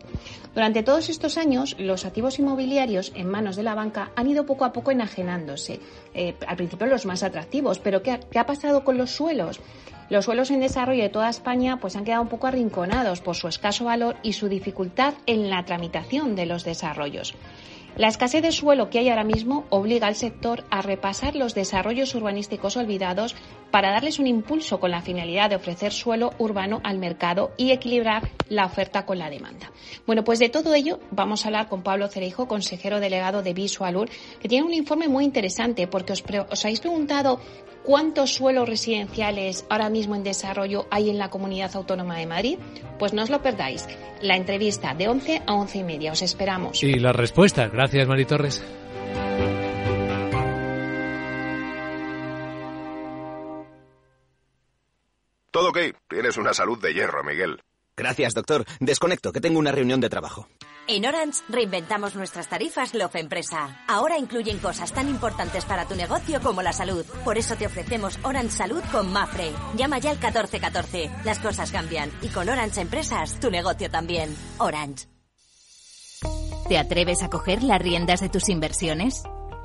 Durante 0.56 0.82
todos 0.82 1.08
estos 1.10 1.38
años, 1.38 1.76
los 1.78 2.06
activos 2.06 2.40
inmobiliarios 2.40 3.12
en 3.14 3.30
manos 3.30 3.56
de 3.56 3.62
la 3.62 3.76
banca 3.76 4.12
han 4.16 4.28
ido 4.28 4.48
poco 4.48 4.66
a 4.66 4.74
poco 4.74 4.90
enajenándose. 4.90 5.80
Eh, 6.14 6.36
al 6.48 6.58
principio 6.58 6.88
los 6.88 7.06
más 7.06 7.24
atractivos, 7.24 7.80
pero 7.80 8.04
¿qué 8.04 8.12
ha, 8.12 8.20
qué 8.20 8.40
ha 8.40 8.46
pasado 8.46 8.84
con 8.84 8.98
los 8.98 9.12
suelos? 9.12 9.60
Los 10.10 10.26
suelos 10.26 10.52
en 10.52 10.60
desarrollo 10.60 11.02
de 11.02 11.10
toda 11.10 11.30
España 11.30 11.78
pues 11.78 11.96
han 11.96 12.04
quedado 12.04 12.22
un 12.22 12.28
poco 12.28 12.48
arrinconados 12.48 13.22
por 13.22 13.36
su 13.36 13.48
escaso 13.48 13.86
valor 13.86 14.18
y 14.22 14.34
su 14.34 14.48
dificultad 14.48 15.14
en 15.26 15.50
la 15.50 15.66
tramitación 15.66 16.36
de 16.36 16.46
los 16.46 16.64
desarrollos. 16.64 17.34
La 17.96 18.08
escasez 18.08 18.42
de 18.42 18.52
suelo 18.52 18.90
que 18.90 18.98
hay 18.98 19.10
ahora 19.10 19.24
mismo 19.24 19.66
obliga 19.70 20.08
al 20.08 20.16
sector 20.16 20.64
a 20.72 20.82
repasar 20.82 21.36
los 21.36 21.54
desarrollos 21.54 22.16
urbanísticos 22.16 22.76
olvidados 22.76 23.36
para 23.70 23.92
darles 23.92 24.18
un 24.18 24.26
impulso 24.26 24.80
con 24.80 24.90
la 24.90 25.04
finalidad 25.04 25.52
de 25.52 25.58
ofrecer 25.58 25.94
suelo 25.94 26.34
urbano 26.40 26.82
al 26.84 26.98
mercado 26.98 27.52
y 27.56 27.70
equilibrar 27.70 28.24
la 28.50 28.66
oferta 28.66 29.06
con 29.06 29.20
la 29.20 29.30
demanda. 29.30 29.72
Bueno, 30.08 30.24
pues 30.24 30.40
de 30.40 30.50
todo 30.50 30.74
ello 30.74 31.00
vamos 31.12 31.46
a 31.46 31.50
hablar 31.50 31.70
con 31.70 31.84
Pablo 31.84 32.08
Cereijo, 32.08 32.48
consejero 32.48 33.00
delegado 33.00 33.44
de 33.44 33.54
Visualur, 33.54 34.10
que 34.42 34.50
tiene 34.50 34.66
un 34.66 34.74
informe 34.74 35.08
muy 35.08 35.24
interesante 35.24 35.86
porque 35.86 36.14
os, 36.14 36.24
os 36.50 36.66
habéis 36.66 36.80
preguntado 36.80 37.40
cuántos 37.84 38.34
suelos 38.34 38.68
residenciales 38.68 39.66
ahora 39.70 39.90
mismo 39.90 40.16
en 40.16 40.24
desarrollo 40.24 40.88
hay 40.90 41.10
en 41.10 41.18
la 41.18 41.30
Comunidad 41.30 41.76
Autónoma 41.76 42.18
de 42.18 42.26
Madrid. 42.26 42.60
Pues 42.98 43.14
no 43.14 43.24
os 43.24 43.30
lo 43.30 43.42
perdáis. 43.42 43.88
La 44.22 44.36
entrevista 44.36 44.94
de 44.94 45.08
11 45.08 45.42
a 45.46 45.54
11 45.54 45.78
y 45.78 45.84
media. 45.84 46.12
Os 46.12 46.22
esperamos. 46.22 46.82
Y 46.84 47.00
las 47.00 47.16
respuestas. 47.16 47.72
Gracias, 47.72 48.08
Mari 48.08 48.26
Torres. 48.26 48.64
Todo 55.52 55.70
ok. 55.70 55.78
Tienes 56.10 56.38
una 56.38 56.54
salud 56.54 56.82
de 56.82 56.94
hierro, 56.94 57.24
Miguel. 57.24 57.62
Gracias, 57.96 58.34
doctor. 58.34 58.66
Desconecto, 58.80 59.32
que 59.32 59.40
tengo 59.40 59.60
una 59.60 59.72
reunión 59.72 60.02
de 60.02 60.10
trabajo. 60.10 60.48
En 60.86 61.06
Orange 61.06 61.42
reinventamos 61.48 62.14
nuestras 62.16 62.50
tarifas 62.50 62.94
Love 62.94 63.16
Empresa. 63.16 63.84
Ahora 63.88 64.18
incluyen 64.18 64.60
cosas 64.60 64.92
tan 64.92 65.08
importantes 65.08 65.64
para 65.64 65.88
tu 65.88 65.96
negocio 65.96 66.42
como 66.42 66.62
la 66.62 66.74
salud. 66.74 67.06
Por 67.24 67.38
eso 67.38 67.56
te 67.56 67.68
ofrecemos 67.68 68.20
Orange 68.24 68.50
Salud 68.50 68.84
con 68.92 69.12
Mafre. 69.14 69.54
Llama 69.76 70.00
ya 70.00 70.10
al 70.10 70.18
1414. 70.18 71.10
Las 71.24 71.40
cosas 71.40 71.72
cambian 71.72 72.12
y 72.22 72.28
con 72.28 72.50
Orange 72.50 72.82
Empresas 72.82 73.40
tu 73.40 73.50
negocio 73.50 73.90
también. 73.90 74.36
Orange. 74.58 75.08
¿Te 76.68 76.78
atreves 76.78 77.24
a 77.24 77.30
coger 77.30 77.64
las 77.64 77.82
riendas 77.82 78.20
de 78.20 78.30
tus 78.30 78.50
inversiones? 78.50 79.24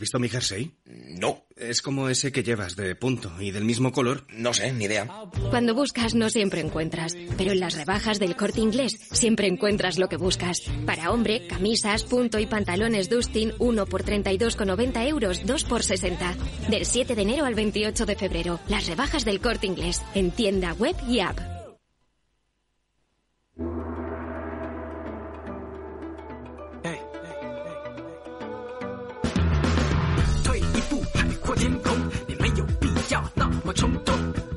¿Has 0.00 0.04
visto 0.04 0.18
mi 0.18 0.30
jersey? 0.30 0.70
No. 0.86 1.44
Es 1.58 1.82
como 1.82 2.08
ese 2.08 2.32
que 2.32 2.42
llevas 2.42 2.74
de 2.74 2.94
punto 2.94 3.30
y 3.38 3.50
del 3.50 3.66
mismo 3.66 3.92
color. 3.92 4.24
No 4.30 4.54
sé, 4.54 4.72
ni 4.72 4.86
idea. 4.86 5.06
Cuando 5.50 5.74
buscas 5.74 6.14
no 6.14 6.30
siempre 6.30 6.62
encuentras, 6.62 7.14
pero 7.36 7.52
en 7.52 7.60
las 7.60 7.76
rebajas 7.76 8.18
del 8.18 8.34
corte 8.34 8.62
inglés 8.62 8.98
siempre 9.12 9.46
encuentras 9.46 9.98
lo 9.98 10.08
que 10.08 10.16
buscas. 10.16 10.62
Para 10.86 11.10
hombre, 11.10 11.46
camisas, 11.46 12.04
punto 12.04 12.38
y 12.38 12.46
pantalones 12.46 13.10
Dustin 13.10 13.52
1 13.58 13.84
por 13.84 14.02
32,90 14.02 15.06
euros, 15.06 15.42
2 15.44 15.64
por 15.64 15.82
60. 15.82 16.34
Del 16.70 16.86
7 16.86 17.14
de 17.14 17.20
enero 17.20 17.44
al 17.44 17.54
28 17.54 18.06
de 18.06 18.16
febrero. 18.16 18.58
Las 18.68 18.86
rebajas 18.86 19.26
del 19.26 19.42
corte 19.42 19.66
inglés. 19.66 20.00
En 20.14 20.30
tienda 20.30 20.72
web 20.72 20.96
y 21.10 21.20
app. 21.20 21.59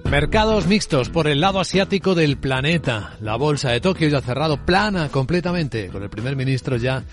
Mercados 0.09 0.67
mixtos 0.67 1.09
por 1.09 1.27
el 1.27 1.41
lado 1.41 1.59
asiático 1.59 2.13
del 2.13 2.37
planeta. 2.37 3.17
La 3.19 3.35
bolsa 3.35 3.71
de 3.71 3.81
Tokio 3.81 4.07
ya 4.09 4.19
ha 4.19 4.21
cerrado 4.21 4.63
plana 4.63 5.09
completamente, 5.09 5.87
con 5.87 6.03
el 6.03 6.09
primer 6.09 6.35
ministro 6.35 6.77
ya 6.77 7.03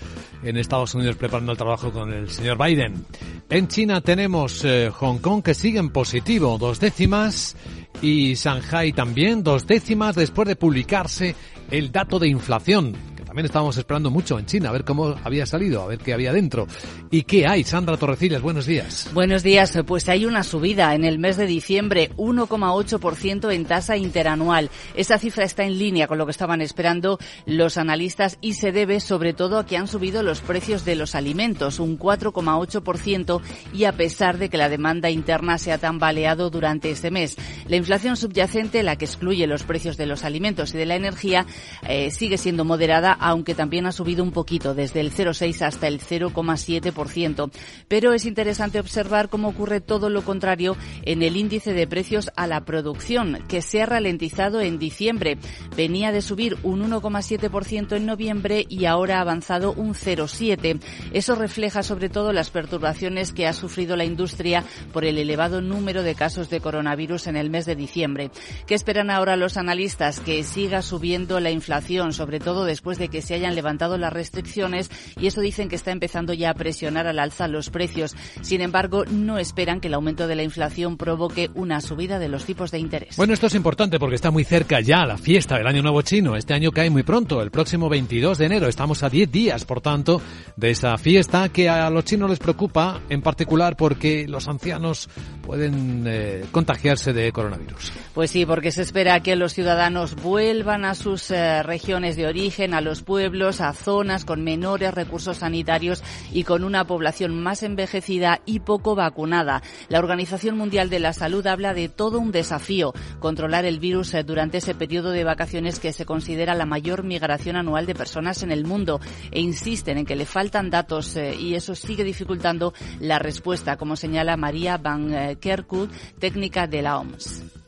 en 0.43 0.57
Estados 0.57 0.93
Unidos 0.93 1.15
preparando 1.15 1.51
el 1.51 1.57
trabajo 1.57 1.91
con 1.91 2.13
el 2.13 2.29
señor 2.29 2.63
Biden. 2.63 3.05
En 3.49 3.67
China 3.67 4.01
tenemos 4.01 4.63
eh, 4.65 4.91
Hong 4.93 5.17
Kong 5.17 5.43
que 5.43 5.53
sigue 5.53 5.79
en 5.79 5.89
positivo, 5.89 6.57
dos 6.59 6.79
décimas, 6.79 7.55
y 8.01 8.35
Shanghai 8.35 8.93
también, 8.93 9.43
dos 9.43 9.65
décimas 9.65 10.15
después 10.15 10.47
de 10.47 10.55
publicarse 10.55 11.35
el 11.71 11.91
dato 11.91 12.19
de 12.19 12.27
inflación 12.27 13.10
también 13.31 13.45
estábamos 13.45 13.77
esperando 13.77 14.11
mucho 14.11 14.37
en 14.37 14.45
China, 14.45 14.67
a 14.67 14.71
ver 14.73 14.83
cómo 14.83 15.15
había 15.23 15.45
salido, 15.45 15.81
a 15.83 15.87
ver 15.87 15.99
qué 15.99 16.13
había 16.13 16.33
dentro. 16.33 16.67
¿Y 17.11 17.23
qué 17.23 17.47
hay? 17.47 17.63
Sandra 17.63 17.95
Torrecillas, 17.95 18.41
buenos 18.41 18.65
días. 18.65 19.09
Buenos 19.13 19.41
días. 19.41 19.79
Pues 19.87 20.09
hay 20.09 20.25
una 20.25 20.43
subida 20.43 20.93
en 20.95 21.05
el 21.05 21.17
mes 21.17 21.37
de 21.37 21.45
diciembre, 21.45 22.11
1,8% 22.17 23.53
en 23.53 23.63
tasa 23.63 23.95
interanual. 23.95 24.69
Esta 24.97 25.17
cifra 25.17 25.45
está 25.45 25.63
en 25.63 25.79
línea 25.79 26.07
con 26.07 26.17
lo 26.17 26.25
que 26.25 26.31
estaban 26.31 26.59
esperando 26.59 27.19
los 27.45 27.77
analistas 27.77 28.37
y 28.41 28.55
se 28.55 28.73
debe 28.73 28.99
sobre 28.99 29.31
todo 29.31 29.59
a 29.59 29.65
que 29.65 29.77
han 29.77 29.87
subido 29.87 30.23
los 30.23 30.41
precios 30.41 30.83
de 30.83 30.95
los 30.95 31.15
alimentos, 31.15 31.79
un 31.79 31.97
4,8% 31.97 33.41
y 33.73 33.85
a 33.85 33.93
pesar 33.93 34.39
de 34.39 34.49
que 34.49 34.57
la 34.57 34.67
demanda 34.67 35.09
interna 35.09 35.57
se 35.57 35.71
ha 35.71 35.77
tambaleado 35.77 36.49
durante 36.49 36.91
este 36.91 37.11
mes. 37.11 37.37
La 37.69 37.77
inflación 37.77 38.17
subyacente, 38.17 38.83
la 38.83 38.97
que 38.97 39.05
excluye 39.05 39.47
los 39.47 39.63
precios 39.63 39.95
de 39.95 40.05
los 40.05 40.25
alimentos 40.25 40.73
y 40.73 40.77
de 40.77 40.85
la 40.85 40.97
energía, 40.97 41.45
eh, 41.87 42.11
sigue 42.11 42.37
siendo 42.37 42.65
moderada 42.65 43.19
aunque 43.21 43.55
también 43.55 43.85
ha 43.85 43.91
subido 43.91 44.23
un 44.23 44.31
poquito, 44.31 44.73
desde 44.73 44.99
el 44.99 45.11
0,6 45.11 45.61
hasta 45.61 45.87
el 45.87 46.01
0,7%. 46.01 47.51
Pero 47.87 48.13
es 48.13 48.25
interesante 48.25 48.79
observar 48.79 49.29
cómo 49.29 49.49
ocurre 49.49 49.79
todo 49.79 50.09
lo 50.09 50.23
contrario 50.23 50.75
en 51.03 51.21
el 51.21 51.37
índice 51.37 51.73
de 51.73 51.87
precios 51.87 52.31
a 52.35 52.47
la 52.47 52.65
producción, 52.65 53.39
que 53.47 53.61
se 53.61 53.81
ha 53.81 53.85
ralentizado 53.85 54.59
en 54.59 54.79
diciembre. 54.79 55.37
Venía 55.77 56.11
de 56.11 56.21
subir 56.21 56.57
un 56.63 56.81
1,7% 56.89 57.95
en 57.95 58.05
noviembre 58.05 58.65
y 58.67 58.85
ahora 58.85 59.19
ha 59.19 59.21
avanzado 59.21 59.73
un 59.73 59.93
0,7%. 59.93 60.81
Eso 61.13 61.35
refleja 61.35 61.83
sobre 61.83 62.09
todo 62.09 62.33
las 62.33 62.49
perturbaciones 62.49 63.31
que 63.31 63.47
ha 63.47 63.53
sufrido 63.53 63.95
la 63.95 64.05
industria 64.05 64.63
por 64.91 65.05
el 65.05 65.19
elevado 65.19 65.61
número 65.61 66.01
de 66.01 66.15
casos 66.15 66.49
de 66.49 66.59
coronavirus 66.59 67.27
en 67.27 67.37
el 67.37 67.51
mes 67.51 67.65
de 67.65 67.75
diciembre. 67.75 68.31
¿Qué 68.65 68.73
esperan 68.73 69.11
ahora 69.11 69.35
los 69.35 69.57
analistas? 69.57 70.19
Que 70.19 70.43
siga 70.43 70.81
subiendo 70.81 71.39
la 71.39 71.51
inflación, 71.51 72.13
sobre 72.13 72.39
todo 72.39 72.65
después 72.65 72.97
de 72.97 73.10
que 73.11 73.21
se 73.21 73.35
hayan 73.35 73.53
levantado 73.53 73.97
las 73.97 74.11
restricciones 74.11 74.89
y 75.19 75.27
eso 75.27 75.41
dicen 75.41 75.69
que 75.69 75.75
está 75.75 75.91
empezando 75.91 76.33
ya 76.33 76.49
a 76.49 76.53
presionar 76.55 77.05
al 77.05 77.19
alza 77.19 77.47
los 77.47 77.69
precios. 77.69 78.15
Sin 78.41 78.61
embargo, 78.61 79.05
no 79.05 79.37
esperan 79.37 79.79
que 79.79 79.87
el 79.87 79.93
aumento 79.93 80.27
de 80.27 80.35
la 80.35 80.43
inflación 80.43 80.97
provoque 80.97 81.51
una 81.53 81.81
subida 81.81 82.17
de 82.17 82.29
los 82.29 82.45
tipos 82.45 82.71
de 82.71 82.79
interés. 82.79 83.17
Bueno, 83.17 83.33
esto 83.33 83.47
es 83.47 83.55
importante 83.55 83.99
porque 83.99 84.15
está 84.15 84.31
muy 84.31 84.43
cerca 84.43 84.79
ya 84.79 85.05
la 85.05 85.17
fiesta 85.17 85.57
del 85.57 85.67
Año 85.67 85.81
Nuevo 85.81 86.01
Chino. 86.01 86.35
Este 86.35 86.53
año 86.53 86.71
cae 86.71 86.89
muy 86.89 87.03
pronto, 87.03 87.41
el 87.41 87.51
próximo 87.51 87.89
22 87.89 88.37
de 88.37 88.45
enero. 88.45 88.67
Estamos 88.67 89.03
a 89.03 89.09
10 89.09 89.31
días, 89.31 89.65
por 89.65 89.81
tanto, 89.81 90.21
de 90.55 90.71
esa 90.71 90.97
fiesta 90.97 91.49
que 91.49 91.69
a 91.69 91.89
los 91.89 92.05
chinos 92.05 92.29
les 92.29 92.39
preocupa 92.39 93.01
en 93.09 93.21
particular 93.21 93.75
porque 93.75 94.27
los 94.27 94.47
ancianos 94.47 95.09
pueden 95.41 96.05
eh, 96.07 96.45
contagiarse 96.51 97.13
de 97.13 97.31
coronavirus. 97.31 97.91
Pues 98.13 98.31
sí, 98.31 98.45
porque 98.45 98.71
se 98.71 98.81
espera 98.81 99.21
que 99.21 99.35
los 99.35 99.53
ciudadanos 99.53 100.15
vuelvan 100.15 100.85
a 100.85 100.95
sus 100.95 101.31
eh, 101.31 101.63
regiones 101.63 102.15
de 102.15 102.27
origen, 102.27 102.73
a 102.73 102.81
los 102.81 103.00
pueblos, 103.01 103.61
a 103.61 103.73
zonas 103.73 104.25
con 104.25 104.43
menores 104.43 104.93
recursos 104.93 105.37
sanitarios 105.37 106.03
y 106.31 106.43
con 106.43 106.63
una 106.63 106.85
población 106.85 107.41
más 107.41 107.63
envejecida 107.63 108.41
y 108.45 108.59
poco 108.59 108.95
vacunada. 108.95 109.61
La 109.89 109.99
Organización 109.99 110.57
Mundial 110.57 110.89
de 110.89 110.99
la 110.99 111.13
Salud 111.13 111.45
habla 111.47 111.73
de 111.73 111.89
todo 111.89 112.19
un 112.19 112.31
desafío, 112.31 112.93
controlar 113.19 113.65
el 113.65 113.79
virus 113.79 114.13
eh, 114.13 114.23
durante 114.23 114.57
ese 114.59 114.75
periodo 114.75 115.11
de 115.11 115.23
vacaciones 115.23 115.79
que 115.79 115.93
se 115.93 116.05
considera 116.05 116.55
la 116.55 116.65
mayor 116.65 117.03
migración 117.03 117.55
anual 117.55 117.85
de 117.85 117.95
personas 117.95 118.43
en 118.43 118.51
el 118.51 118.65
mundo 118.65 118.99
e 119.31 119.39
insisten 119.39 119.97
en 119.97 120.05
que 120.05 120.15
le 120.15 120.25
faltan 120.25 120.69
datos 120.69 121.17
y 121.17 121.55
eso 121.55 121.75
sigue 121.75 122.03
dificultando 122.03 122.73
la 122.99 123.19
respuesta, 123.19 123.77
como 123.77 123.95
señala 123.95 124.37
María 124.37 124.77
Van 124.77 125.35
Kerkut, 125.37 125.91
técnica 126.19 126.67
de 126.67 126.81
la 126.81 126.97
OMS. 126.97 127.60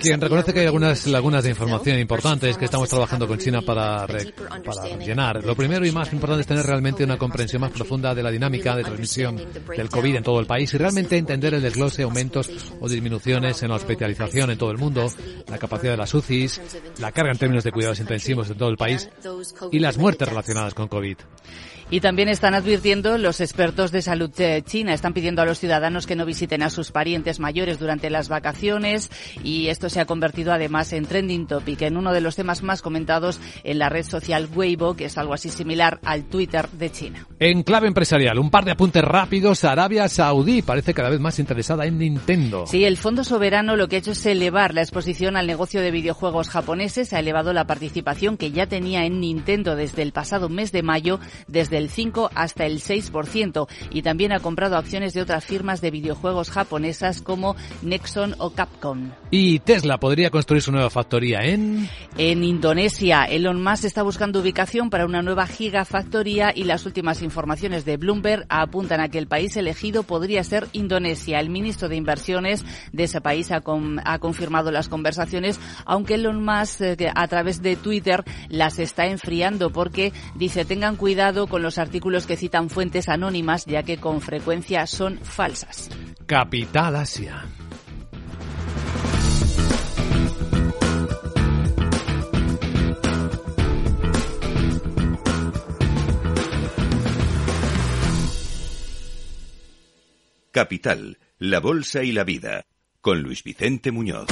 Quien 0.00 0.20
reconoce 0.20 0.52
que 0.52 0.60
hay 0.60 0.66
algunas 0.66 1.06
lagunas 1.06 1.44
de 1.44 1.50
información 1.50 1.98
importantes 1.98 2.56
que 2.56 2.64
estamos 2.64 2.88
trabajando 2.88 3.26
con 3.26 3.38
China 3.38 3.62
para, 3.62 4.06
para 4.06 4.96
llenar. 4.98 5.44
Lo 5.44 5.54
primero 5.54 5.86
y 5.86 5.92
más 5.92 6.12
importante 6.12 6.42
es 6.42 6.46
tener 6.46 6.64
realmente 6.64 7.04
una 7.04 7.18
comprensión 7.18 7.60
más 7.62 7.72
profunda 7.72 8.14
de 8.14 8.22
la 8.22 8.30
dinámica 8.30 8.74
de 8.76 8.82
transmisión 8.84 9.36
del 9.36 9.88
COVID 9.88 10.16
en 10.16 10.22
todo 10.22 10.40
el 10.40 10.46
país 10.46 10.72
y 10.74 10.78
realmente 10.78 11.16
entender 11.16 11.54
el 11.54 11.62
desglose, 11.62 12.02
aumentos 12.02 12.50
o 12.80 12.88
disminuciones 12.88 13.62
en 13.62 13.70
la 13.70 13.76
hospitalización 13.76 14.50
en 14.50 14.58
todo 14.58 14.70
el 14.70 14.78
mundo, 14.78 15.10
la 15.48 15.58
capacidad 15.58 15.92
de 15.92 15.98
las 15.98 16.14
UCIs, 16.14 16.60
la 16.98 17.12
carga 17.12 17.32
en 17.32 17.38
términos 17.38 17.64
de 17.64 17.72
cuidados 17.72 18.00
intensivos 18.00 18.50
en 18.50 18.58
todo 18.58 18.68
el 18.68 18.76
país 18.76 19.08
y 19.70 19.78
las 19.78 19.98
muertes 19.98 20.28
relacionadas 20.28 20.74
con 20.74 20.88
COVID. 20.88 21.16
Y 21.88 22.00
también 22.00 22.28
están 22.28 22.54
advirtiendo 22.54 23.16
los 23.16 23.40
expertos 23.40 23.92
de 23.92 24.02
salud 24.02 24.28
de 24.30 24.62
China, 24.66 24.92
están 24.92 25.12
pidiendo 25.12 25.42
a 25.42 25.44
los 25.44 25.60
ciudadanos 25.60 26.06
que 26.06 26.16
no 26.16 26.26
visiten 26.26 26.62
a 26.62 26.70
sus 26.70 26.90
parientes 26.90 27.38
mayores 27.38 27.78
durante 27.78 28.10
las 28.10 28.28
vacaciones 28.28 29.08
y 29.44 29.68
esto 29.68 29.88
se 29.88 30.00
ha 30.00 30.04
convertido 30.04 30.52
además 30.52 30.92
en 30.92 31.06
trending 31.06 31.46
topic, 31.46 31.82
en 31.82 31.96
uno 31.96 32.12
de 32.12 32.20
los 32.20 32.34
temas 32.34 32.64
más 32.64 32.82
comentados 32.82 33.38
en 33.62 33.78
la 33.78 33.88
red 33.88 34.04
social 34.04 34.48
Weibo, 34.52 34.94
que 34.96 35.04
es 35.04 35.16
algo 35.16 35.32
así 35.32 35.48
similar 35.48 36.00
al 36.04 36.24
Twitter 36.24 36.68
de 36.70 36.90
China. 36.90 37.26
En 37.38 37.62
clave 37.62 37.86
empresarial, 37.86 38.40
un 38.40 38.50
par 38.50 38.64
de 38.64 38.72
apuntes 38.72 39.04
rápidos. 39.04 39.62
Arabia 39.62 40.08
Saudí 40.08 40.62
parece 40.62 40.92
cada 40.92 41.10
vez 41.10 41.20
más 41.20 41.38
interesada 41.38 41.86
en 41.86 41.98
Nintendo. 41.98 42.66
Sí, 42.66 42.84
el 42.84 42.96
Fondo 42.96 43.22
Soberano 43.22 43.76
lo 43.76 43.86
que 43.86 43.96
ha 43.96 43.98
hecho 44.00 44.10
es 44.10 44.26
elevar 44.26 44.74
la 44.74 44.82
exposición 44.82 45.36
al 45.36 45.46
negocio 45.46 45.80
de 45.80 45.92
videojuegos 45.92 46.48
japoneses, 46.48 47.12
ha 47.12 47.20
elevado 47.20 47.52
la 47.52 47.68
participación 47.68 48.36
que 48.36 48.50
ya 48.50 48.66
tenía 48.66 49.04
en 49.04 49.20
Nintendo 49.20 49.76
desde 49.76 50.02
el 50.02 50.10
pasado 50.12 50.48
mes 50.48 50.72
de 50.72 50.82
mayo, 50.82 51.20
desde 51.46 51.75
del 51.76 51.90
5 51.90 52.30
hasta 52.34 52.64
el 52.64 52.80
6% 52.80 53.68
y 53.90 54.00
también 54.00 54.32
ha 54.32 54.40
comprado 54.40 54.76
acciones 54.76 55.12
de 55.12 55.20
otras 55.20 55.44
firmas 55.44 55.82
de 55.82 55.90
videojuegos 55.90 56.50
japonesas 56.50 57.20
como 57.20 57.54
Nexon 57.82 58.34
o 58.38 58.50
Capcom. 58.50 59.10
Y 59.30 59.58
Tesla 59.58 59.98
podría 59.98 60.30
construir 60.30 60.62
su 60.62 60.72
nueva 60.72 60.88
factoría 60.88 61.40
en... 61.40 61.88
En 62.16 62.44
Indonesia. 62.44 63.24
Elon 63.24 63.62
Musk 63.62 63.84
está 63.84 64.02
buscando 64.02 64.40
ubicación 64.40 64.88
para 64.88 65.04
una 65.04 65.20
nueva 65.20 65.46
gigafactoría 65.46 66.50
y 66.54 66.64
las 66.64 66.86
últimas 66.86 67.20
informaciones 67.20 67.84
de 67.84 67.98
Bloomberg 67.98 68.46
apuntan 68.48 69.00
a 69.00 69.10
que 69.10 69.18
el 69.18 69.26
país 69.26 69.54
elegido 69.58 70.02
podría 70.02 70.42
ser 70.44 70.68
Indonesia. 70.72 71.40
El 71.40 71.50
ministro 71.50 71.90
de 71.90 71.96
Inversiones 71.96 72.64
de 72.92 73.04
ese 73.04 73.20
país 73.20 73.50
ha, 73.52 73.62
ha 74.04 74.18
confirmado 74.18 74.70
las 74.70 74.88
conversaciones, 74.88 75.60
aunque 75.84 76.14
Elon 76.14 76.42
Musk 76.42 76.80
eh, 76.80 77.12
a 77.14 77.28
través 77.28 77.60
de 77.60 77.76
Twitter 77.76 78.24
las 78.48 78.78
está 78.78 79.06
enfriando 79.06 79.70
porque 79.70 80.14
dice 80.34 80.64
tengan 80.64 80.96
cuidado 80.96 81.46
con 81.46 81.65
los 81.66 81.78
artículos 81.78 82.28
que 82.28 82.36
citan 82.36 82.70
fuentes 82.70 83.08
anónimas, 83.08 83.66
ya 83.66 83.82
que 83.82 83.98
con 83.98 84.20
frecuencia 84.20 84.86
son 84.86 85.18
falsas. 85.18 85.90
Capital 86.24 86.94
Asia. 86.94 87.44
Capital, 100.52 101.18
la 101.38 101.58
Bolsa 101.58 102.04
y 102.04 102.12
la 102.12 102.22
Vida, 102.22 102.64
con 103.00 103.22
Luis 103.22 103.42
Vicente 103.42 103.90
Muñoz. 103.90 104.28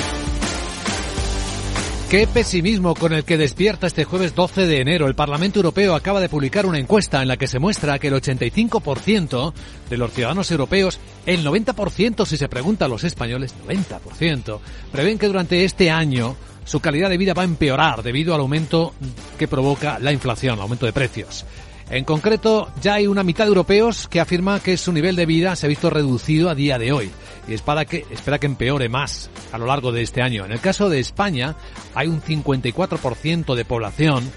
Qué 2.15 2.29
pesimismo 2.29 2.95
con 2.95 3.13
el 3.13 3.25
que 3.25 3.37
despierta 3.37 3.89
este 3.89 4.05
jueves 4.05 4.37
12 4.37 4.69
de 4.69 4.81
enero. 4.81 5.09
El 5.09 5.17
Parlamento 5.17 5.59
Europeo 5.59 5.97
acaba 5.97 6.21
de 6.21 6.29
publicar 6.29 6.65
una 6.65 6.79
encuesta 6.79 7.21
en 7.21 7.27
la 7.27 7.37
que 7.37 7.49
se 7.49 7.59
muestra 7.59 7.99
que 7.99 8.07
el 8.07 8.15
85% 8.15 9.53
de 9.91 9.97
los 9.97 10.13
ciudadanos 10.13 10.49
europeos, 10.53 11.01
el 11.27 11.45
90% 11.45 12.25
si 12.25 12.37
se 12.37 12.49
pregunta 12.49 12.85
a 12.85 12.89
los 12.89 13.03
españoles, 13.03 13.53
90%, 13.67 14.61
prevén 14.93 15.19
que 15.19 15.27
durante 15.27 15.65
este 15.65 15.91
año 15.91 16.37
su 16.65 16.79
calidad 16.79 17.11
de 17.11 17.19
vida 17.19 17.35
va 17.35 17.43
a 17.43 17.47
empeorar 17.47 18.05
debido 18.05 18.33
al 18.33 18.43
aumento 18.43 18.95
que 19.37 19.49
provoca 19.49 19.99
la 19.99 20.13
inflación, 20.13 20.55
el 20.55 20.61
aumento 20.61 20.87
de 20.87 20.93
precios. 20.93 21.45
En 21.91 22.05
concreto, 22.05 22.73
ya 22.81 22.95
hay 22.95 23.07
una 23.07 23.23
mitad 23.23 23.45
de 23.45 23.49
europeos 23.49 24.09
que 24.09 24.21
afirma 24.21 24.61
que 24.61 24.77
su 24.77 24.93
nivel 24.93 25.17
de 25.17 25.27
vida 25.27 25.55
se 25.55 25.67
ha 25.67 25.69
visto 25.69 25.91
reducido 25.91 26.49
a 26.49 26.55
día 26.55 26.79
de 26.79 26.93
hoy 26.93 27.11
y 27.47 27.53
espera 27.53 27.85
que, 27.85 28.07
espera 28.11 28.39
que 28.39 28.47
empeore 28.47 28.89
más 28.89 29.31
a 29.53 29.59
lo 29.59 29.67
largo 29.67 29.93
de 29.93 30.03
este 30.03 30.23
año. 30.23 30.45
En 30.45 30.53
el 30.53 30.61
caso 30.61 30.89
de 30.89 30.99
España, 30.99 31.57
hay 31.95 32.09
un 32.09 32.23
54% 32.23 33.55
de 33.55 33.65
población 33.65 34.33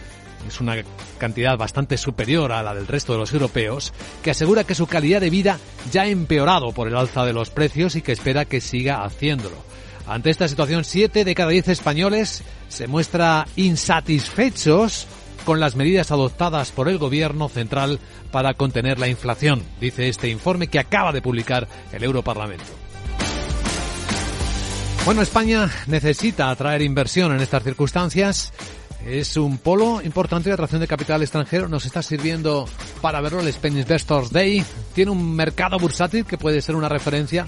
es 0.47 0.61
una 0.61 0.77
cantidad 1.17 1.57
bastante 1.57 1.97
superior 1.97 2.51
a 2.51 2.63
la 2.63 2.73
del 2.73 2.87
resto 2.87 3.13
de 3.13 3.19
los 3.19 3.33
europeos, 3.33 3.93
que 4.21 4.31
asegura 4.31 4.63
que 4.63 4.75
su 4.75 4.87
calidad 4.87 5.21
de 5.21 5.29
vida 5.29 5.59
ya 5.91 6.03
ha 6.03 6.07
empeorado 6.07 6.71
por 6.71 6.87
el 6.87 6.95
alza 6.95 7.25
de 7.25 7.33
los 7.33 7.49
precios 7.49 7.95
y 7.95 8.01
que 8.01 8.11
espera 8.11 8.45
que 8.45 8.61
siga 8.61 9.03
haciéndolo. 9.03 9.57
Ante 10.07 10.29
esta 10.29 10.47
situación, 10.47 10.85
7 10.85 11.25
de 11.25 11.35
cada 11.35 11.49
10 11.49 11.67
españoles 11.69 12.43
se 12.69 12.87
muestra 12.87 13.45
insatisfechos 13.57 15.07
con 15.47 15.61
las 15.61 15.77
medidas 15.77 16.11
adoptadas 16.11 16.73
por 16.73 16.89
el 16.89 16.97
gobierno 16.97 17.47
central 17.47 18.01
para 18.31 18.55
contener 18.55 18.99
la 18.99 19.07
inflación, 19.07 19.63
dice 19.79 20.09
este 20.09 20.27
informe 20.27 20.67
que 20.67 20.77
acaba 20.77 21.13
de 21.13 21.21
publicar 21.21 21.69
el 21.93 22.03
Europarlamento. 22.03 22.65
Bueno, 25.05 25.21
España 25.21 25.71
necesita 25.85 26.49
atraer 26.49 26.81
inversión 26.81 27.33
en 27.33 27.39
estas 27.39 27.63
circunstancias 27.63 28.51
es 29.05 29.37
un 29.37 29.57
polo 29.57 30.01
importante 30.03 30.49
de 30.49 30.53
atracción 30.53 30.81
de 30.81 30.87
capital 30.87 31.21
extranjero. 31.21 31.69
Nos 31.69 31.85
está 31.85 32.01
sirviendo 32.01 32.67
para 33.01 33.21
verlo 33.21 33.39
el 33.39 33.47
Spain 33.47 33.77
Investors 33.77 34.31
Day. 34.31 34.65
Tiene 34.93 35.11
un 35.11 35.33
mercado 35.33 35.79
bursátil 35.79 36.25
que 36.25 36.37
puede 36.37 36.61
ser 36.61 36.75
una 36.75 36.89
referencia 36.89 37.47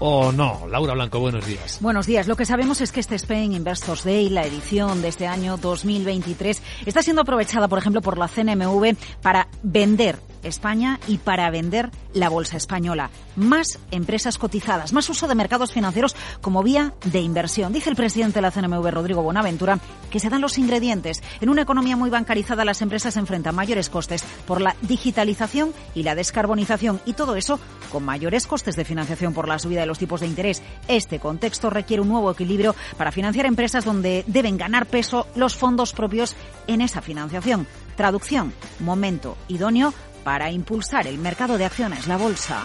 o 0.00 0.32
no. 0.32 0.66
Laura 0.68 0.94
Blanco, 0.94 1.20
buenos 1.20 1.46
días. 1.46 1.78
Buenos 1.80 2.06
días. 2.06 2.26
Lo 2.26 2.34
que 2.34 2.44
sabemos 2.44 2.80
es 2.80 2.90
que 2.90 2.98
este 3.00 3.14
Spain 3.14 3.52
Investors 3.52 4.02
Day, 4.02 4.28
la 4.28 4.44
edición 4.44 5.02
de 5.02 5.08
este 5.08 5.28
año 5.28 5.56
2023, 5.56 6.62
está 6.86 7.02
siendo 7.02 7.22
aprovechada, 7.22 7.68
por 7.68 7.78
ejemplo, 7.78 8.00
por 8.02 8.18
la 8.18 8.26
CNMV 8.26 8.96
para 9.22 9.46
vender 9.62 10.18
España 10.42 10.98
y 11.06 11.18
para 11.18 11.50
vender 11.50 11.90
la 12.12 12.28
bolsa 12.28 12.56
española. 12.56 13.10
Más 13.36 13.78
empresas 13.90 14.38
cotizadas, 14.38 14.92
más 14.92 15.08
uso 15.08 15.28
de 15.28 15.34
mercados 15.34 15.72
financieros 15.72 16.16
como 16.40 16.62
vía 16.62 16.94
de 17.04 17.20
inversión. 17.20 17.72
Dice 17.72 17.90
el 17.90 17.96
presidente 17.96 18.36
de 18.36 18.42
la 18.42 18.50
CNMV, 18.50 18.90
Rodrigo 18.90 19.22
Buenaventura, 19.22 19.78
que 20.10 20.20
se 20.20 20.28
dan 20.28 20.40
los 20.40 20.58
ingredientes. 20.58 21.22
En 21.40 21.48
una 21.48 21.62
economía 21.62 21.96
muy 21.96 22.10
bancarizada, 22.10 22.64
las 22.64 22.82
empresas 22.82 23.16
enfrentan 23.16 23.54
mayores 23.54 23.88
costes 23.88 24.24
por 24.46 24.60
la 24.60 24.76
digitalización 24.82 25.72
y 25.94 26.02
la 26.02 26.14
descarbonización 26.14 27.00
y 27.04 27.14
todo 27.14 27.36
eso 27.36 27.60
con 27.90 28.04
mayores 28.04 28.46
costes 28.46 28.76
de 28.76 28.84
financiación 28.84 29.34
por 29.34 29.48
la 29.48 29.58
subida 29.58 29.80
de 29.80 29.86
los 29.86 29.98
tipos 29.98 30.20
de 30.20 30.26
interés. 30.26 30.62
Este 30.88 31.18
contexto 31.18 31.70
requiere 31.70 32.02
un 32.02 32.08
nuevo 32.08 32.30
equilibrio 32.30 32.74
para 32.96 33.12
financiar 33.12 33.46
empresas 33.46 33.84
donde 33.84 34.24
deben 34.26 34.56
ganar 34.56 34.86
peso 34.86 35.26
los 35.34 35.56
fondos 35.56 35.92
propios 35.92 36.34
en 36.66 36.80
esa 36.80 37.02
financiación. 37.02 37.66
Traducción, 37.96 38.52
momento 38.78 39.36
idóneo 39.48 39.92
para 40.24 40.50
impulsar 40.50 41.06
el 41.06 41.18
mercado 41.18 41.58
de 41.58 41.64
acciones, 41.64 42.06
la 42.06 42.16
bolsa. 42.16 42.62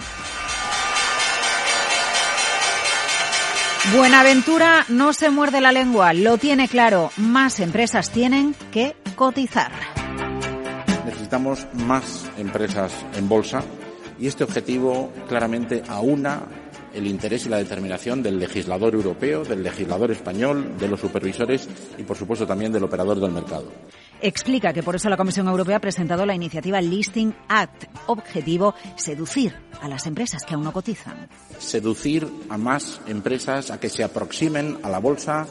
Buenaventura 3.93 4.85
no 4.89 5.13
se 5.13 5.29
muerde 5.29 5.61
la 5.61 5.71
lengua, 5.71 6.11
lo 6.13 6.39
tiene 6.39 6.67
claro. 6.67 7.11
Más 7.17 7.59
empresas 7.59 8.09
tienen 8.09 8.55
que 8.71 8.95
cotizar. 9.15 9.71
Necesitamos 11.05 11.67
más 11.85 12.29
empresas 12.37 12.91
en 13.15 13.29
bolsa 13.29 13.63
y 14.17 14.25
este 14.25 14.43
objetivo 14.43 15.13
claramente 15.27 15.83
aúna 15.87 16.47
el 16.95 17.05
interés 17.05 17.45
y 17.45 17.49
la 17.49 17.57
determinación 17.57 18.23
del 18.23 18.39
legislador 18.39 18.95
europeo, 18.95 19.43
del 19.43 19.61
legislador 19.61 20.11
español, 20.11 20.77
de 20.79 20.87
los 20.87 20.99
supervisores 20.99 21.67
y, 21.97 22.03
por 22.03 22.17
supuesto, 22.17 22.47
también 22.47 22.71
del 22.71 22.85
operador 22.85 23.19
del 23.19 23.31
mercado. 23.31 23.71
Explica 24.21 24.73
que 24.73 24.83
por 24.83 24.95
eso 24.95 25.09
la 25.09 25.17
Comisión 25.17 25.47
Europea 25.47 25.77
ha 25.77 25.81
presentado 25.81 26.25
la 26.25 26.35
iniciativa 26.35 26.81
Listing 26.81 27.35
Act, 27.47 27.85
objetivo 28.07 28.73
seducir 28.95 29.55
a 29.81 29.87
las 29.87 30.07
empresas 30.07 30.43
que 30.43 30.55
aún 30.55 30.63
no 30.63 30.73
cotizan. 30.73 31.27
Seducir 31.59 32.27
a 32.49 32.57
más 32.57 33.01
empresas 33.07 33.71
a 33.71 33.79
que 33.79 33.89
se 33.89 34.03
aproximen 34.03 34.77
a 34.83 34.89
la 34.89 34.99
bolsa 34.99 35.47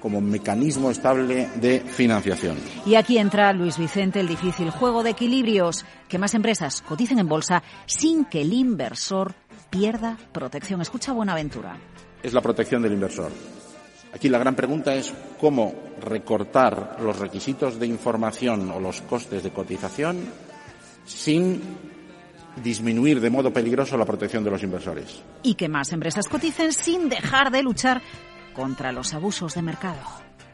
como 0.00 0.20
mecanismo 0.20 0.90
estable 0.90 1.48
de 1.56 1.80
financiación. 1.80 2.56
Y 2.84 2.94
aquí 2.94 3.18
entra 3.18 3.52
Luis 3.52 3.78
Vicente 3.78 4.20
el 4.20 4.28
difícil 4.28 4.70
juego 4.70 5.02
de 5.02 5.10
equilibrios, 5.10 5.84
que 6.08 6.18
más 6.18 6.34
empresas 6.34 6.82
coticen 6.82 7.18
en 7.18 7.28
bolsa 7.28 7.62
sin 7.86 8.24
que 8.24 8.42
el 8.42 8.52
inversor 8.52 9.34
pierda 9.70 10.16
protección. 10.32 10.80
Escucha 10.80 11.12
Buenaventura. 11.12 11.76
Es 12.22 12.32
la 12.32 12.40
protección 12.40 12.82
del 12.82 12.92
inversor. 12.92 13.30
Aquí 14.16 14.30
la 14.30 14.38
gran 14.38 14.56
pregunta 14.56 14.94
es 14.94 15.12
cómo 15.38 15.74
recortar 16.00 16.96
los 17.02 17.18
requisitos 17.18 17.78
de 17.78 17.86
información 17.86 18.70
o 18.70 18.80
los 18.80 19.02
costes 19.02 19.42
de 19.42 19.50
cotización 19.50 20.24
sin 21.04 21.60
disminuir 22.64 23.20
de 23.20 23.28
modo 23.28 23.52
peligroso 23.52 23.98
la 23.98 24.06
protección 24.06 24.42
de 24.42 24.50
los 24.50 24.62
inversores. 24.62 25.22
Y 25.42 25.54
que 25.54 25.68
más 25.68 25.92
empresas 25.92 26.28
coticen 26.28 26.72
sin 26.72 27.10
dejar 27.10 27.50
de 27.50 27.62
luchar 27.62 28.00
contra 28.54 28.90
los 28.90 29.12
abusos 29.12 29.54
de 29.54 29.60
mercado. 29.60 30.00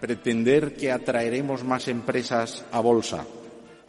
Pretender 0.00 0.74
que 0.74 0.90
atraeremos 0.90 1.62
más 1.62 1.86
empresas 1.86 2.64
a 2.72 2.80
bolsa 2.80 3.24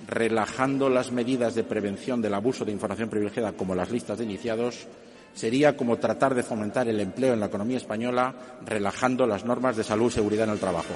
relajando 0.07 0.87
las 0.87 1.11
medidas 1.11 1.55
de 1.55 1.63
prevención 1.63 2.21
del 2.21 2.35
abuso 2.35 2.63
de 2.63 2.73
información 2.73 3.09
privilegiada 3.09 3.53
como 3.53 3.73
las 3.73 3.89
listas 3.89 4.19
de 4.19 4.25
iniciados 4.25 4.85
sería 5.33 5.75
como 5.75 5.97
tratar 5.97 6.35
de 6.35 6.43
fomentar 6.43 6.87
el 6.87 6.99
empleo 6.99 7.33
en 7.33 7.39
la 7.39 7.47
economía 7.47 7.77
española 7.77 8.33
relajando 8.65 9.25
las 9.25 9.45
normas 9.45 9.75
de 9.75 9.83
salud 9.83 10.11
y 10.11 10.15
seguridad 10.15 10.45
en 10.45 10.53
el 10.53 10.59
trabajo. 10.59 10.93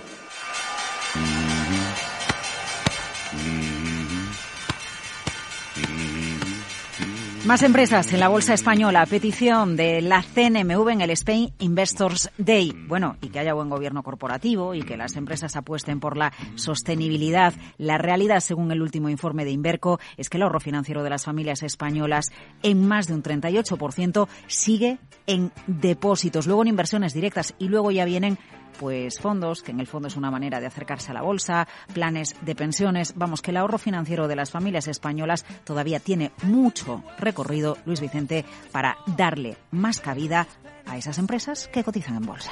Más 7.47 7.63
empresas 7.63 8.11
en 8.11 8.19
la 8.19 8.27
bolsa 8.27 8.53
española. 8.53 9.05
Petición 9.05 9.77
de 9.77 10.01
la 10.01 10.21
CNMV 10.21 10.89
en 10.89 10.99
el 10.99 11.11
Spain 11.11 11.53
Investors 11.59 12.29
Day. 12.37 12.73
Bueno, 12.89 13.15
y 13.21 13.29
que 13.29 13.39
haya 13.39 13.53
buen 13.53 13.69
gobierno 13.69 14.03
corporativo 14.03 14.75
y 14.75 14.81
que 14.81 14.97
las 14.97 15.15
empresas 15.15 15.55
apuesten 15.55 16.01
por 16.01 16.17
la 16.17 16.33
sostenibilidad. 16.55 17.53
La 17.77 17.97
realidad, 17.97 18.41
según 18.41 18.69
el 18.73 18.81
último 18.81 19.07
informe 19.07 19.45
de 19.45 19.51
Inverco, 19.51 19.97
es 20.17 20.29
que 20.29 20.35
el 20.35 20.43
ahorro 20.43 20.59
financiero 20.59 21.03
de 21.03 21.09
las 21.09 21.23
familias 21.23 21.63
españolas 21.63 22.33
en 22.63 22.85
más 22.85 23.07
de 23.07 23.13
un 23.13 23.23
38% 23.23 24.27
sigue 24.47 24.97
en 25.25 25.53
depósitos, 25.67 26.47
luego 26.47 26.63
en 26.63 26.67
inversiones 26.67 27.13
directas 27.13 27.55
y 27.59 27.69
luego 27.69 27.91
ya 27.91 28.03
vienen 28.03 28.37
pues 28.79 29.19
fondos, 29.19 29.61
que 29.61 29.71
en 29.71 29.79
el 29.79 29.87
fondo 29.87 30.07
es 30.07 30.15
una 30.15 30.31
manera 30.31 30.59
de 30.59 30.67
acercarse 30.67 31.11
a 31.11 31.13
la 31.13 31.21
bolsa, 31.21 31.67
planes 31.93 32.35
de 32.41 32.55
pensiones. 32.55 33.13
Vamos, 33.15 33.41
que 33.41 33.51
el 33.51 33.57
ahorro 33.57 33.77
financiero 33.77 34.27
de 34.27 34.35
las 34.35 34.51
familias 34.51 34.87
españolas 34.87 35.45
todavía 35.63 35.99
tiene 35.99 36.31
mucho 36.43 37.03
recorrido, 37.17 37.77
Luis 37.85 38.01
Vicente, 38.01 38.45
para 38.71 38.97
darle 39.05 39.57
más 39.71 39.99
cabida 39.99 40.47
a 40.85 40.97
esas 40.97 41.17
empresas 41.17 41.67
que 41.67 41.83
cotizan 41.83 42.17
en 42.17 42.25
bolsa. 42.25 42.51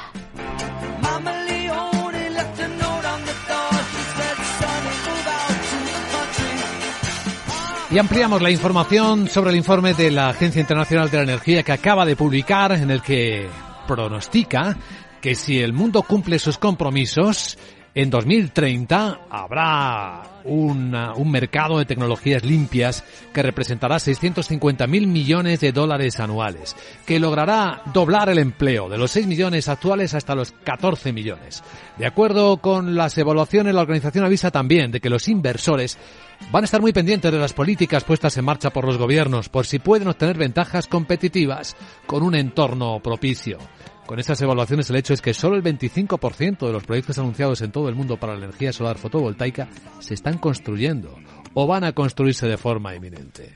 Y 7.92 7.98
ampliamos 7.98 8.42
la 8.42 8.50
información 8.50 9.30
sobre 9.30 9.52
el 9.52 9.56
informe 9.56 9.94
de 9.94 10.12
la 10.12 10.30
Agencia 10.30 10.60
Internacional 10.60 11.10
de 11.10 11.18
la 11.18 11.24
Energía 11.24 11.64
que 11.64 11.72
acaba 11.72 12.06
de 12.06 12.18
publicar 12.18 12.74
en 12.74 12.92
el 12.92 13.02
que 13.02 13.48
pronostica 13.86 14.78
que 15.22 15.36
si 15.36 15.60
el 15.62 15.74
mundo 15.74 16.04
cumple 16.04 16.40
sus 16.40 16.58
compromisos, 16.58 17.58
en 17.96 18.10
2030 18.10 19.22
habrá 19.30 20.24
un 20.44 21.32
mercado 21.32 21.80
de 21.80 21.86
tecnologías 21.86 22.44
limpias 22.44 23.04
que 23.34 23.42
representará 23.42 24.00
650 24.00 24.86
mil 24.86 25.08
millones 25.08 25.62
de 25.62 25.72
dólares 25.72 26.20
anuales, 26.20 26.76
que 27.06 27.20
logrará 27.20 27.82
doblar 27.94 28.30
el 28.30 28.40
empleo 28.40 28.90
de 28.90 28.98
los 28.98 29.12
6 29.12 29.28
millones 29.28 29.70
actuales 29.70 30.14
hasta 30.14 30.36
los 30.36 30.52
14 30.52 31.14
millones. 31.14 31.64
De 31.98 32.06
acuerdo 32.06 32.58
con 32.58 32.96
las 32.96 33.18
evaluaciones, 33.18 33.74
la 33.74 33.82
organización 33.82 34.26
avisa 34.26 34.52
también 34.52 34.92
de 34.92 35.00
que 35.00 35.10
los 35.10 35.30
inversores 35.30 35.98
van 36.52 36.64
a 36.64 36.66
estar 36.66 36.82
muy 36.82 36.92
pendientes 36.92 37.32
de 37.32 37.40
las 37.40 37.54
políticas 37.54 38.04
puestas 38.04 38.36
en 38.36 38.44
marcha 38.44 38.72
por 38.72 38.86
los 38.86 38.98
gobiernos 38.98 39.48
por 39.48 39.66
si 39.66 39.80
pueden 39.80 40.10
obtener 40.10 40.38
ventajas 40.38 40.88
competitivas 40.88 41.78
con 42.06 42.24
un 42.24 42.36
entorno 42.36 43.00
propicio. 43.00 43.58
Con 44.06 44.20
estas 44.20 44.40
evaluaciones 44.42 44.90
el 44.90 44.98
hecho 44.98 45.14
es 45.14 45.22
que 45.22 45.34
solo 45.34 45.56
el 45.56 45.64
25% 45.64 46.68
de 46.68 46.72
los 46.72 46.84
proyectos 46.84 47.18
anunciados 47.18 47.62
en 47.62 47.72
todo 47.72 47.90
el 47.90 47.96
mundo 47.96 48.18
para 48.18 48.34
la 48.34 48.46
energía 48.46 48.72
solar 48.72 48.98
fotovoltaica 48.98 49.68
se 50.00 50.14
están 50.14 50.38
construyendo 50.38 51.18
o 51.56 51.66
van 51.66 51.84
a 51.84 51.94
construirse 51.94 52.48
de 52.48 52.58
forma 52.58 52.96
inminente. 52.96 53.56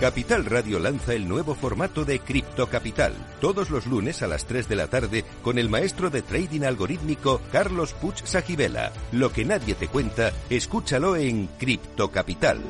Capital 0.00 0.44
Radio 0.44 0.80
lanza 0.80 1.14
el 1.14 1.28
nuevo 1.28 1.54
formato 1.54 2.04
de 2.04 2.18
Cripto 2.18 2.68
Capital, 2.68 3.14
todos 3.40 3.70
los 3.70 3.86
lunes 3.86 4.22
a 4.22 4.26
las 4.26 4.44
3 4.44 4.68
de 4.68 4.76
la 4.76 4.88
tarde 4.88 5.24
con 5.42 5.56
el 5.56 5.68
maestro 5.68 6.10
de 6.10 6.22
trading 6.22 6.62
algorítmico 6.62 7.40
Carlos 7.52 7.92
Puch 7.94 8.24
Sajibela. 8.24 8.92
Lo 9.12 9.32
que 9.32 9.44
nadie 9.44 9.74
te 9.74 9.86
cuenta, 9.86 10.32
escúchalo 10.50 11.16
en 11.16 11.46
Cripto 11.58 12.10
Capital. 12.10 12.60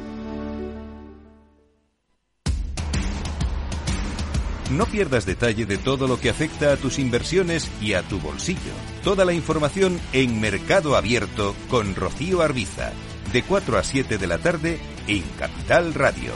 No 4.71 4.87
pierdas 4.87 5.25
detalle 5.25 5.67
de 5.67 5.79
todo 5.79 6.07
lo 6.07 6.21
que 6.21 6.31
afecta 6.31 6.73
a 6.73 6.77
tus 6.77 6.99
inversiones 6.99 7.71
y 7.81 7.95
a 7.95 8.03
tu 8.03 8.19
bolsillo. 8.19 8.73
Toda 9.03 9.25
la 9.25 9.33
información 9.33 9.99
en 10.13 10.41
Mercado 10.41 10.97
Abierto 10.97 11.55
con 11.69 11.95
Rocío 11.95 12.43
Arbiza, 12.43 12.93
de 13.33 13.43
4 13.43 13.79
a 13.79 13.83
7 13.83 14.19
de 14.19 14.27
la 14.27 14.39
tarde 14.39 14.79
en 15.07 15.23
Capital 15.39 15.95
Radio. 15.95 16.33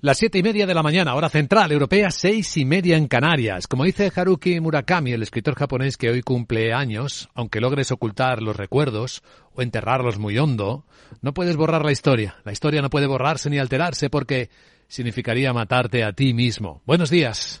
Las 0.00 0.18
siete 0.18 0.38
y 0.38 0.44
media 0.44 0.64
de 0.64 0.74
la 0.74 0.84
mañana, 0.84 1.16
hora 1.16 1.28
central 1.28 1.72
europea, 1.72 2.12
seis 2.12 2.56
y 2.56 2.64
media 2.64 2.96
en 2.96 3.08
Canarias. 3.08 3.66
Como 3.66 3.82
dice 3.82 4.12
Haruki 4.14 4.60
Murakami, 4.60 5.10
el 5.10 5.24
escritor 5.24 5.56
japonés 5.56 5.96
que 5.96 6.08
hoy 6.08 6.22
cumple 6.22 6.72
años, 6.72 7.28
aunque 7.34 7.60
logres 7.60 7.90
ocultar 7.90 8.40
los 8.40 8.56
recuerdos 8.56 9.24
o 9.54 9.60
enterrarlos 9.60 10.20
muy 10.20 10.38
hondo, 10.38 10.84
no 11.20 11.34
puedes 11.34 11.56
borrar 11.56 11.84
la 11.84 11.90
historia. 11.90 12.36
La 12.44 12.52
historia 12.52 12.80
no 12.80 12.90
puede 12.90 13.08
borrarse 13.08 13.50
ni 13.50 13.58
alterarse 13.58 14.08
porque 14.08 14.50
significaría 14.86 15.52
matarte 15.52 16.04
a 16.04 16.12
ti 16.12 16.32
mismo. 16.32 16.80
Buenos 16.86 17.10
días. 17.10 17.60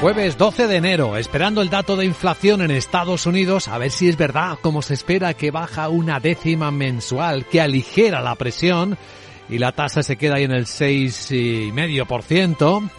Jueves 0.00 0.36
12 0.36 0.66
de 0.66 0.76
enero, 0.76 1.16
esperando 1.16 1.62
el 1.62 1.70
dato 1.70 1.96
de 1.96 2.04
inflación 2.04 2.60
en 2.60 2.70
Estados 2.70 3.24
Unidos, 3.24 3.66
a 3.66 3.78
ver 3.78 3.90
si 3.90 4.08
es 4.08 4.18
verdad, 4.18 4.58
como 4.60 4.82
se 4.82 4.92
espera 4.92 5.32
que 5.32 5.50
baja 5.50 5.88
una 5.88 6.20
décima 6.20 6.70
mensual, 6.70 7.46
que 7.46 7.62
aligera 7.62 8.20
la 8.20 8.34
presión 8.34 8.98
y 9.48 9.56
la 9.58 9.72
tasa 9.72 10.02
se 10.02 10.16
queda 10.16 10.34
ahí 10.36 10.44
en 10.44 10.52
el 10.52 10.66
6,5%. 10.66 12.90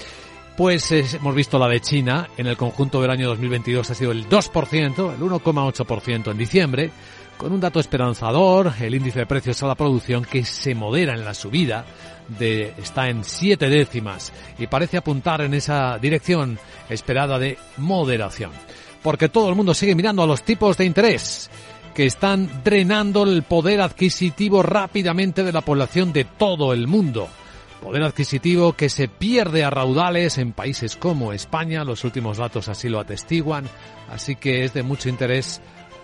Pues 0.57 0.91
hemos 0.91 1.35
visto 1.35 1.59
la 1.59 1.67
de 1.67 1.81
China, 1.81 2.29
en 2.35 2.47
el 2.47 2.57
conjunto 2.57 2.99
del 2.99 3.11
año 3.11 3.27
2022 3.27 3.91
ha 3.91 3.93
sido 3.93 4.11
el 4.11 4.27
2%, 4.27 5.13
el 5.13 5.19
1,8% 5.19 6.31
en 6.31 6.37
diciembre, 6.37 6.89
con 7.37 7.53
un 7.53 7.59
dato 7.59 7.79
esperanzador, 7.79 8.73
el 8.81 8.95
índice 8.95 9.19
de 9.19 9.27
precios 9.27 9.61
a 9.61 9.67
la 9.67 9.75
producción 9.75 10.25
que 10.25 10.43
se 10.43 10.73
modera 10.73 11.13
en 11.13 11.23
la 11.23 11.35
subida, 11.35 11.85
de, 12.39 12.73
está 12.77 13.09
en 13.09 13.23
siete 13.23 13.69
décimas 13.69 14.33
y 14.57 14.67
parece 14.67 14.97
apuntar 14.97 15.41
en 15.41 15.53
esa 15.53 15.97
dirección 15.97 16.59
esperada 16.89 17.39
de 17.39 17.57
moderación. 17.77 18.51
Porque 19.01 19.29
todo 19.29 19.49
el 19.49 19.55
mundo 19.55 19.73
sigue 19.73 19.95
mirando 19.95 20.23
a 20.23 20.27
los 20.27 20.43
tipos 20.43 20.77
de 20.77 20.85
interés 20.85 21.49
que 21.93 22.05
están 22.05 22.61
drenando 22.63 23.23
el 23.23 23.43
poder 23.43 23.81
adquisitivo 23.81 24.61
rápidamente 24.61 25.43
de 25.43 25.51
la 25.51 25.61
población 25.61 26.13
de 26.13 26.25
todo 26.25 26.73
el 26.73 26.87
mundo. 26.87 27.27
Poder 27.81 28.03
adquisitivo 28.03 28.73
que 28.73 28.89
se 28.89 29.07
pierde 29.07 29.63
a 29.63 29.69
raudales 29.69 30.37
en 30.37 30.51
países 30.51 30.95
como 30.95 31.33
España, 31.33 31.83
los 31.83 32.03
últimos 32.03 32.37
datos 32.37 32.69
así 32.69 32.89
lo 32.89 32.99
atestiguan, 32.99 33.65
así 34.09 34.35
que 34.35 34.63
es 34.63 34.73
de 34.73 34.83
mucho 34.83 35.09
interés 35.09 35.61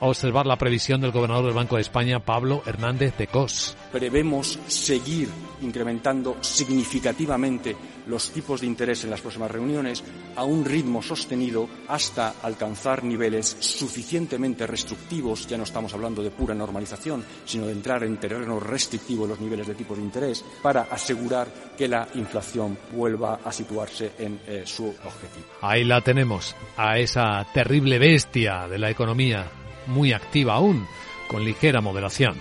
observar 0.08 0.46
la 0.46 0.58
previsión 0.58 1.02
del 1.02 1.12
gobernador 1.12 1.46
del 1.46 1.54
Banco 1.54 1.76
de 1.76 1.82
España, 1.82 2.20
Pablo 2.20 2.64
Hernández 2.66 3.18
de 3.18 3.28
Cos. 3.28 3.76
Prevemos 3.92 4.60
seguir 4.68 5.30
incrementando 5.62 6.38
significativamente 6.42 7.76
los 8.08 8.32
tipos 8.32 8.62
de 8.62 8.68
interés 8.68 9.04
en 9.04 9.10
las 9.10 9.22
próximas 9.22 9.50
reuniones 9.50 10.04
a 10.36 10.44
un 10.44 10.66
ritmo 10.66 11.02
sostenido 11.02 11.70
hasta 11.88 12.36
alcanzar 12.42 13.04
niveles 13.04 13.56
suficientemente 13.60 14.68
restrictivos, 14.68 15.48
ya 15.48 15.58
no 15.58 15.64
estamos 15.64 15.94
hablando 15.94 16.22
de 16.22 16.32
pura 16.32 16.54
normalización, 16.54 17.24
sino 17.46 17.66
de 17.66 17.72
entrar 17.72 18.04
en 18.04 18.18
terreno 18.18 18.60
restrictivo 18.60 19.24
en 19.24 19.30
los 19.30 19.40
niveles 19.40 19.68
de 19.68 19.76
tipos 19.76 19.98
de 19.98 20.04
interés, 20.04 20.44
para 20.62 20.82
asegurar 20.84 21.48
que 21.78 21.88
la 21.88 22.08
inflación 22.16 22.78
vuelva 22.92 23.40
a 23.44 23.52
situarse 23.52 24.12
en 24.18 24.40
eh, 24.48 24.64
su 24.66 24.88
objetivo. 24.88 25.46
Ahí 25.62 25.84
la 25.84 26.02
tenemos, 26.02 26.56
a 26.78 27.00
esa 27.00 27.46
terrible 27.54 28.00
bestia 28.00 28.68
de 28.68 28.80
la 28.80 28.90
economía, 28.90 29.50
muy 29.88 30.14
activa 30.14 30.56
aún, 30.56 30.88
con 31.28 31.44
ligera 31.44 31.82
moderación. 31.82 32.36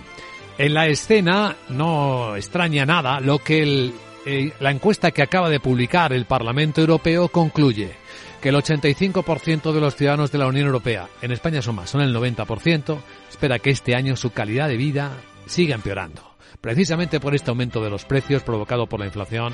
En 0.57 0.73
la 0.73 0.87
escena 0.87 1.55
no 1.69 2.35
extraña 2.35 2.85
nada 2.85 3.19
lo 3.19 3.39
que 3.39 3.63
el, 3.63 3.93
eh, 4.25 4.53
la 4.59 4.71
encuesta 4.71 5.11
que 5.11 5.23
acaba 5.23 5.49
de 5.49 5.59
publicar 5.59 6.13
el 6.13 6.25
Parlamento 6.25 6.79
Europeo 6.79 7.27
concluye 7.27 7.91
que 8.39 8.49
el 8.49 8.55
85% 8.55 9.71
de 9.71 9.79
los 9.79 9.95
ciudadanos 9.95 10.31
de 10.31 10.37
la 10.37 10.47
Unión 10.47 10.67
Europea, 10.67 11.07
en 11.21 11.31
España 11.31 11.61
son 11.61 11.75
más, 11.75 11.89
son 11.89 12.01
el 12.01 12.13
90%, 12.13 12.97
espera 13.29 13.59
que 13.59 13.69
este 13.69 13.95
año 13.95 14.15
su 14.15 14.31
calidad 14.31 14.67
de 14.67 14.77
vida 14.77 15.11
siga 15.45 15.75
empeorando. 15.75 16.21
Precisamente 16.61 17.19
por 17.19 17.35
este 17.35 17.49
aumento 17.49 17.81
de 17.81 17.89
los 17.89 18.05
precios 18.05 18.43
provocado 18.43 18.85
por 18.85 18.99
la 18.99 19.05
inflación 19.07 19.53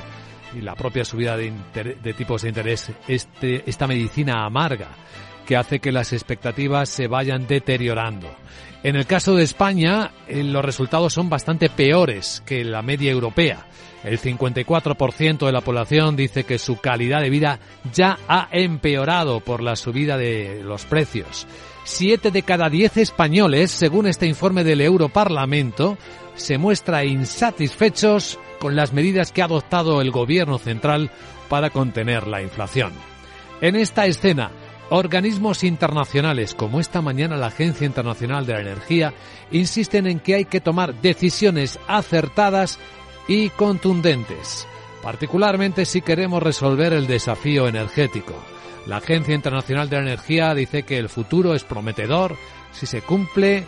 y 0.55 0.61
la 0.61 0.75
propia 0.75 1.05
subida 1.05 1.37
de, 1.37 1.53
de 1.73 2.13
tipos 2.13 2.41
de 2.41 2.49
interés, 2.49 2.91
este, 3.07 3.63
esta 3.69 3.87
medicina 3.87 4.45
amarga 4.45 4.89
que 5.49 5.57
hace 5.57 5.79
que 5.79 5.91
las 5.91 6.13
expectativas 6.13 6.89
se 6.89 7.07
vayan 7.07 7.47
deteriorando. 7.47 8.29
En 8.83 8.95
el 8.95 9.07
caso 9.07 9.33
de 9.33 9.41
España, 9.41 10.11
eh, 10.27 10.43
los 10.43 10.63
resultados 10.63 11.11
son 11.11 11.27
bastante 11.27 11.71
peores 11.71 12.43
que 12.45 12.63
la 12.63 12.83
media 12.83 13.09
europea. 13.09 13.65
El 14.03 14.19
54% 14.19 15.47
de 15.47 15.51
la 15.51 15.61
población 15.61 16.15
dice 16.15 16.43
que 16.43 16.59
su 16.59 16.79
calidad 16.79 17.21
de 17.21 17.31
vida 17.31 17.59
ya 17.91 18.19
ha 18.27 18.47
empeorado 18.51 19.39
por 19.39 19.63
la 19.63 19.75
subida 19.75 20.19
de 20.19 20.61
los 20.63 20.85
precios. 20.85 21.47
Siete 21.83 22.29
de 22.29 22.43
cada 22.43 22.69
diez 22.69 22.97
españoles, 22.97 23.71
según 23.71 24.05
este 24.05 24.27
informe 24.27 24.63
del 24.63 24.81
Europarlamento, 24.81 25.97
se 26.35 26.59
muestra 26.59 27.05
insatisfechos 27.05 28.37
con 28.59 28.75
las 28.75 28.93
medidas 28.93 29.31
que 29.31 29.41
ha 29.41 29.45
adoptado 29.45 29.99
el 29.99 30.11
gobierno 30.11 30.59
central 30.59 31.09
para 31.49 31.71
contener 31.71 32.27
la 32.27 32.43
inflación. 32.43 32.93
En 33.61 33.75
esta 33.75 34.05
escena, 34.05 34.51
Organismos 34.91 35.63
internacionales 35.63 36.55
como 36.55 36.79
esta 36.79 37.01
mañana 37.01 37.37
la 37.37 37.47
Agencia 37.47 37.85
Internacional 37.85 38.47
de 38.47 38.53
la 38.53 38.61
Energía 38.61 39.13
insisten 39.51 40.07
en 40.07 40.19
que 40.19 40.33
hay 40.33 40.45
que 40.45 40.61
tomar 40.61 40.95
decisiones 40.95 41.79
acertadas 41.87 42.79
y 43.27 43.49
contundentes, 43.51 44.67
particularmente 45.03 45.85
si 45.85 46.01
queremos 46.01 46.41
resolver 46.41 46.93
el 46.93 47.05
desafío 47.05 47.67
energético. 47.67 48.33
La 48.87 48.97
Agencia 48.97 49.35
Internacional 49.35 49.89
de 49.89 49.97
la 49.97 50.03
Energía 50.03 50.55
dice 50.55 50.81
que 50.81 50.97
el 50.97 51.09
futuro 51.09 51.53
es 51.53 51.63
prometedor 51.63 52.35
si 52.71 52.87
se 52.87 53.01
cumple 53.01 53.67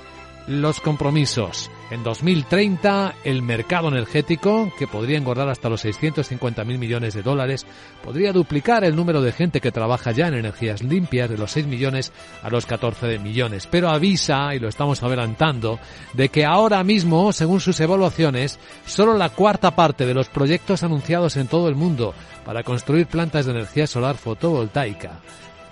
los 0.52 0.82
compromisos. 0.82 1.72
En 1.90 2.04
2030, 2.04 3.16
el 3.24 3.42
mercado 3.42 3.88
energético, 3.88 4.72
que 4.78 4.88
podría 4.88 5.18
engordar 5.18 5.50
hasta 5.50 5.70
los 5.70 5.86
650.000 5.86 6.66
millones 6.78 7.14
de 7.14 7.22
dólares, 7.22 7.66
podría 8.04 8.34
duplicar 8.34 8.84
el 8.84 8.96
número 8.96 9.22
de 9.22 9.32
gente 9.32 9.62
que 9.62 9.72
trabaja 9.72 10.12
ya 10.12 10.28
en 10.28 10.34
energías 10.34 10.84
limpias 10.84 11.30
de 11.30 11.38
los 11.38 11.52
6 11.52 11.68
millones 11.68 12.12
a 12.44 12.50
los 12.50 12.66
14 12.66 13.20
millones. 13.20 13.68
Pero 13.70 13.90
avisa, 13.90 14.54
y 14.54 14.60
lo 14.60 14.68
estamos 14.68 15.02
adelantando, 15.04 15.80
de 16.14 16.30
que 16.30 16.46
ahora 16.46 16.84
mismo, 16.84 17.32
según 17.32 17.62
sus 17.62 17.80
evaluaciones, 17.80 18.60
solo 18.86 19.18
la 19.18 19.30
cuarta 19.30 19.76
parte 19.76 20.06
de 20.06 20.14
los 20.14 20.28
proyectos 20.28 20.84
anunciados 20.84 21.38
en 21.38 21.48
todo 21.48 21.70
el 21.70 21.76
mundo 21.76 22.14
para 22.46 22.64
construir 22.64 23.08
plantas 23.08 23.46
de 23.46 23.52
energía 23.52 23.88
solar 23.88 24.18
fotovoltaica 24.18 25.20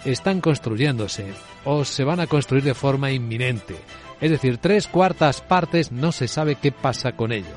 están 0.05 0.41
construyéndose 0.41 1.33
o 1.65 1.83
se 1.83 2.03
van 2.03 2.19
a 2.19 2.27
construir 2.27 2.63
de 2.63 2.73
forma 2.73 3.11
inminente. 3.11 3.75
Es 4.21 4.31
decir, 4.31 4.57
tres 4.57 4.87
cuartas 4.87 5.41
partes 5.41 5.91
no 5.91 6.11
se 6.11 6.27
sabe 6.27 6.55
qué 6.55 6.71
pasa 6.71 7.13
con 7.13 7.31
ello. 7.31 7.55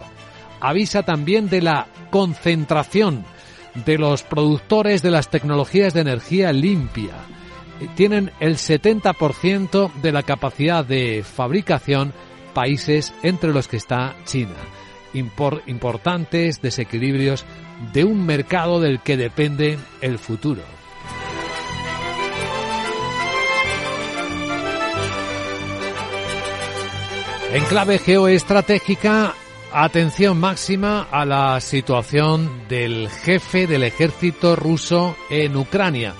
Avisa 0.60 1.02
también 1.02 1.48
de 1.48 1.60
la 1.60 1.88
concentración 2.10 3.24
de 3.74 3.98
los 3.98 4.22
productores 4.22 5.02
de 5.02 5.10
las 5.10 5.28
tecnologías 5.28 5.94
de 5.94 6.02
energía 6.02 6.52
limpia. 6.52 7.14
Tienen 7.96 8.30
el 8.38 8.56
70% 8.56 9.92
de 9.94 10.12
la 10.12 10.22
capacidad 10.22 10.84
de 10.84 11.24
fabricación 11.24 12.12
países 12.54 13.12
entre 13.22 13.52
los 13.52 13.66
que 13.66 13.78
está 13.78 14.14
China. 14.24 14.54
importantes 15.14 16.62
desequilibrios 16.62 17.44
de 17.92 18.04
un 18.04 18.24
mercado 18.24 18.80
del 18.80 19.00
que 19.00 19.16
depende 19.16 19.78
el 20.00 20.18
futuro. 20.18 20.62
En 27.53 27.64
clave 27.64 27.98
geoestratégica, 27.98 29.34
atención 29.74 30.40
máxima 30.40 31.03
a 31.11 31.26
la 31.26 31.61
situación 31.61 32.66
del 32.66 33.11
jefe 33.11 33.66
del 33.66 33.82
ejército 33.82 34.57
ruso 34.57 35.14
en 35.28 35.55
Ucrania. 35.59 36.14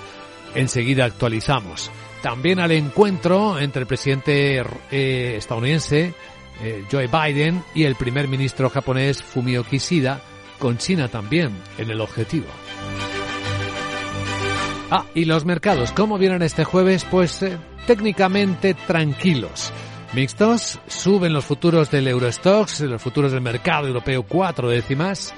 Enseguida 0.53 1.05
actualizamos. 1.05 1.89
También 2.21 2.59
al 2.59 2.71
encuentro 2.71 3.57
entre 3.57 3.81
el 3.81 3.87
presidente 3.87 4.63
eh, 4.91 5.35
estadounidense 5.37 6.13
eh, 6.61 6.83
Joe 6.91 7.07
Biden 7.07 7.63
y 7.73 7.85
el 7.85 7.95
primer 7.95 8.27
ministro 8.27 8.69
japonés 8.69 9.23
Fumio 9.23 9.63
Kishida, 9.63 10.21
con 10.59 10.77
China 10.77 11.07
también 11.07 11.51
en 11.79 11.89
el 11.89 11.99
objetivo. 11.99 12.45
Ah, 14.91 15.07
y 15.15 15.25
los 15.25 15.45
mercados, 15.45 15.91
¿cómo 15.93 16.19
vienen 16.19 16.43
este 16.43 16.63
jueves? 16.63 17.07
Pues 17.09 17.41
eh, 17.41 17.57
técnicamente 17.87 18.75
tranquilos. 18.75 19.73
Mixtos, 20.13 20.79
suben 20.85 21.33
los 21.33 21.43
futuros 21.43 21.89
del 21.89 22.07
Eurostox, 22.07 22.81
los 22.81 23.01
futuros 23.01 23.31
del 23.31 23.41
mercado 23.41 23.87
europeo 23.87 24.21
cuatro 24.21 24.69
décimas. 24.69 25.33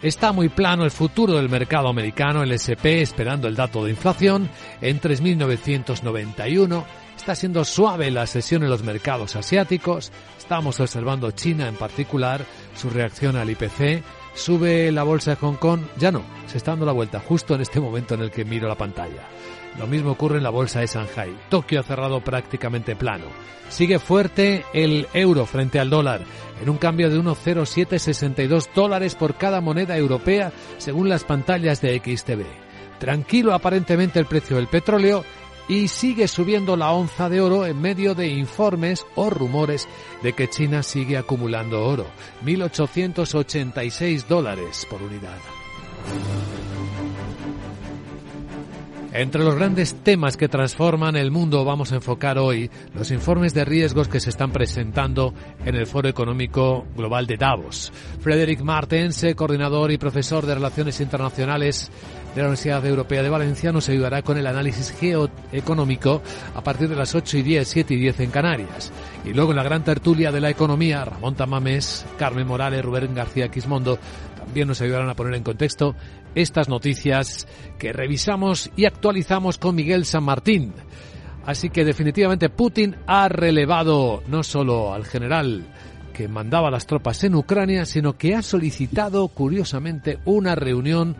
Está 0.00 0.30
muy 0.30 0.48
plano 0.48 0.84
el 0.84 0.92
futuro 0.92 1.34
del 1.34 1.48
mercado 1.48 1.88
americano, 1.88 2.44
el 2.44 2.52
SP, 2.54 3.02
esperando 3.02 3.48
el 3.48 3.56
dato 3.56 3.84
de 3.84 3.90
inflación 3.90 4.48
en 4.80 5.00
3.991. 5.00 6.84
Está 7.16 7.34
siendo 7.34 7.64
suave 7.64 8.12
la 8.12 8.28
sesión 8.28 8.62
en 8.62 8.70
los 8.70 8.84
mercados 8.84 9.34
asiáticos. 9.34 10.12
Estamos 10.38 10.78
observando 10.78 11.32
China 11.32 11.66
en 11.66 11.74
particular, 11.74 12.44
su 12.76 12.90
reacción 12.90 13.34
al 13.34 13.50
IPC. 13.50 14.04
Sube 14.34 14.92
la 14.92 15.02
bolsa 15.02 15.32
de 15.32 15.36
Hong 15.38 15.56
Kong, 15.56 15.80
ya 15.98 16.12
no, 16.12 16.22
se 16.46 16.58
está 16.58 16.70
dando 16.70 16.86
la 16.86 16.92
vuelta 16.92 17.18
justo 17.18 17.56
en 17.56 17.60
este 17.60 17.80
momento 17.80 18.14
en 18.14 18.20
el 18.20 18.30
que 18.30 18.44
miro 18.44 18.68
la 18.68 18.76
pantalla. 18.76 19.28
Lo 19.78 19.86
mismo 19.86 20.10
ocurre 20.10 20.38
en 20.38 20.42
la 20.42 20.50
bolsa 20.50 20.80
de 20.80 20.86
Shanghai. 20.86 21.34
Tokio 21.48 21.80
ha 21.80 21.82
cerrado 21.82 22.20
prácticamente 22.20 22.94
plano. 22.94 23.24
Sigue 23.68 23.98
fuerte 23.98 24.64
el 24.74 25.08
euro 25.14 25.46
frente 25.46 25.80
al 25.80 25.88
dólar, 25.88 26.20
en 26.60 26.68
un 26.68 26.76
cambio 26.76 27.08
de 27.08 27.18
1,0762 27.18 28.68
dólares 28.74 29.14
por 29.14 29.36
cada 29.36 29.62
moneda 29.62 29.96
europea, 29.96 30.52
según 30.76 31.08
las 31.08 31.24
pantallas 31.24 31.80
de 31.80 31.98
XTB. 31.98 32.44
Tranquilo 32.98 33.54
aparentemente 33.54 34.18
el 34.18 34.26
precio 34.26 34.56
del 34.56 34.68
petróleo 34.68 35.24
y 35.68 35.88
sigue 35.88 36.28
subiendo 36.28 36.76
la 36.76 36.92
onza 36.92 37.28
de 37.28 37.40
oro 37.40 37.64
en 37.66 37.80
medio 37.80 38.14
de 38.14 38.28
informes 38.28 39.06
o 39.14 39.30
rumores 39.30 39.88
de 40.22 40.34
que 40.34 40.48
China 40.48 40.82
sigue 40.82 41.16
acumulando 41.16 41.82
oro. 41.84 42.06
1.886 42.44 44.26
dólares 44.26 44.86
por 44.90 45.02
unidad. 45.02 45.38
Entre 49.14 49.44
los 49.44 49.56
grandes 49.56 49.94
temas 50.02 50.38
que 50.38 50.48
transforman 50.48 51.16
el 51.16 51.30
mundo 51.30 51.66
vamos 51.66 51.92
a 51.92 51.96
enfocar 51.96 52.38
hoy 52.38 52.70
los 52.94 53.10
informes 53.10 53.52
de 53.52 53.66
riesgos 53.66 54.08
que 54.08 54.20
se 54.20 54.30
están 54.30 54.52
presentando 54.52 55.34
en 55.66 55.74
el 55.74 55.86
Foro 55.86 56.08
Económico 56.08 56.86
Global 56.96 57.26
de 57.26 57.36
Davos. 57.36 57.92
Frederick 58.20 58.62
Martens, 58.62 59.26
coordinador 59.36 59.92
y 59.92 59.98
profesor 59.98 60.46
de 60.46 60.54
Relaciones 60.54 60.98
Internacionales 61.02 61.90
de 62.34 62.40
la 62.40 62.48
Universidad 62.48 62.86
Europea 62.86 63.22
de 63.22 63.28
Valencia, 63.28 63.70
nos 63.70 63.90
ayudará 63.90 64.22
con 64.22 64.38
el 64.38 64.46
análisis 64.46 64.94
geoeconómico 64.98 66.22
a 66.54 66.62
partir 66.62 66.88
de 66.88 66.96
las 66.96 67.14
8 67.14 67.36
y 67.36 67.42
10, 67.42 67.68
7 67.68 67.92
y 67.92 67.98
10 67.98 68.20
en 68.20 68.30
Canarias. 68.30 68.90
Y 69.26 69.34
luego 69.34 69.50
en 69.50 69.58
la 69.58 69.62
gran 69.62 69.84
tertulia 69.84 70.32
de 70.32 70.40
la 70.40 70.48
economía, 70.48 71.04
Ramón 71.04 71.34
Tamames, 71.34 72.06
Carmen 72.18 72.46
Morales, 72.46 72.82
Rubén 72.82 73.14
García 73.14 73.48
Quismondo 73.48 73.98
también 74.52 74.68
nos 74.68 74.80
ayudarán 74.80 75.08
a 75.08 75.14
poner 75.14 75.34
en 75.34 75.44
contexto 75.44 75.94
estas 76.34 76.68
noticias 76.68 77.46
que 77.78 77.92
revisamos 77.92 78.70
y 78.76 78.84
actualizamos 78.84 79.58
con 79.58 79.74
Miguel 79.74 80.04
San 80.04 80.24
Martín. 80.24 80.72
Así 81.44 81.70
que 81.70 81.84
definitivamente 81.84 82.50
Putin 82.50 82.96
ha 83.06 83.28
relevado 83.28 84.22
no 84.28 84.42
solo 84.42 84.94
al 84.94 85.04
general 85.04 85.64
que 86.12 86.28
mandaba 86.28 86.70
las 86.70 86.86
tropas 86.86 87.24
en 87.24 87.34
Ucrania, 87.34 87.84
sino 87.84 88.16
que 88.16 88.34
ha 88.34 88.42
solicitado, 88.42 89.26
curiosamente, 89.28 90.18
una 90.24 90.54
reunión 90.54 91.16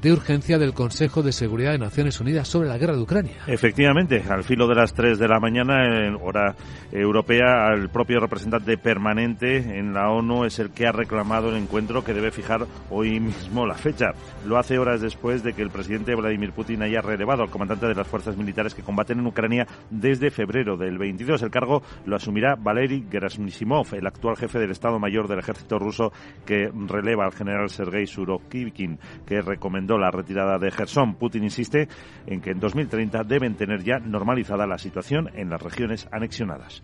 de 0.00 0.12
urgencia 0.12 0.58
del 0.58 0.74
Consejo 0.74 1.22
de 1.22 1.32
Seguridad 1.32 1.72
de 1.72 1.78
Naciones 1.78 2.20
Unidas 2.20 2.48
sobre 2.48 2.68
la 2.68 2.78
guerra 2.78 2.94
de 2.94 3.02
Ucrania. 3.02 3.36
Efectivamente, 3.46 4.22
al 4.28 4.44
filo 4.44 4.66
de 4.66 4.74
las 4.74 4.92
3 4.92 5.18
de 5.18 5.28
la 5.28 5.40
mañana, 5.40 6.06
en 6.06 6.16
hora 6.20 6.54
europea, 6.92 7.72
el 7.74 7.88
propio 7.88 8.20
representante 8.20 8.76
permanente 8.78 9.78
en 9.78 9.92
la 9.92 10.10
ONU 10.10 10.44
es 10.44 10.58
el 10.58 10.70
que 10.70 10.86
ha 10.86 10.92
reclamado 10.92 11.48
el 11.48 11.56
encuentro 11.56 12.04
que 12.04 12.14
debe 12.14 12.30
fijar 12.30 12.66
hoy 12.90 13.20
mismo 13.20 13.66
la 13.66 13.74
fecha. 13.74 14.12
Lo 14.46 14.58
hace 14.58 14.78
horas 14.78 15.00
después 15.00 15.42
de 15.42 15.52
que 15.52 15.62
el 15.62 15.70
presidente 15.70 16.14
Vladimir 16.14 16.52
Putin 16.52 16.82
haya 16.82 17.00
relevado 17.00 17.42
al 17.42 17.50
comandante 17.50 17.86
de 17.86 17.94
las 17.94 18.06
fuerzas 18.06 18.36
militares 18.36 18.74
que 18.74 18.82
combaten 18.82 19.18
en 19.18 19.26
Ucrania 19.26 19.66
desde 19.90 20.30
febrero 20.30 20.76
del 20.76 20.98
22. 20.98 21.42
El 21.42 21.50
cargo 21.50 21.82
lo 22.04 22.16
asumirá 22.16 22.54
Valery 22.56 23.06
Gerasimov, 23.10 23.94
el 23.94 24.06
actual 24.06 24.36
jefe 24.36 24.58
del 24.58 24.70
Estado 24.70 24.98
Mayor 24.98 25.28
del 25.28 25.38
Ejército 25.38 25.78
ruso 25.78 26.12
que 26.44 26.70
releva 26.86 27.24
al 27.24 27.32
general 27.32 27.70
Sergei 27.70 28.06
Surovikin, 28.06 28.98
que 29.26 29.40
recomendó 29.40 29.85
la 29.94 30.10
retirada 30.10 30.58
de 30.58 30.70
Gerson. 30.70 31.14
Putin 31.14 31.44
insiste 31.44 31.88
en 32.26 32.40
que 32.40 32.50
en 32.50 32.60
2030 32.60 33.22
deben 33.24 33.54
tener 33.54 33.84
ya 33.84 33.98
normalizada 33.98 34.66
la 34.66 34.78
situación 34.78 35.30
en 35.34 35.48
las 35.50 35.62
regiones 35.62 36.08
anexionadas. 36.10 36.82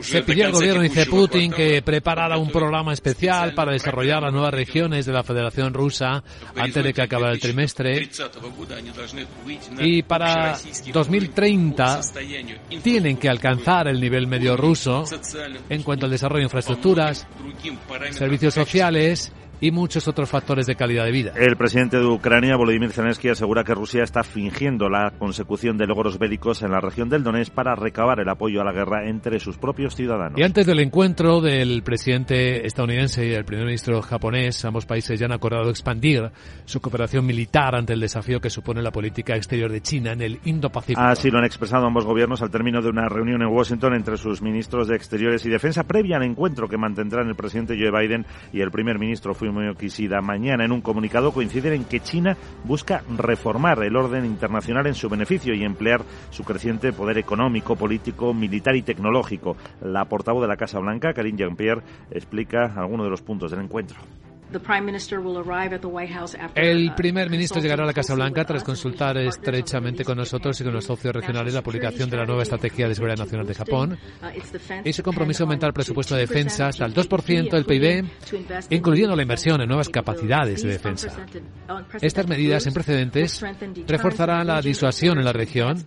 Se 0.00 0.22
pidió 0.22 0.46
al 0.46 0.52
gobierno, 0.52 0.82
dice 0.82 1.06
Putin, 1.06 1.52
que 1.52 1.82
preparara 1.82 2.38
un 2.38 2.50
programa 2.50 2.92
especial 2.92 3.54
para 3.54 3.72
desarrollar 3.72 4.22
las 4.22 4.32
nuevas 4.32 4.54
regiones 4.54 5.06
de 5.06 5.12
la 5.12 5.22
Federación 5.22 5.74
Rusa 5.74 6.22
antes 6.56 6.84
de 6.84 6.92
que 6.92 7.02
acabara 7.02 7.32
el 7.32 7.40
trimestre. 7.40 8.08
Y 9.80 10.02
para 10.02 10.56
2030 10.92 12.00
tienen 12.82 13.16
que 13.16 13.28
alcanzar 13.28 13.88
el 13.88 14.00
nivel 14.00 14.26
medio 14.26 14.56
ruso 14.56 15.04
en 15.68 15.82
cuanto 15.82 16.06
al 16.06 16.12
desarrollo 16.12 16.40
de 16.40 16.44
infraestructuras, 16.44 17.26
servicios 18.10 18.54
sociales 18.54 19.32
y 19.60 19.70
muchos 19.70 20.08
otros 20.08 20.28
factores 20.28 20.66
de 20.66 20.74
calidad 20.74 21.04
de 21.04 21.10
vida. 21.10 21.32
El 21.36 21.56
presidente 21.56 21.98
de 21.98 22.06
Ucrania, 22.06 22.56
Volodymyr 22.56 22.92
Zelensky, 22.92 23.28
asegura 23.28 23.64
que 23.64 23.74
Rusia 23.74 24.02
está 24.02 24.22
fingiendo 24.22 24.88
la 24.88 25.12
consecución 25.18 25.76
de 25.76 25.86
logros 25.86 26.18
bélicos 26.18 26.62
en 26.62 26.70
la 26.70 26.80
región 26.80 27.08
del 27.08 27.22
Donetsk 27.22 27.52
para 27.52 27.74
recabar 27.74 28.20
el 28.20 28.28
apoyo 28.28 28.60
a 28.60 28.64
la 28.64 28.72
guerra 28.72 29.08
entre 29.08 29.38
sus 29.40 29.58
propios 29.58 29.94
ciudadanos. 29.94 30.38
Y 30.38 30.42
antes 30.42 30.66
del 30.66 30.80
encuentro 30.80 31.40
del 31.40 31.82
presidente 31.82 32.66
estadounidense 32.66 33.26
y 33.26 33.32
el 33.32 33.44
primer 33.44 33.66
ministro 33.66 34.00
japonés, 34.02 34.64
ambos 34.64 34.86
países 34.86 35.18
ya 35.18 35.26
han 35.26 35.32
acordado 35.32 35.70
expandir 35.70 36.30
su 36.64 36.80
cooperación 36.80 37.26
militar 37.26 37.74
ante 37.74 37.92
el 37.92 38.00
desafío 38.00 38.40
que 38.40 38.50
supone 38.50 38.82
la 38.82 38.90
política 38.90 39.36
exterior 39.36 39.70
de 39.70 39.80
China 39.80 40.12
en 40.12 40.22
el 40.22 40.40
Indo-Pacífico. 40.44 41.00
Así 41.00 41.30
lo 41.30 41.38
han 41.38 41.44
expresado 41.44 41.86
ambos 41.86 42.04
gobiernos 42.04 42.42
al 42.42 42.50
término 42.50 42.80
de 42.82 42.88
una 42.88 43.08
reunión 43.08 43.42
en 43.42 43.48
Washington 43.48 43.94
entre 43.94 44.16
sus 44.16 44.42
ministros 44.42 44.88
de 44.88 44.96
Exteriores 44.96 45.44
y 45.46 45.50
Defensa 45.50 45.84
previa 45.84 46.16
al 46.16 46.22
encuentro 46.24 46.68
que 46.68 46.76
mantendrán 46.76 47.28
el 47.28 47.36
presidente 47.36 47.76
Joe 47.78 47.90
Biden 47.90 48.26
y 48.52 48.60
el 48.60 48.70
primer 48.70 48.98
ministro 48.98 49.34
Fumio 49.52 49.74
Kishida. 49.74 50.20
Mañana 50.20 50.64
en 50.64 50.72
un 50.72 50.80
comunicado 50.80 51.32
coinciden 51.32 51.72
en 51.72 51.84
que 51.84 52.00
China 52.00 52.36
busca 52.64 53.02
reformar 53.16 53.82
el 53.82 53.96
orden 53.96 54.24
internacional 54.24 54.86
en 54.86 54.94
su 54.94 55.08
beneficio 55.08 55.54
y 55.54 55.64
emplear 55.64 56.02
su 56.30 56.44
creciente 56.44 56.92
poder 56.92 57.18
económico, 57.18 57.76
político, 57.76 58.32
militar 58.32 58.76
y 58.76 58.82
tecnológico. 58.82 59.56
La 59.82 60.04
portavoz 60.04 60.42
de 60.42 60.48
la 60.48 60.56
Casa 60.56 60.78
Blanca, 60.78 61.12
Karine 61.12 61.38
Jean-Pierre, 61.38 61.82
explica 62.10 62.72
algunos 62.76 63.06
de 63.06 63.10
los 63.10 63.22
puntos 63.22 63.50
del 63.50 63.60
encuentro. 63.60 63.98
El 66.54 66.94
primer 66.94 67.30
ministro 67.30 67.60
llegará 67.60 67.84
a 67.84 67.86
la 67.86 67.92
Casa 67.92 68.14
Blanca 68.14 68.44
tras 68.44 68.64
consultar 68.64 69.16
estrechamente 69.18 70.04
con 70.04 70.16
nosotros 70.16 70.60
y 70.60 70.64
con 70.64 70.72
los 70.72 70.84
socios 70.84 71.14
regionales 71.14 71.54
la 71.54 71.62
publicación 71.62 72.10
de 72.10 72.16
la 72.16 72.24
nueva 72.24 72.42
Estrategia 72.42 72.88
de 72.88 72.94
Seguridad 72.94 73.18
Nacional 73.18 73.46
de 73.46 73.54
Japón. 73.54 73.98
Y 74.84 74.92
su 74.92 75.02
compromiso 75.02 75.44
aumentar 75.44 75.68
el 75.68 75.74
presupuesto 75.74 76.14
de 76.14 76.22
defensa 76.22 76.68
hasta 76.68 76.84
el 76.84 76.94
2% 76.94 77.50
del 77.50 77.64
PIB, 77.64 78.04
incluyendo 78.70 79.16
la 79.16 79.22
inversión 79.22 79.60
en 79.60 79.68
nuevas 79.68 79.88
capacidades 79.88 80.62
de 80.62 80.70
defensa. 80.70 81.26
Estas 82.00 82.26
medidas 82.26 82.64
sin 82.64 82.72
precedentes 82.72 83.44
reforzarán 83.86 84.46
la 84.46 84.60
disuasión 84.60 85.18
en 85.18 85.24
la 85.24 85.32
región 85.32 85.86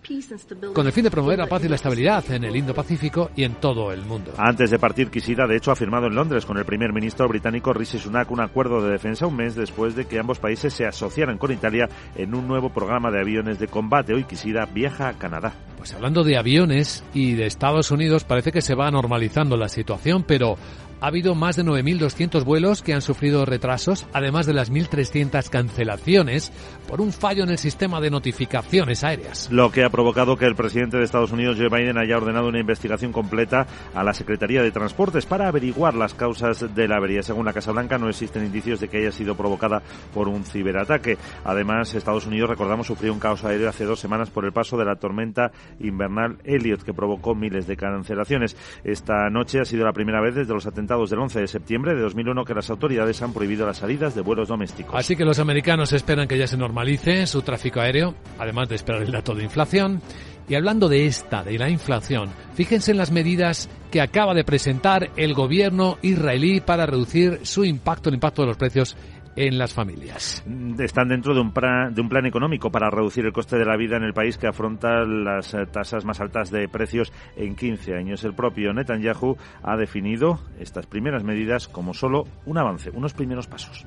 con 0.74 0.86
el 0.86 0.92
fin 0.92 1.04
de 1.04 1.10
promover 1.10 1.38
la 1.38 1.46
paz 1.46 1.64
y 1.64 1.68
la 1.68 1.76
estabilidad 1.76 2.24
en 2.30 2.44
el 2.44 2.56
Indo-Pacífico 2.56 3.30
y 3.36 3.44
en 3.44 3.54
todo 3.56 3.92
el 3.92 4.04
mundo. 4.04 4.32
Antes 4.38 4.70
de 4.70 4.78
partir, 4.78 5.10
Kishida, 5.10 5.46
de 5.46 5.56
hecho, 5.56 5.70
ha 5.70 5.76
firmado 5.76 6.06
en 6.06 6.14
Londres 6.14 6.46
con 6.46 6.56
el 6.58 6.64
primer 6.64 6.92
ministro 6.92 7.28
británico 7.28 7.72
Rishi 7.72 7.98
Sunak 7.98 8.30
un 8.30 8.40
acuerdo 8.54 8.80
de 8.84 8.92
defensa 8.92 9.26
un 9.26 9.34
mes 9.34 9.56
después 9.56 9.96
de 9.96 10.04
que 10.04 10.16
ambos 10.16 10.38
países 10.38 10.72
se 10.72 10.86
asociaran 10.86 11.38
con 11.38 11.50
Italia 11.50 11.88
en 12.14 12.36
un 12.36 12.46
nuevo 12.46 12.70
programa 12.70 13.10
de 13.10 13.18
aviones 13.18 13.58
de 13.58 13.66
combate. 13.66 14.14
Hoy 14.14 14.22
Kishida 14.22 14.64
viaja 14.66 15.08
a 15.08 15.14
Canadá. 15.14 15.54
Pues 15.76 15.92
hablando 15.92 16.22
de 16.22 16.38
aviones 16.38 17.02
y 17.12 17.34
de 17.34 17.46
Estados 17.46 17.90
Unidos, 17.90 18.22
parece 18.22 18.52
que 18.52 18.62
se 18.62 18.76
va 18.76 18.92
normalizando 18.92 19.56
la 19.56 19.68
situación, 19.68 20.22
pero 20.22 20.56
ha 21.04 21.08
habido 21.08 21.34
más 21.34 21.56
de 21.56 21.64
9.200 21.64 22.44
vuelos 22.44 22.80
que 22.80 22.94
han 22.94 23.02
sufrido 23.02 23.44
retrasos, 23.44 24.06
además 24.14 24.46
de 24.46 24.54
las 24.54 24.72
1.300 24.72 25.50
cancelaciones 25.50 26.50
por 26.88 27.02
un 27.02 27.12
fallo 27.12 27.44
en 27.44 27.50
el 27.50 27.58
sistema 27.58 28.00
de 28.00 28.10
notificaciones 28.10 29.04
aéreas. 29.04 29.50
Lo 29.52 29.70
que 29.70 29.84
ha 29.84 29.90
provocado 29.90 30.38
que 30.38 30.46
el 30.46 30.54
presidente 30.54 30.96
de 30.96 31.04
Estados 31.04 31.30
Unidos, 31.30 31.58
Joe 31.58 31.68
Biden, 31.68 31.98
haya 31.98 32.16
ordenado 32.16 32.48
una 32.48 32.58
investigación 32.58 33.12
completa 33.12 33.66
a 33.94 34.02
la 34.02 34.14
Secretaría 34.14 34.62
de 34.62 34.70
Transportes 34.70 35.26
para 35.26 35.46
averiguar 35.46 35.92
las 35.92 36.14
causas 36.14 36.74
de 36.74 36.88
la 36.88 36.96
avería. 36.96 37.22
Según 37.22 37.44
la 37.44 37.52
Casa 37.52 37.72
Blanca, 37.72 37.98
no 37.98 38.08
existen 38.08 38.42
indicios 38.42 38.80
de 38.80 38.88
que 38.88 38.96
haya 38.96 39.12
sido 39.12 39.34
provocada 39.34 39.82
por 40.14 40.28
un 40.28 40.42
ciberataque. 40.44 41.18
Además, 41.44 41.94
Estados 41.94 42.24
Unidos, 42.24 42.48
recordamos, 42.48 42.86
sufrió 42.86 43.12
un 43.12 43.20
caos 43.20 43.44
aéreo 43.44 43.68
hace 43.68 43.84
dos 43.84 44.00
semanas 44.00 44.30
por 44.30 44.46
el 44.46 44.52
paso 44.52 44.78
de 44.78 44.86
la 44.86 44.96
tormenta 44.96 45.52
invernal 45.80 46.38
Elliot, 46.44 46.82
que 46.82 46.94
provocó 46.94 47.34
miles 47.34 47.66
de 47.66 47.76
cancelaciones. 47.76 48.56
Esta 48.84 49.28
noche 49.28 49.60
ha 49.60 49.66
sido 49.66 49.84
la 49.84 49.92
primera 49.92 50.22
vez 50.22 50.34
desde 50.34 50.54
los 50.54 50.66
atentados 50.66 50.93
del 50.94 51.18
11 51.18 51.40
de 51.40 51.48
septiembre 51.48 51.94
de 51.94 52.00
2001 52.00 52.44
que 52.44 52.54
las 52.54 52.70
autoridades 52.70 53.20
han 53.20 53.32
prohibido 53.32 53.66
las 53.66 53.78
salidas 53.78 54.14
de 54.14 54.22
vuelos 54.22 54.48
domésticos. 54.48 54.94
Así 54.94 55.16
que 55.16 55.24
los 55.24 55.38
americanos 55.38 55.92
esperan 55.92 56.28
que 56.28 56.38
ya 56.38 56.46
se 56.46 56.56
normalice 56.56 57.26
su 57.26 57.42
tráfico 57.42 57.80
aéreo, 57.80 58.14
además 58.38 58.68
de 58.68 58.76
esperar 58.76 59.02
el 59.02 59.10
dato 59.10 59.34
de 59.34 59.42
inflación. 59.42 60.00
Y 60.48 60.54
hablando 60.54 60.88
de 60.88 61.06
esta, 61.06 61.42
de 61.42 61.58
la 61.58 61.70
inflación, 61.70 62.30
fíjense 62.54 62.92
en 62.92 62.98
las 62.98 63.10
medidas 63.10 63.70
que 63.90 64.00
acaba 64.00 64.34
de 64.34 64.44
presentar 64.44 65.10
el 65.16 65.34
gobierno 65.34 65.98
israelí 66.02 66.60
para 66.60 66.86
reducir 66.86 67.40
su 67.42 67.64
impacto, 67.64 68.10
el 68.10 68.16
impacto 68.16 68.42
de 68.42 68.48
los 68.48 68.56
precios 68.56 68.96
en 69.36 69.58
las 69.58 69.72
familias. 69.72 70.42
Están 70.78 71.08
dentro 71.08 71.34
de 71.34 71.40
un, 71.40 71.52
plan, 71.52 71.94
de 71.94 72.00
un 72.00 72.08
plan 72.08 72.26
económico 72.26 72.70
para 72.70 72.90
reducir 72.90 73.24
el 73.24 73.32
coste 73.32 73.56
de 73.56 73.64
la 73.64 73.76
vida 73.76 73.96
en 73.96 74.04
el 74.04 74.14
país 74.14 74.38
que 74.38 74.46
afronta 74.46 75.04
las 75.04 75.54
eh, 75.54 75.66
tasas 75.70 76.04
más 76.04 76.20
altas 76.20 76.50
de 76.50 76.68
precios 76.68 77.12
en 77.36 77.56
15 77.56 77.94
años. 77.94 78.24
El 78.24 78.34
propio 78.34 78.72
Netanyahu 78.72 79.36
ha 79.62 79.76
definido 79.76 80.40
estas 80.60 80.86
primeras 80.86 81.24
medidas 81.24 81.68
como 81.68 81.94
solo 81.94 82.24
un 82.46 82.58
avance, 82.58 82.90
unos 82.90 83.12
primeros 83.12 83.46
pasos. 83.46 83.84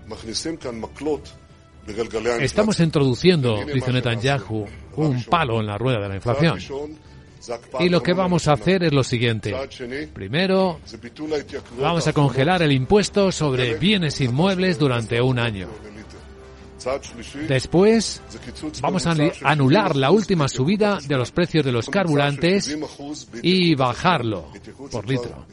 Estamos 2.41 2.79
introduciendo, 2.81 3.63
dice 3.73 3.93
Netanyahu, 3.93 4.65
un 4.97 5.23
palo 5.23 5.61
en 5.61 5.67
la 5.67 5.77
rueda 5.77 6.01
de 6.01 6.09
la 6.09 6.15
inflación. 6.15 6.59
Y 7.79 7.89
lo 7.89 8.01
que 8.01 8.13
vamos 8.13 8.47
a 8.47 8.53
hacer 8.53 8.83
es 8.83 8.93
lo 8.93 9.03
siguiente. 9.03 9.55
Primero, 10.13 10.79
vamos 11.79 12.07
a 12.07 12.13
congelar 12.13 12.61
el 12.61 12.71
impuesto 12.71 13.31
sobre 13.31 13.75
bienes 13.75 14.19
inmuebles 14.21 14.77
durante 14.79 15.21
un 15.21 15.39
año. 15.39 15.67
Después, 17.47 18.21
vamos 18.81 19.07
a 19.07 19.15
anular 19.43 19.95
la 19.95 20.11
última 20.11 20.47
subida 20.47 20.99
de 21.05 21.17
los 21.17 21.31
precios 21.31 21.65
de 21.65 21.71
los 21.71 21.89
carburantes 21.89 22.77
y 23.41 23.75
bajarlo 23.75 24.51
por 24.91 25.07
litro. 25.07 25.45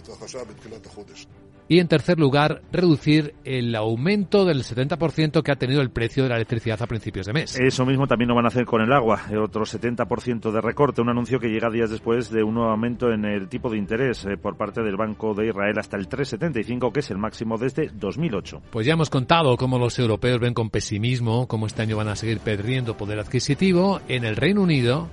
Y 1.68 1.78
en 1.78 1.88
tercer 1.88 2.18
lugar, 2.18 2.62
reducir 2.72 3.34
el 3.44 3.74
aumento 3.74 4.44
del 4.44 4.62
70% 4.62 5.42
que 5.42 5.52
ha 5.52 5.56
tenido 5.56 5.80
el 5.80 5.90
precio 5.90 6.22
de 6.22 6.28
la 6.28 6.36
electricidad 6.36 6.82
a 6.82 6.86
principios 6.86 7.26
de 7.26 7.32
mes. 7.32 7.58
Eso 7.58 7.86
mismo 7.86 8.06
también 8.06 8.28
lo 8.28 8.34
van 8.34 8.44
a 8.44 8.48
hacer 8.48 8.66
con 8.66 8.82
el 8.82 8.92
agua, 8.92 9.22
otro 9.42 9.64
70% 9.64 10.52
de 10.52 10.60
recorte, 10.60 11.00
un 11.00 11.08
anuncio 11.08 11.38
que 11.40 11.48
llega 11.48 11.70
días 11.70 11.90
después 11.90 12.30
de 12.30 12.42
un 12.42 12.54
nuevo 12.54 12.70
aumento 12.70 13.10
en 13.10 13.24
el 13.24 13.48
tipo 13.48 13.70
de 13.70 13.78
interés 13.78 14.24
eh, 14.26 14.36
por 14.36 14.56
parte 14.56 14.82
del 14.82 14.96
Banco 14.96 15.34
de 15.34 15.48
Israel 15.48 15.78
hasta 15.78 15.96
el 15.96 16.08
3,75, 16.08 16.92
que 16.92 17.00
es 17.00 17.10
el 17.10 17.18
máximo 17.18 17.56
desde 17.56 17.88
2008. 17.94 18.62
Pues 18.70 18.86
ya 18.86 18.92
hemos 18.92 19.08
contado 19.08 19.56
cómo 19.56 19.78
los 19.78 19.98
europeos 19.98 20.40
ven 20.40 20.54
con 20.54 20.70
pesimismo 20.70 21.14
cómo 21.46 21.66
este 21.66 21.82
año 21.82 21.96
van 21.96 22.08
a 22.08 22.16
seguir 22.16 22.40
perdiendo 22.40 22.96
poder 22.96 23.18
adquisitivo. 23.18 24.00
En 24.08 24.24
el 24.24 24.36
Reino 24.36 24.62
Unido, 24.62 25.08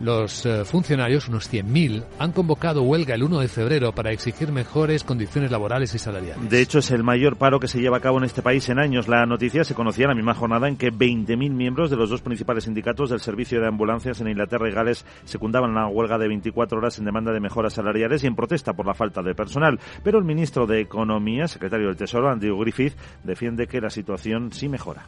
los 0.00 0.46
eh, 0.46 0.64
funcionarios, 0.64 1.28
unos 1.28 1.52
100.000, 1.52 2.04
han 2.18 2.32
convocado 2.32 2.82
huelga 2.82 3.14
el 3.14 3.22
1 3.22 3.40
de 3.40 3.48
febrero 3.48 3.92
para 3.92 4.12
exigir 4.12 4.52
mejores 4.52 5.04
condiciones 5.04 5.50
laborales 5.50 5.94
y 5.94 5.98
salariales. 5.98 6.48
De 6.48 6.60
hecho, 6.60 6.78
es 6.78 6.90
el 6.90 7.02
mayor 7.02 7.36
paro 7.36 7.60
que 7.60 7.68
se 7.68 7.80
lleva 7.80 7.98
a 7.98 8.00
cabo 8.00 8.18
en 8.18 8.24
este 8.24 8.42
país 8.42 8.68
en 8.68 8.78
años. 8.78 9.08
La 9.08 9.26
noticia 9.26 9.64
se 9.64 9.74
conocía 9.74 10.04
en 10.04 10.10
la 10.10 10.14
misma 10.14 10.34
jornada 10.34 10.68
en 10.68 10.76
que 10.76 10.92
20.000 10.92 11.36
miembros 11.50 11.90
de 11.90 11.96
los 11.96 12.10
dos 12.10 12.22
principales 12.22 12.64
sindicatos 12.64 13.10
del 13.10 13.20
servicio 13.20 13.60
de 13.60 13.68
ambulancias 13.68 14.20
en 14.20 14.28
Inglaterra 14.28 14.68
y 14.68 14.72
Gales 14.72 15.04
secundaban 15.24 15.74
la 15.74 15.86
huelga 15.86 16.18
de 16.18 16.28
24 16.28 16.78
horas 16.78 16.98
en 16.98 17.04
demanda 17.04 17.32
de 17.32 17.40
mejoras 17.40 17.74
salariales 17.74 18.24
y 18.24 18.26
en 18.26 18.36
protesta 18.36 18.72
por 18.72 18.86
la 18.86 18.94
falta 18.94 19.22
de 19.22 19.34
personal. 19.34 19.78
Pero 20.02 20.18
el 20.18 20.24
ministro 20.24 20.66
de 20.66 20.80
Economía, 20.80 21.48
secretario 21.48 21.86
del 21.86 21.96
Tesoro, 21.96 22.30
Andrew 22.30 22.58
Griffith, 22.58 22.94
defiende 23.22 23.66
que 23.66 23.80
la 23.80 23.90
situación 23.90 24.52
sí 24.52 24.68
mejora. 24.68 25.06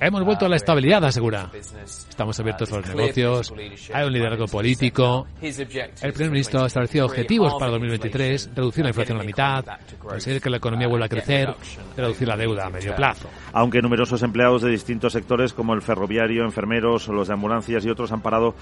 Hemos 0.00 0.24
vuelto 0.24 0.46
a 0.46 0.48
la 0.48 0.56
estabilidad, 0.56 1.04
asegura. 1.04 1.50
Estamos 1.54 2.38
abiertos 2.40 2.70
a 2.72 2.76
los 2.76 2.88
negocios, 2.94 3.54
hay 3.92 4.06
un 4.06 4.12
liderazgo 4.12 4.46
político. 4.46 5.26
El 5.40 6.12
primer 6.12 6.30
ministro 6.30 6.62
ha 6.62 6.66
establecido 6.66 7.06
objetivos 7.06 7.54
para 7.54 7.70
2023, 7.72 8.50
reducir 8.54 8.84
la 8.84 8.90
inflación 8.90 9.16
a 9.16 9.20
la 9.20 9.26
mitad, 9.26 9.64
conseguir 9.98 10.42
que 10.42 10.50
la 10.50 10.58
economía 10.58 10.88
vuelva 10.88 11.06
a 11.06 11.08
crecer, 11.08 11.54
reducir 11.96 12.28
la 12.28 12.36
deuda 12.36 12.66
a 12.66 12.70
medio 12.70 12.94
plazo. 12.94 13.28
Aunque 13.52 13.80
numerosos 13.80 14.22
empleados 14.22 14.62
de 14.62 14.70
distintos 14.70 15.12
sectores 15.12 15.52
como 15.54 15.74
el 15.74 15.82
ferroviario, 15.82 16.44
enfermeros, 16.44 17.08
los 17.08 17.28
de 17.28 17.34
ambulancias 17.34 17.84
y 17.84 17.90
otros 17.90 18.12
han 18.12 18.20
parado 18.20 18.54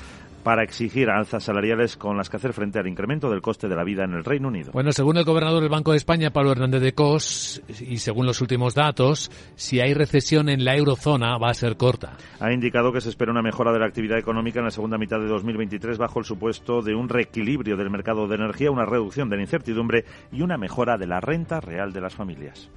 para 0.43 0.63
exigir 0.63 1.09
alzas 1.09 1.45
salariales 1.45 1.97
con 1.97 2.17
las 2.17 2.29
que 2.29 2.37
hacer 2.37 2.53
frente 2.53 2.79
al 2.79 2.89
incremento 2.89 3.31
del 3.31 3.41
coste 3.41 3.69
de 3.69 3.77
la 3.77 3.85
vida 3.85 4.05
en 4.05 4.13
el 4.13 4.25
Reino 4.25 4.49
Unido. 4.49 4.73
Bueno, 4.73 4.93
según 4.93 5.17
el 5.17 5.25
gobernador 5.25 5.61
del 5.61 5.71
Banco 5.71 5.93
de 5.93 5.99
España, 5.99 6.33
Pablo 6.33 6.53
Hernández 6.53 6.83
de 6.83 6.95
Cos, 6.95 7.63
y 7.81 7.99
según 7.99 8.27
los 8.27 8.41
últimos 8.41 8.75
datos, 8.75 9.31
si 9.73 9.81
hay 9.81 9.95
recesión 9.95 10.51
en 10.51 10.67
la 10.67 10.77
eurozona 10.77 11.39
va 11.39 11.49
a 11.49 11.55
ser 11.55 11.79
corta. 11.79 12.19
Ha 12.41 12.53
indicado 12.53 12.93
que 12.93 13.01
se 13.01 13.09
espera 13.09 13.33
una 13.33 13.41
mejora 13.41 13.73
de 13.73 13.79
la 13.79 13.87
actividad 13.87 14.19
económica 14.19 14.59
en 14.59 14.67
la 14.67 14.71
segunda 14.71 14.99
mitad 14.99 15.19
de 15.19 15.27
2023 15.29 15.97
bajo 15.97 16.19
el 16.19 16.27
supuesto 16.27 16.83
de 16.83 16.95
un 16.95 17.09
reequilibrio 17.09 17.79
del 17.79 17.89
mercado 17.89 18.29
de 18.29 18.35
energía, 18.35 18.71
una 18.71 18.85
reducción 18.85 19.31
de 19.31 19.37
la 19.37 19.43
incertidumbre 19.45 20.05
y 20.31 20.43
una 20.43 20.59
mejora 20.59 20.99
de 20.99 21.07
la 21.07 21.21
renta 21.21 21.59
real 21.61 21.95
de 21.95 22.03
las 22.03 22.15
familias. 22.15 22.71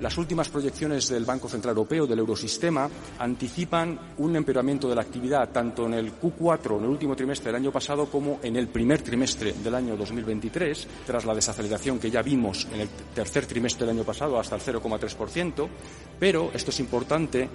Las 0.00 0.16
últimas 0.16 0.48
proyecciones 0.48 1.10
del 1.10 1.26
Banco 1.26 1.46
Central 1.46 1.76
Europeo, 1.76 2.06
del 2.06 2.20
Eurosistema, 2.20 2.88
anticipan 3.18 4.14
un 4.16 4.34
empeoramiento 4.34 4.88
de 4.88 4.94
la 4.94 5.02
actividad 5.02 5.50
tanto 5.50 5.84
en 5.84 5.92
el 5.92 6.18
Q4, 6.18 6.78
en 6.78 6.84
el 6.84 6.90
último 6.90 7.14
trimestre 7.14 7.52
del 7.52 7.56
año 7.56 7.70
pasado, 7.70 8.06
como 8.06 8.40
en 8.42 8.56
el 8.56 8.68
primer 8.68 9.02
trimestre 9.02 9.52
del 9.52 9.74
año 9.74 9.98
2023, 9.98 10.88
tras 11.06 11.26
la 11.26 11.34
desaceleración 11.34 11.98
que 11.98 12.10
ya 12.10 12.22
vimos 12.22 12.66
en 12.72 12.80
el 12.80 12.88
tercer 13.14 13.44
trimestre 13.44 13.86
del 13.86 13.96
año 13.96 14.04
pasado 14.04 14.40
hasta 14.40 14.56
el 14.56 14.62
0,3%. 14.62 15.68
Pero, 16.18 16.50
esto 16.54 16.70
es 16.70 16.80
importante, 16.80 17.50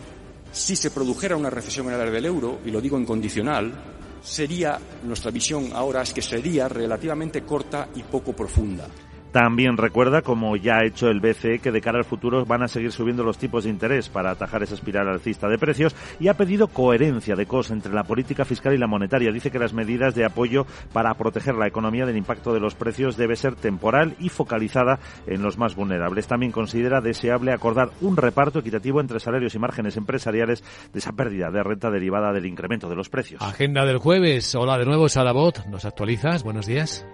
si 0.51 0.75
se 0.75 0.91
produjera 0.91 1.35
una 1.35 1.49
recesión 1.49 1.87
en 1.87 1.95
el 1.95 2.01
área 2.01 2.13
del 2.13 2.27
euro, 2.27 2.59
y 2.63 2.69
lo 2.69 2.79
digo 2.79 2.95
en 2.95 3.05
condicional, 3.05 3.73
sería, 4.21 4.79
nuestra 5.03 5.31
visión 5.31 5.71
ahora 5.73 6.03
es 6.03 6.13
que 6.13 6.21
sería 6.21 6.69
relativamente 6.69 7.41
corta 7.41 7.89
y 7.95 8.03
poco 8.03 8.33
profunda. 8.33 8.87
También 9.35 9.75
recuerda, 9.75 10.21
como 10.21 10.55
ya 10.55 10.77
ha 10.77 10.85
hecho 10.85 11.09
el 11.09 11.19
BCE, 11.19 11.59
que 11.59 11.73
de 11.73 11.81
cara 11.81 11.97
al 11.97 12.05
futuro 12.05 12.45
van 12.45 12.63
a 12.63 12.69
seguir 12.69 12.93
subiendo 12.93 13.21
los 13.21 13.37
tipos 13.37 13.65
de 13.65 13.69
interés 13.69 14.07
para 14.07 14.31
atajar 14.31 14.63
esa 14.63 14.75
espiral 14.75 15.09
alcista 15.09 15.49
de 15.49 15.57
precios 15.57 15.93
y 16.21 16.29
ha 16.29 16.35
pedido 16.35 16.69
coherencia 16.69 17.35
de 17.35 17.45
cosas 17.45 17.73
entre 17.73 17.91
la 17.91 18.05
política 18.05 18.45
fiscal 18.45 18.73
y 18.73 18.77
la 18.77 18.87
monetaria. 18.87 19.33
Dice 19.33 19.51
que 19.51 19.59
las 19.59 19.73
medidas 19.73 20.15
de 20.15 20.23
apoyo 20.23 20.65
para 20.93 21.13
proteger 21.15 21.55
la 21.55 21.67
economía 21.67 22.05
del 22.05 22.15
impacto 22.15 22.53
de 22.53 22.61
los 22.61 22.75
precios 22.75 23.17
debe 23.17 23.35
ser 23.35 23.55
temporal 23.55 24.15
y 24.21 24.29
focalizada 24.29 24.99
en 25.27 25.41
los 25.41 25.57
más 25.57 25.75
vulnerables. 25.75 26.27
También 26.27 26.53
considera 26.53 27.01
deseable 27.01 27.51
acordar 27.51 27.89
un 27.99 28.15
reparto 28.15 28.59
equitativo 28.59 29.01
entre 29.01 29.19
salarios 29.19 29.53
y 29.53 29.59
márgenes 29.59 29.97
empresariales 29.97 30.63
de 30.93 30.99
esa 30.99 31.11
pérdida 31.11 31.51
de 31.51 31.61
renta 31.61 31.91
derivada 31.91 32.31
del 32.31 32.45
incremento 32.45 32.87
de 32.87 32.95
los 32.95 33.09
precios. 33.09 33.41
Agenda 33.41 33.85
del 33.85 33.97
jueves. 33.97 34.55
Hola 34.55 34.77
de 34.77 34.85
nuevo, 34.85 35.09
Salabot. 35.09 35.65
¿Nos 35.65 35.83
actualizas? 35.83 36.41
Buenos 36.41 36.67
días. 36.67 37.05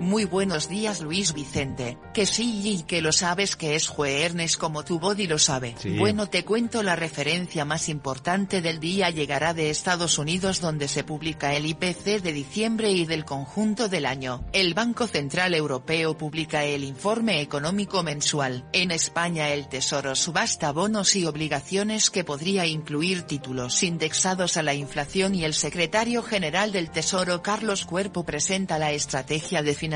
Muy 0.00 0.24
buenos 0.24 0.70
días 0.70 1.02
Luis 1.02 1.34
Vicente, 1.34 1.98
que 2.14 2.24
sí 2.24 2.62
y 2.64 2.82
que 2.84 3.02
lo 3.02 3.12
sabes 3.12 3.54
que 3.54 3.74
es 3.74 3.86
jueves 3.86 4.56
como 4.56 4.82
tu 4.82 4.98
body 4.98 5.26
lo 5.26 5.38
sabe. 5.38 5.74
Sí. 5.78 5.98
Bueno 5.98 6.26
te 6.26 6.42
cuento 6.42 6.82
la 6.82 6.96
referencia 6.96 7.66
más 7.66 7.90
importante 7.90 8.62
del 8.62 8.80
día 8.80 9.10
llegará 9.10 9.52
de 9.52 9.68
Estados 9.68 10.16
Unidos 10.16 10.62
donde 10.62 10.88
se 10.88 11.04
publica 11.04 11.54
el 11.54 11.66
IPC 11.66 12.22
de 12.22 12.32
diciembre 12.32 12.90
y 12.92 13.04
del 13.04 13.26
conjunto 13.26 13.90
del 13.90 14.06
año. 14.06 14.42
El 14.54 14.72
Banco 14.72 15.06
Central 15.06 15.52
Europeo 15.52 16.16
publica 16.16 16.64
el 16.64 16.82
informe 16.82 17.42
económico 17.42 18.02
mensual. 18.02 18.64
En 18.72 18.92
España 18.92 19.50
el 19.50 19.68
Tesoro 19.68 20.14
subasta 20.14 20.72
bonos 20.72 21.14
y 21.14 21.26
obligaciones 21.26 22.08
que 22.08 22.24
podría 22.24 22.64
incluir 22.64 23.24
títulos 23.24 23.82
indexados 23.82 24.56
a 24.56 24.62
la 24.62 24.72
inflación 24.72 25.34
y 25.34 25.44
el 25.44 25.52
secretario 25.52 26.22
general 26.22 26.72
del 26.72 26.90
Tesoro 26.90 27.42
Carlos 27.42 27.84
Cuerpo 27.84 28.24
presenta 28.24 28.78
la 28.78 28.92
estrategia 28.92 29.62
de 29.62 29.74
financiación 29.74 29.89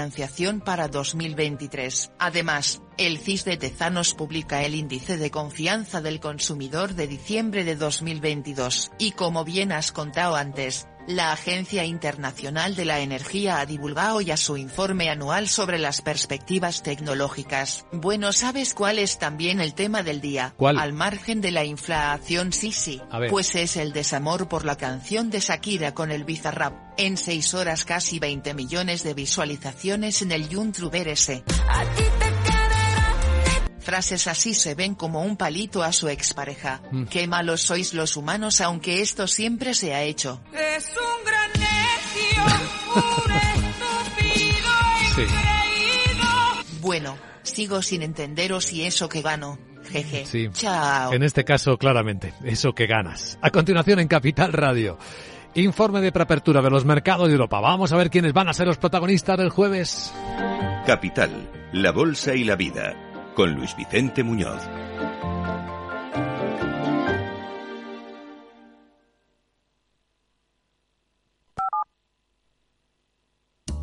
para 0.65 0.89
2023. 0.89 2.13
Además, 2.19 2.83
el 2.99 3.19
CIS 3.19 3.45
de 3.45 3.57
Tezanos 3.57 4.15
publica 4.15 4.63
el 4.63 4.75
índice 4.75 5.17
de 5.17 5.31
confianza 5.31 6.01
del 6.01 6.21
consumidor 6.21 6.95
de 6.95 7.07
diciembre 7.07 7.65
de 7.65 7.77
2022. 7.77 8.91
Y 8.99 9.13
como 9.13 9.45
bien 9.45 9.73
has 9.73 9.93
contado 9.93 10.37
antes, 10.37 10.87
la 11.07 11.33
Agencia 11.33 11.85
Internacional 11.85 12.75
de 12.77 12.87
la 12.87 13.01
Energía 13.01 13.61
ha 13.61 13.67
divulgado 13.67 14.21
ya 14.21 14.37
su 14.37 14.57
informe 14.57 15.11
anual 15.11 15.49
sobre 15.49 15.79
las 15.79 16.01
perspectivas 16.01 16.83
tecnológicas. 16.83 17.85
Bueno, 17.93 18.33
¿sabes 18.33 18.75
cuál 18.75 18.99
es 18.99 19.19
también 19.19 19.61
el 19.61 19.75
tema 19.75 20.03
del 20.03 20.21
día? 20.21 20.55
¿Cuál? 20.57 20.79
Al 20.79 20.93
margen 20.93 21.41
de 21.41 21.51
la 21.51 21.65
inflación, 21.65 22.53
sí, 22.53 22.73
sí. 22.73 23.03
Pues 23.29 23.55
es 23.55 23.77
el 23.77 23.93
desamor 23.93 24.49
por 24.49 24.65
la 24.65 24.77
canción 24.77 25.31
de 25.31 25.41
Shakira 25.41 25.93
con 25.93 26.11
el 26.11 26.25
Bizarrap. 26.25 26.75
En 26.97 27.17
6 27.17 27.55
horas 27.55 27.85
casi 27.85 28.19
20 28.19 28.55
millones 28.55 29.03
de 29.03 29.15
visualizaciones 29.15 30.23
en 30.23 30.33
el 30.33 30.49
YouTube 30.49 30.95
ese. 31.09 31.43
Frases 33.81 34.27
así 34.29 34.55
se 34.55 34.75
ven 34.75 34.95
como 34.95 35.23
un 35.23 35.37
palito 35.37 35.83
a 35.83 35.93
su 35.93 36.09
expareja. 36.09 36.81
Mm. 36.91 37.05
Qué 37.05 37.27
malos 37.27 37.63
sois 37.63 37.93
los 37.95 38.17
humanos 38.17 38.61
aunque 38.61 39.03
esto 39.03 39.27
siempre 39.27 39.75
se 39.75 39.93
ha 39.93 40.03
hecho. 40.03 40.41
Es 40.55 40.89
un 40.97 41.25
gran 41.27 41.51
necio, 41.53 42.45
un 42.95 43.33
estúpido 44.23 44.71
Sí. 45.15 45.21
engreído. 45.23 46.81
Bueno, 46.81 47.19
sigo 47.43 47.83
sin 47.83 48.03
entenderos 48.03 48.73
y 48.73 48.85
eso 48.85 49.09
que 49.09 49.21
gano. 49.21 49.59
Jeje. 49.91 50.25
Sí. 50.25 50.49
Chao. 50.55 51.13
En 51.13 51.23
este 51.23 51.45
caso, 51.45 51.77
claramente, 51.77 52.33
eso 52.43 52.73
que 52.73 52.87
ganas. 52.87 53.39
A 53.43 53.51
continuación, 53.51 53.99
en 54.01 54.09
Capital 54.09 54.53
Radio. 54.55 54.99
Informe 55.57 56.01
de 56.01 56.11
preapertura 56.11 56.61
de 56.61 56.71
los 56.71 56.85
mercados 56.85 57.29
de 57.29 57.35
Europa. 57.35 57.61
Vamos 57.61 57.93
a 57.93 57.97
ver 57.97 58.11
quiénes 58.11 58.33
van 58.33 58.49
a 58.49 58.53
ser 58.53 58.67
los 58.67 58.77
protagonistas 58.77 59.39
del 59.39 59.51
jueves. 59.51 60.13
Capital, 60.85 61.49
la 61.73 61.93
Bolsa 61.93 62.35
y 62.35 62.43
la 62.43 62.57
Vida, 62.57 63.33
con 63.37 63.53
Luis 63.55 63.77
Vicente 63.77 64.25
Muñoz. 64.25 64.61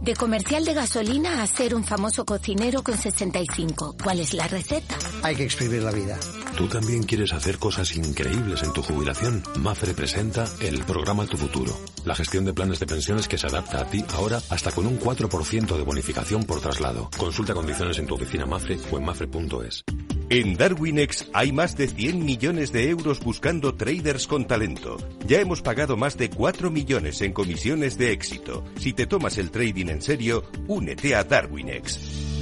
De 0.01 0.15
comercial 0.15 0.65
de 0.65 0.73
gasolina 0.73 1.41
a 1.41 1.47
ser 1.47 1.73
un 1.73 1.85
famoso 1.85 2.25
cocinero 2.25 2.83
con 2.83 2.97
65. 2.97 3.95
¿Cuál 4.03 4.19
es 4.19 4.33
la 4.33 4.47
receta? 4.47 4.97
Hay 5.23 5.35
que 5.35 5.43
exprimir 5.43 5.83
la 5.83 5.91
vida. 5.91 6.17
¿Tú 6.61 6.67
también 6.67 7.01
quieres 7.01 7.33
hacer 7.33 7.57
cosas 7.57 7.95
increíbles 7.95 8.61
en 8.61 8.71
tu 8.71 8.83
jubilación? 8.83 9.41
Mafre 9.57 9.95
presenta 9.95 10.45
el 10.61 10.83
programa 10.83 11.25
Tu 11.25 11.35
Futuro, 11.35 11.75
la 12.05 12.13
gestión 12.13 12.45
de 12.45 12.53
planes 12.53 12.79
de 12.79 12.85
pensiones 12.85 13.27
que 13.27 13.39
se 13.39 13.47
adapta 13.47 13.81
a 13.81 13.89
ti 13.89 14.05
ahora 14.13 14.39
hasta 14.47 14.71
con 14.71 14.85
un 14.85 14.99
4% 14.99 15.75
de 15.75 15.81
bonificación 15.81 16.43
por 16.43 16.61
traslado. 16.61 17.09
Consulta 17.17 17.55
condiciones 17.55 17.97
en 17.97 18.05
tu 18.05 18.13
oficina 18.13 18.45
Mafre 18.45 18.77
o 18.91 18.97
en 18.99 19.03
mafre.es. 19.03 19.83
En 20.29 20.55
Darwinex 20.55 21.29
hay 21.33 21.51
más 21.51 21.75
de 21.75 21.87
100 21.87 22.23
millones 22.23 22.71
de 22.71 22.89
euros 22.89 23.21
buscando 23.21 23.73
traders 23.73 24.27
con 24.27 24.45
talento. 24.45 24.97
Ya 25.25 25.41
hemos 25.41 25.63
pagado 25.63 25.97
más 25.97 26.15
de 26.15 26.29
4 26.29 26.69
millones 26.69 27.21
en 27.21 27.33
comisiones 27.33 27.97
de 27.97 28.11
éxito. 28.11 28.63
Si 28.77 28.93
te 28.93 29.07
tomas 29.07 29.39
el 29.39 29.49
trading 29.49 29.87
en 29.87 30.03
serio, 30.03 30.43
únete 30.67 31.15
a 31.15 31.23
Darwinex. 31.23 32.40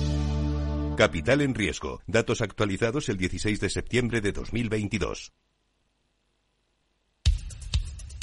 Capital 1.00 1.40
en 1.40 1.56
riesgo. 1.56 2.02
Datos 2.08 2.42
actualizados 2.42 3.08
el 3.08 3.16
16 3.16 3.62
de 3.62 3.70
septiembre 3.70 4.20
de 4.20 4.34
2022. 4.34 5.32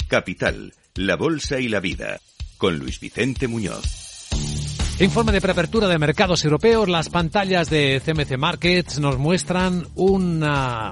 Capital, 0.07 0.75
la 0.93 1.15
bolsa 1.15 1.59
y 1.59 1.69
la 1.69 1.79
vida. 1.79 2.21
Con 2.59 2.77
Luis 2.77 2.99
Vicente 2.99 3.47
Muñoz. 3.47 4.27
Informe 4.99 5.31
de 5.31 5.41
preapertura 5.41 5.87
de 5.87 5.97
mercados 5.97 6.45
europeos. 6.45 6.87
Las 6.87 7.09
pantallas 7.09 7.71
de 7.71 7.99
CMC 8.05 8.37
Markets 8.37 8.99
nos 8.99 9.17
muestran 9.17 9.87
una, 9.95 10.91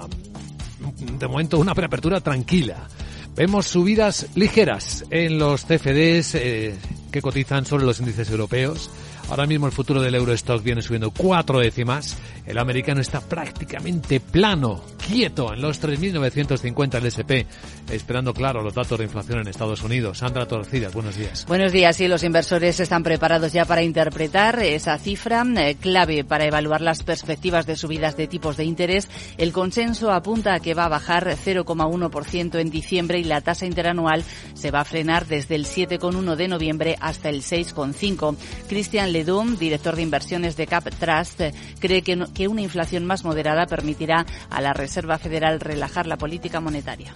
de 1.20 1.28
momento, 1.28 1.60
una 1.60 1.76
preapertura 1.76 2.20
tranquila. 2.20 2.88
Vemos 3.36 3.68
subidas 3.68 4.30
ligeras 4.34 5.06
en 5.12 5.38
los 5.38 5.66
CFDs 5.66 6.34
eh, 6.34 6.76
que 7.12 7.22
cotizan 7.22 7.68
sobre 7.68 7.86
los 7.86 8.00
índices 8.00 8.32
europeos. 8.32 8.90
Ahora 9.30 9.48
mismo 9.48 9.66
el 9.66 9.72
futuro 9.72 10.02
del 10.02 10.16
Eurostock 10.16 10.64
viene 10.64 10.82
subiendo 10.82 11.12
cuatro 11.12 11.60
décimas. 11.60 12.18
El 12.46 12.58
americano 12.60 13.02
está 13.02 13.22
prácticamente 13.22 14.20
plano, 14.20 14.84
quieto 15.08 15.54
en 15.54 15.62
los 15.62 15.82
3.950 15.82 16.96
el 16.96 17.06
SP, 17.10 17.46
esperando, 17.92 18.34
claro, 18.34 18.62
los 18.62 18.74
datos 18.74 18.98
de 19.00 19.06
inflación 19.06 19.40
en 19.40 19.48
Estados 19.48 19.82
Unidos. 19.82 20.20
Sandra 20.20 20.46
Torcidas, 20.46 20.94
buenos 20.94 21.16
días. 21.16 21.46
Buenos 21.48 21.72
días, 21.72 21.96
sí, 21.96 22.08
los 22.08 22.24
inversores 22.24 22.80
están 22.80 23.04
preparados 23.04 23.52
ya 23.52 23.66
para 23.66 23.82
interpretar 23.82 24.60
esa 24.62 24.98
cifra 24.98 25.44
eh, 25.58 25.76
clave 25.80 26.24
para 26.24 26.46
evaluar 26.46 26.82
las 26.82 27.04
perspectivas 27.04 27.66
de 27.66 27.76
subidas 27.76 28.16
de 28.16 28.28
tipos 28.28 28.58
de 28.58 28.66
interés. 28.66 29.10
El 29.38 29.52
consenso 29.52 30.12
apunta 30.12 30.54
a 30.54 30.60
que 30.60 30.74
va 30.74 30.86
a 30.86 30.90
bajar 30.90 31.26
0,1% 31.26 32.60
en 32.60 32.70
diciembre 32.70 33.20
y 33.20 33.24
la 33.24 33.42
tasa 33.42 33.66
interanual 33.66 34.24
se 34.54 34.72
va 34.72 34.82
a 34.82 34.86
frenar 34.86 35.26
desde 35.26 35.56
el 35.56 35.66
7,1 35.66 36.36
de 36.36 36.48
noviembre 36.48 36.96
hasta 37.00 37.30
el 37.30 37.42
6,5. 37.42 38.36
Christian 38.68 39.12
Ledum, 39.12 39.58
director 39.58 39.96
de 39.96 40.04
inversiones 40.04 40.56
de 40.58 40.68
Cap 40.68 40.86
Trust, 41.00 41.42
cree 41.80 42.02
que, 42.02 42.16
que 42.36 42.48
una 42.48 42.62
inflación 42.62 43.06
más 43.06 43.24
moderada 43.24 43.66
permitirá 43.66 44.28
a 44.52 44.62
la 44.62 44.74
Reserva 44.74 45.18
Federal 45.18 45.60
relajar 45.60 46.06
la 46.06 46.18
política 46.18 46.60
monetaria. 46.60 47.14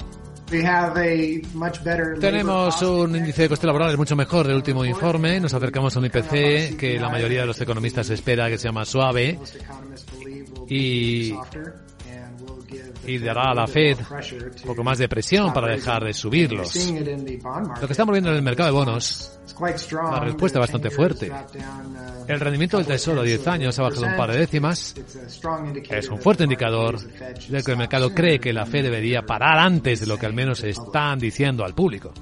Tenemos 2.20 2.82
un 2.82 3.16
índice 3.16 3.44
de 3.44 3.50
coste 3.50 3.68
laboral 3.68 3.96
mucho 3.98 4.16
mejor 4.16 4.48
del 4.48 4.56
último 4.56 4.84
informe. 4.84 5.40
Nos 5.40 5.54
acercamos 5.54 5.96
a 5.96 6.00
un 6.00 6.06
IPC 6.06 6.76
que 6.76 6.98
la 7.00 7.10
mayoría 7.10 7.42
de 7.42 7.48
los 7.48 7.62
economistas 7.62 8.10
espera 8.10 8.50
que 8.50 8.58
sea 8.58 8.72
más 8.72 8.90
suave 8.90 9.38
y, 10.68 11.34
y 13.06 13.18
dará 13.18 13.52
a 13.52 13.54
la 13.54 13.68
Fed 13.68 13.98
un 14.00 14.68
poco 14.68 14.84
más 14.84 14.98
de 14.98 15.08
presión 15.08 15.54
para 15.54 15.68
dejar 15.68 16.04
de 16.04 16.14
subirlos. 16.14 16.76
Lo 16.76 17.88
que 17.88 17.94
estamos 17.94 18.14
viendo 18.14 18.30
en 18.30 18.38
el 18.38 18.42
mercado 18.42 18.68
de 18.68 18.74
bonos, 18.74 19.40
la 19.60 20.20
respuesta 20.20 20.60
es 20.60 20.62
bastante 20.62 20.90
fuerte. 20.90 21.32
El 22.28 22.40
rendimiento 22.40 22.78
del 22.78 22.86
tesoro 22.86 23.22
a 23.22 23.24
10 23.24 23.48
años 23.48 23.80
ha 23.80 23.84
bajado 23.84 24.06
un 24.06 24.16
par 24.16 24.32
de 24.32 24.40
décimas. 24.40 24.96
Es 25.90 26.10
un 26.10 26.20
fuerte 26.20 26.44
indicador 26.44 27.00
de 27.00 27.64
que 27.64 27.72
el 27.72 27.78
mercado 27.78 28.14
cree 28.14 28.40
que 28.40 28.54
la 28.54 28.66
Fed 28.66 28.84
debería 28.84 29.22
parar 29.24 29.58
antes 29.60 30.02
de 30.02 30.08
lo 30.08 30.18
que 30.18 30.26
al 30.26 30.34
menos 30.34 30.64
están 30.64 31.20
diciendo 31.20 31.66
al 31.66 31.74
público. 31.74 32.14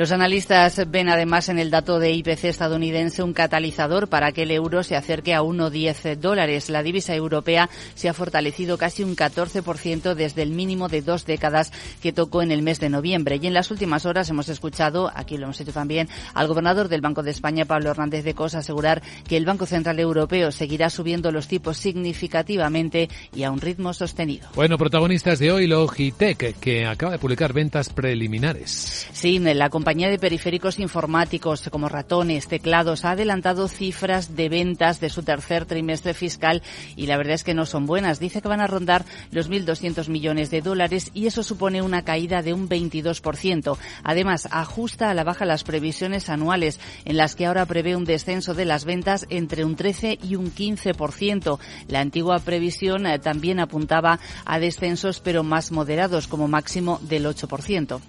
Los 0.00 0.12
analistas 0.12 0.80
ven 0.90 1.10
además 1.10 1.50
en 1.50 1.58
el 1.58 1.70
dato 1.70 1.98
de 1.98 2.10
IPC 2.12 2.44
estadounidense 2.44 3.22
un 3.22 3.34
catalizador 3.34 4.08
para 4.08 4.32
que 4.32 4.44
el 4.44 4.50
euro 4.50 4.82
se 4.82 4.96
acerque 4.96 5.34
a 5.34 5.42
1,10 5.42 6.16
dólares. 6.16 6.70
La 6.70 6.82
divisa 6.82 7.14
europea 7.14 7.68
se 7.94 8.08
ha 8.08 8.14
fortalecido 8.14 8.78
casi 8.78 9.02
un 9.02 9.14
14% 9.14 10.14
desde 10.14 10.40
el 10.40 10.52
mínimo 10.52 10.88
de 10.88 11.02
dos 11.02 11.26
décadas 11.26 11.70
que 12.00 12.14
tocó 12.14 12.40
en 12.40 12.50
el 12.50 12.62
mes 12.62 12.80
de 12.80 12.88
noviembre. 12.88 13.38
Y 13.42 13.46
en 13.46 13.52
las 13.52 13.70
últimas 13.70 14.06
horas 14.06 14.30
hemos 14.30 14.48
escuchado, 14.48 15.12
aquí 15.14 15.36
lo 15.36 15.44
hemos 15.44 15.60
hecho 15.60 15.74
también, 15.74 16.08
al 16.32 16.48
gobernador 16.48 16.88
del 16.88 17.02
Banco 17.02 17.22
de 17.22 17.32
España, 17.32 17.66
Pablo 17.66 17.90
Hernández 17.90 18.24
de 18.24 18.32
Cos, 18.32 18.54
asegurar 18.54 19.02
que 19.28 19.36
el 19.36 19.44
Banco 19.44 19.66
Central 19.66 20.00
Europeo 20.00 20.50
seguirá 20.50 20.88
subiendo 20.88 21.30
los 21.30 21.46
tipos 21.46 21.76
significativamente 21.76 23.10
y 23.34 23.42
a 23.42 23.50
un 23.50 23.60
ritmo 23.60 23.92
sostenido. 23.92 24.48
Bueno, 24.54 24.78
protagonistas 24.78 25.38
de 25.38 25.52
hoy, 25.52 25.66
Logitech, 25.66 26.58
que 26.58 26.86
acaba 26.86 27.12
de 27.12 27.18
publicar 27.18 27.52
ventas 27.52 27.90
preliminares. 27.90 29.06
Sí, 29.12 29.38
la 29.38 29.68
compañía 29.68 29.89
de 29.90 30.20
periféricos 30.20 30.78
informáticos 30.78 31.68
como 31.68 31.88
ratones, 31.88 32.46
teclados, 32.46 33.04
ha 33.04 33.10
adelantado 33.10 33.66
cifras 33.66 34.36
de 34.36 34.48
ventas 34.48 35.00
de 35.00 35.10
su 35.10 35.24
tercer 35.24 35.66
trimestre 35.66 36.14
fiscal 36.14 36.62
y 36.94 37.06
la 37.06 37.16
verdad 37.16 37.34
es 37.34 37.42
que 37.42 37.54
no 37.54 37.66
son 37.66 37.86
buenas. 37.86 38.20
Dice 38.20 38.40
que 38.40 38.46
van 38.46 38.60
a 38.60 38.68
rondar 38.68 39.04
los 39.32 39.50
1.200 39.50 40.08
millones 40.08 40.50
de 40.50 40.60
dólares 40.60 41.10
y 41.12 41.26
eso 41.26 41.42
supone 41.42 41.82
una 41.82 42.04
caída 42.04 42.40
de 42.40 42.54
un 42.54 42.68
22%. 42.68 43.76
Además, 44.04 44.48
ajusta 44.52 45.10
a 45.10 45.14
la 45.14 45.24
baja 45.24 45.44
las 45.44 45.64
previsiones 45.64 46.28
anuales 46.28 46.78
en 47.04 47.16
las 47.16 47.34
que 47.34 47.46
ahora 47.46 47.66
prevé 47.66 47.96
un 47.96 48.04
descenso 48.04 48.54
de 48.54 48.66
las 48.66 48.84
ventas 48.84 49.26
entre 49.28 49.64
un 49.64 49.74
13 49.74 50.20
y 50.22 50.36
un 50.36 50.54
15%. 50.54 51.58
La 51.88 51.98
antigua 51.98 52.38
previsión 52.38 53.06
eh, 53.06 53.18
también 53.18 53.58
apuntaba 53.58 54.20
a 54.44 54.60
descensos 54.60 55.18
pero 55.18 55.42
más 55.42 55.72
moderados 55.72 56.28
como 56.28 56.46
máximo 56.46 57.00
del 57.02 57.26
8%. 57.26 58.00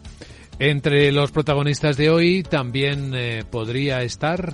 Entre 0.64 1.12
los 1.12 1.32
protagonistas 1.32 1.98
de 1.98 2.12
hoy 2.12 2.44
también 2.44 3.16
eh, 3.16 3.44
podría 3.50 4.04
estar 4.04 4.54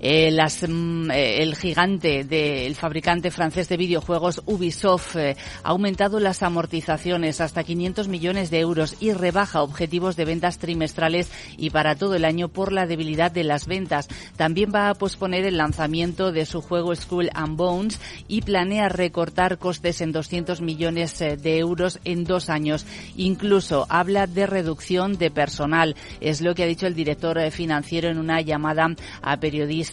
Eh, 0.00 0.30
las, 0.30 0.62
mm, 0.68 1.10
eh, 1.10 1.42
el 1.42 1.56
gigante 1.56 2.24
del 2.24 2.74
fabricante 2.74 3.30
francés 3.30 3.68
de 3.68 3.76
videojuegos 3.76 4.42
Ubisoft 4.46 5.16
eh, 5.16 5.36
ha 5.62 5.68
aumentado 5.70 6.20
las 6.20 6.42
amortizaciones 6.42 7.40
hasta 7.40 7.64
500 7.64 8.08
millones 8.08 8.50
de 8.50 8.60
euros 8.60 8.96
y 9.00 9.12
rebaja 9.12 9.62
objetivos 9.62 10.16
de 10.16 10.24
ventas 10.24 10.58
trimestrales 10.58 11.30
y 11.56 11.70
para 11.70 11.94
todo 11.94 12.14
el 12.14 12.24
año 12.24 12.48
por 12.48 12.72
la 12.72 12.86
debilidad 12.86 13.30
de 13.30 13.44
las 13.44 13.66
ventas. 13.66 14.08
También 14.36 14.70
va 14.74 14.90
a 14.90 14.94
posponer 14.94 15.44
el 15.44 15.56
lanzamiento 15.56 16.32
de 16.32 16.46
su 16.46 16.60
juego 16.60 16.94
Skull 16.94 17.30
and 17.32 17.56
Bones 17.56 18.00
y 18.28 18.42
planea 18.42 18.88
recortar 18.88 19.58
costes 19.58 20.00
en 20.00 20.12
200 20.12 20.60
millones 20.60 21.18
de 21.18 21.58
euros 21.58 22.00
en 22.04 22.24
dos 22.24 22.50
años. 22.50 22.86
Incluso 23.16 23.86
habla 23.88 24.26
de 24.26 24.46
reducción 24.46 25.16
de 25.16 25.30
personal. 25.30 25.96
Es 26.20 26.40
lo 26.40 26.54
que 26.54 26.64
ha 26.64 26.66
dicho 26.66 26.86
el 26.86 26.94
director 26.94 27.50
financiero 27.50 28.10
en 28.10 28.18
una 28.18 28.40
llamada 28.40 28.94
a 29.22 29.36
periodistas. 29.38 29.85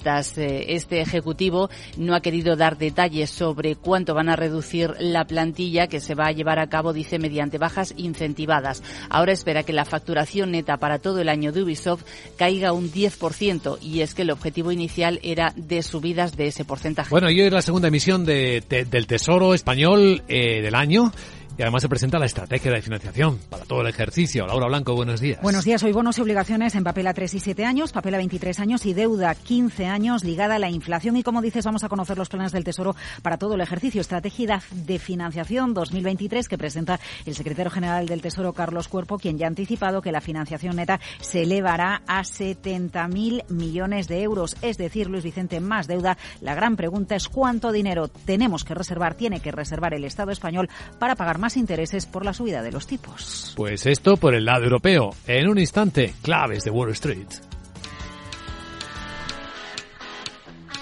Este 0.68 1.02
ejecutivo 1.02 1.70
no 1.98 2.16
ha 2.16 2.22
querido 2.22 2.56
dar 2.56 2.78
detalles 2.78 3.30
sobre 3.30 3.76
cuánto 3.76 4.14
van 4.14 4.30
a 4.30 4.36
reducir 4.36 4.94
la 5.00 5.26
plantilla 5.26 5.88
que 5.88 6.00
se 6.00 6.16
va 6.16 6.28
a 6.28 6.32
llevar 6.32 6.60
a 6.60 6.68
cabo, 6.68 6.94
dice, 6.94 7.20
mediante 7.20 7.58
bajas 7.58 7.94
incentivadas. 7.98 8.84
Ahora 9.10 9.34
espera 9.34 9.64
que 9.64 9.74
la 9.74 9.86
facturación 9.86 10.52
neta 10.52 10.78
para 10.78 11.00
todo 11.00 11.20
el 11.20 11.30
año 11.30 11.52
de 11.52 11.64
Ubisoft 11.64 12.04
caiga 12.38 12.74
un 12.74 12.92
10% 12.92 13.78
y 13.82 14.02
es 14.02 14.14
que 14.14 14.24
el 14.24 14.32
objetivo 14.32 14.72
inicial 14.72 15.20
era 15.24 15.54
de 15.56 15.84
subidas 15.84 16.36
de 16.36 16.48
ese 16.48 16.66
porcentaje. 16.66 17.10
Bueno, 17.10 17.28
hoy 17.28 17.42
es 17.42 17.52
la 17.52 17.62
segunda 17.62 17.88
emisión 17.88 18.26
de, 18.26 18.64
del 18.90 19.08
Tesoro 19.08 19.54
Español 19.54 20.24
eh, 20.28 20.62
del 20.62 20.76
año. 20.76 21.12
Y 21.56 21.62
además 21.62 21.84
se 21.84 21.90
presenta 21.90 22.18
la 22.18 22.26
estrategia 22.26 22.72
de 22.72 22.82
financiación 22.82 23.38
para 23.48 23.64
todo 23.66 23.82
el 23.82 23.88
ejercicio. 23.88 24.48
Laura 24.48 24.66
Blanco, 24.66 24.96
buenos 24.96 25.22
días. 25.22 25.40
Buenos 25.44 25.64
días. 25.64 25.84
Hoy 25.84 25.92
bonos 25.92 26.18
y 26.18 26.22
obligaciones 26.22 26.74
en 26.74 26.84
papel 26.84 27.06
a 27.06 27.14
3 27.14 27.32
y 27.36 27.40
7 27.40 27.64
años, 27.64 27.92
papel 27.92 28.16
a 28.16 28.18
23 28.18 28.60
años 28.60 28.88
y 28.88 28.94
deuda 28.96 29.36
15 29.36 29.86
años 29.86 30.24
ligada 30.24 30.56
a 30.56 30.60
la 30.60 30.72
inflación. 30.72 31.16
Y 31.16 31.22
como 31.22 31.44
dices, 31.44 31.64
vamos 31.64 31.84
a 31.84 31.90
conocer 31.90 32.18
los 32.18 32.30
planes 32.30 32.54
del 32.54 32.64
Tesoro 32.64 32.96
para 33.22 33.38
todo 33.38 33.54
el 33.54 33.62
ejercicio. 33.62 34.02
Estrategia 34.02 34.64
de 34.72 34.98
financiación 34.98 35.76
2023 35.76 36.50
que 36.50 36.58
presenta 36.58 37.00
el 37.28 37.36
secretario 37.36 37.70
general 37.70 38.08
del 38.08 38.24
Tesoro, 38.24 38.54
Carlos 38.54 38.88
Cuerpo, 38.88 39.20
quien 39.20 39.38
ya 39.38 39.46
ha 39.46 39.50
anticipado 39.50 40.02
que 40.02 40.12
la 40.12 40.22
financiación 40.22 40.78
neta 40.78 41.00
se 41.20 41.44
elevará 41.44 42.02
a 42.08 42.24
70.000 42.24 43.48
millones 43.50 44.08
de 44.08 44.24
euros. 44.24 44.58
Es 44.64 44.80
decir, 44.80 45.08
Luis 45.08 45.24
Vicente, 45.24 45.60
más 45.60 45.86
deuda. 45.86 46.18
La 46.42 46.56
gran 46.56 46.76
pregunta 46.76 47.16
es 47.16 47.30
cuánto 47.30 47.72
dinero 47.72 48.08
tenemos 48.08 48.64
que 48.64 48.74
reservar, 48.74 49.14
tiene 49.14 49.40
que 49.40 49.52
reservar 49.52 49.94
el 49.94 50.04
Estado 50.04 50.32
español 50.32 50.68
para 50.98 51.16
pagar 51.16 51.43
más 51.44 51.58
intereses 51.58 52.06
por 52.06 52.24
la 52.24 52.34
subida 52.34 52.62
de 52.62 52.72
los 52.72 52.88
tipos. 52.88 53.52
Pues 53.58 53.86
esto 53.86 54.16
por 54.16 54.34
el 54.34 54.46
lado 54.46 54.64
europeo. 54.64 55.10
En 55.28 55.50
un 55.50 55.60
instante, 55.60 56.14
claves 56.22 56.64
de 56.64 56.72
Wall 56.72 56.92
Street. 56.92 57.53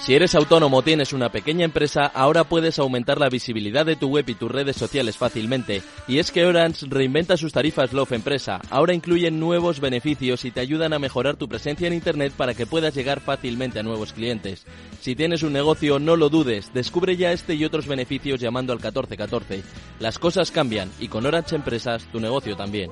Si 0.02 0.16
eres 0.16 0.34
autónomo 0.34 0.78
o 0.78 0.82
tienes 0.82 1.14
una 1.14 1.32
pequeña 1.32 1.64
empresa, 1.64 2.08
ahora 2.08 2.44
puedes 2.44 2.80
aumentar 2.80 3.20
la 3.20 3.30
visibilidad 3.30 3.86
de 3.86 3.96
tu 3.96 4.08
web 4.08 4.28
y 4.28 4.34
tus 4.34 4.50
redes 4.50 4.76
sociales 4.76 5.16
fácilmente. 5.16 5.84
Y 6.08 6.18
es 6.18 6.32
que 6.32 6.44
Orange 6.44 6.88
reinventa 6.90 7.38
sus 7.38 7.54
tarifas 7.54 7.94
Love 7.94 8.14
Empresa. 8.14 8.60
Ahora 8.72 8.96
incluyen 8.96 9.40
nuevos 9.40 9.80
beneficios 9.80 10.44
y 10.44 10.50
te 10.50 10.60
ayudan 10.60 10.94
a 10.94 11.00
mejorar 11.00 11.36
tu 11.36 11.48
presencia 11.48 11.86
en 11.86 11.94
Internet 11.94 12.34
para 12.36 12.56
que 12.56 12.66
puedas 12.66 12.96
llegar 12.96 13.20
fácilmente 13.20 13.78
a 13.78 13.84
nuevos 13.84 14.12
clientes. 14.12 14.66
Si 15.02 15.16
tienes 15.16 15.44
un 15.44 15.54
negocio, 15.54 16.00
no 16.00 16.16
lo 16.16 16.30
dudes. 16.30 16.74
Descubre 16.74 17.16
ya 17.16 17.32
este 17.32 17.54
y 17.54 17.64
otros 17.64 17.86
beneficios 17.86 18.40
llamando 18.40 18.74
al 18.74 18.80
1414. 18.80 19.62
Las 20.00 20.18
cosas 20.18 20.50
cambian 20.50 20.90
y 21.00 21.10
con 21.10 21.28
Orange 21.28 21.56
Empresas 21.56 22.06
tu 22.12 22.20
negocio 22.20 22.56
también. 22.56 22.90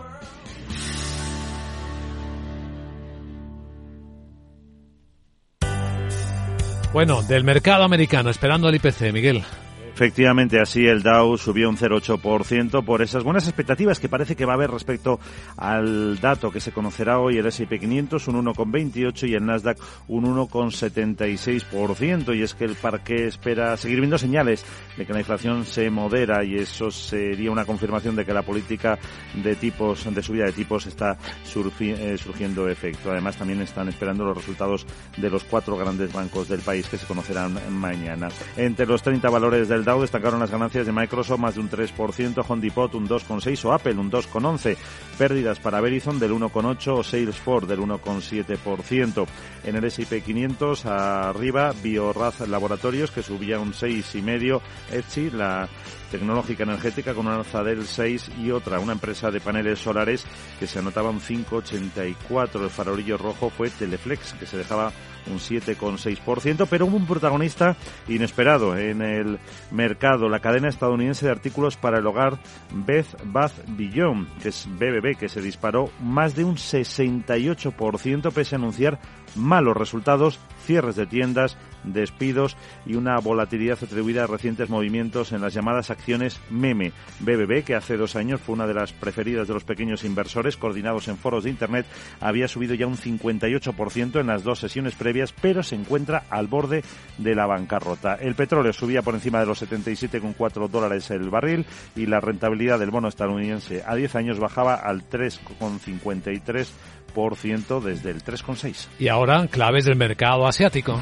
Bueno, 6.92 7.22
del 7.22 7.44
mercado 7.44 7.84
americano, 7.84 8.32
esperando 8.32 8.68
el 8.68 8.76
IPC, 8.76 9.14
Miguel. 9.14 9.44
Efectivamente, 10.00 10.62
así 10.62 10.88
el 10.88 11.04
Dow 11.04 11.38
subió 11.38 11.68
un 11.68 11.76
0,8% 11.76 12.86
por 12.86 13.02
esas 13.02 13.26
buenas 13.26 13.50
expectativas 13.50 14.00
que 14.00 14.08
parece 14.08 14.38
que 14.38 14.46
va 14.46 14.54
a 14.54 14.56
haber 14.56 14.72
respecto 14.72 15.20
al 15.58 16.18
dato 16.22 16.52
que 16.52 16.62
se 16.62 16.72
conocerá 16.72 17.20
hoy, 17.20 17.38
el 17.38 17.48
S&P 17.48 17.78
500 17.78 18.30
un 18.30 18.46
1,28 18.46 19.28
y 19.28 19.34
el 19.34 19.46
Nasdaq 19.46 19.78
un 20.08 20.24
1,76%. 20.24 22.34
Y 22.34 22.44
es 22.44 22.54
que 22.54 22.64
el 22.64 22.76
parque 22.76 23.28
espera 23.28 23.76
seguir 23.76 24.00
viendo 24.00 24.18
señales 24.18 24.64
de 24.96 25.06
que 25.06 25.12
la 25.12 25.20
inflación 25.20 25.66
se 25.66 25.90
modera 25.90 26.46
y 26.46 26.56
eso 26.56 26.92
sería 26.92 27.52
una 27.52 27.66
confirmación 27.66 28.16
de 28.16 28.24
que 28.24 28.34
la 28.34 28.44
política 28.44 28.98
de 29.34 29.58
tipos, 29.58 30.06
de 30.16 30.24
subida 30.24 30.46
de 30.46 30.54
tipos 30.54 30.88
está 30.88 31.18
eh, 31.82 32.18
surgiendo 32.18 32.70
efecto. 32.70 33.12
Además, 33.12 33.36
también 33.36 33.60
están 33.60 33.90
esperando 33.90 34.24
los 34.24 34.38
resultados 34.38 34.88
de 35.18 35.30
los 35.30 35.44
cuatro 35.44 35.76
grandes 35.76 36.14
bancos 36.14 36.48
del 36.48 36.62
país 36.62 36.88
que 36.88 36.98
se 36.98 37.06
conocerán 37.06 37.60
mañana. 37.70 38.30
Entre 38.56 38.86
los 38.86 39.04
30 39.04 39.30
valores 39.30 39.68
del 39.68 39.89
Destacaron 39.90 40.40
las 40.40 40.52
ganancias 40.52 40.86
de 40.86 40.92
Microsoft 40.92 41.40
más 41.40 41.56
de 41.56 41.62
un 41.62 41.70
3%, 41.70 42.46
Home 42.48 42.62
Depot 42.62 42.94
un 42.94 43.08
2,6% 43.08 43.66
o 43.66 43.74
Apple 43.74 43.96
un 43.96 44.12
2,11%. 44.12 44.78
Pérdidas 45.18 45.60
para 45.60 45.82
Verizon 45.82 46.20
del 46.20 46.32
1,8% 46.32 47.00
o 47.00 47.04
Salesforce 47.04 47.68
del 47.68 47.80
1,7%. 47.80 49.26
En 49.64 49.76
el 49.76 49.84
S&P 49.86 50.22
500 50.22 50.86
arriba 50.86 51.74
Bioraz 51.82 52.48
Laboratorios 52.48 53.10
que 53.10 53.24
subía 53.24 53.60
un 53.60 53.74
6,5%. 53.74 54.62
Etsy, 54.92 55.32
la 55.32 55.68
tecnológica 56.12 56.64
energética 56.64 57.14
con 57.14 57.28
una 57.28 57.38
alza 57.38 57.64
del 57.64 57.86
6 57.86 58.32
y 58.40 58.52
otra, 58.52 58.80
una 58.80 58.94
empresa 58.94 59.32
de 59.32 59.42
paneles 59.42 59.80
solares 59.80 60.26
que 60.60 60.68
se 60.68 60.80
anotaba 60.80 61.10
un 61.10 61.20
5,84. 61.20 62.62
El 62.62 62.70
farolillo 62.70 63.18
rojo 63.18 63.50
fue 63.50 63.70
Teleflex, 63.70 64.34
que 64.34 64.46
se 64.46 64.58
dejaba 64.58 64.92
un 65.28 65.40
7,6%, 65.40 66.68
pero 66.70 66.86
hubo 66.86 66.98
un 66.98 67.06
protagonista 67.06 67.76
inesperado 68.08 68.78
en 68.78 69.02
el 69.02 69.40
mercado, 69.72 70.30
la 70.30 70.40
cadena 70.40 70.70
estadounidense 70.70 71.26
de 71.26 71.32
artículos 71.32 71.78
para 71.78 72.00
el 72.00 72.08
hogar 72.08 72.40
Beth 72.74 73.18
Bath 73.26 73.54
Beyond, 73.68 74.28
que 74.40 74.50
es 74.50 74.68
BBB, 74.68 75.18
que 75.18 75.30
se 75.30 75.42
disparó 75.42 75.90
más 76.02 76.36
de 76.36 76.44
un 76.44 76.56
68% 76.56 78.32
pese 78.32 78.56
a 78.56 78.58
anunciar 78.58 79.00
malos 79.40 79.76
resultados, 79.76 80.40
cierres 80.66 80.96
de 80.96 81.08
tiendas, 81.08 81.58
despidos 81.84 82.58
y 82.86 82.96
una 82.96 83.18
volatilidad 83.20 83.80
atribuida 83.82 84.24
a 84.24 84.28
recientes 84.28 84.70
movimientos 84.70 85.32
en 85.32 85.42
las 85.42 85.54
llamadas 85.54 85.90
acciones 85.90 86.40
meme. 86.50 86.92
BBB, 87.20 87.64
que 87.64 87.76
hace 87.76 87.98
dos 87.98 88.16
años 88.16 88.42
fue 88.42 88.56
una 88.56 88.68
de 88.68 88.74
las 88.74 88.94
preferidas 88.94 89.48
de 89.48 89.54
los 89.54 89.64
pequeños 89.64 90.04
inversores 90.04 90.58
coordinados 90.58 91.08
en 91.08 91.18
foros 91.18 91.44
de 91.44 91.50
Internet, 91.50 91.86
había 92.20 92.48
subido 92.48 92.76
ya 92.76 92.88
un 92.88 92.98
58% 92.98 94.20
en 94.20 94.28
las 94.28 94.44
dos 94.44 94.60
sesiones 94.60 94.96
previas, 94.96 95.34
pero 95.42 95.64
se 95.64 95.76
encuentra 95.76 96.24
al 96.30 96.48
borde 96.48 96.84
de 97.18 97.36
la 97.36 97.46
bancarrota. 97.46 98.16
El 98.16 98.36
petróleo 98.36 98.74
subía 98.74 99.02
por 99.02 99.16
encima 99.16 99.40
de 99.40 99.46
los 99.46 99.62
77,4 99.62 100.68
dólares 100.70 101.10
el 101.12 101.30
barril 101.30 101.66
y 101.96 102.06
la 102.06 102.20
rentabilidad 102.20 102.80
del 102.80 102.92
bono 102.92 103.08
estadounidense 103.08 103.84
a 103.86 103.96
10 103.96 104.16
años 104.16 104.40
bajaba 104.40 104.76
al 104.76 105.10
3,53% 105.10 106.68
desde 107.82 108.12
el 108.12 108.24
3,6. 108.24 108.88
Y 109.00 109.08
ahora, 109.08 109.48
claves 109.48 109.86
del 109.86 109.96
mercado 109.96 110.48
asiático. 110.48 111.02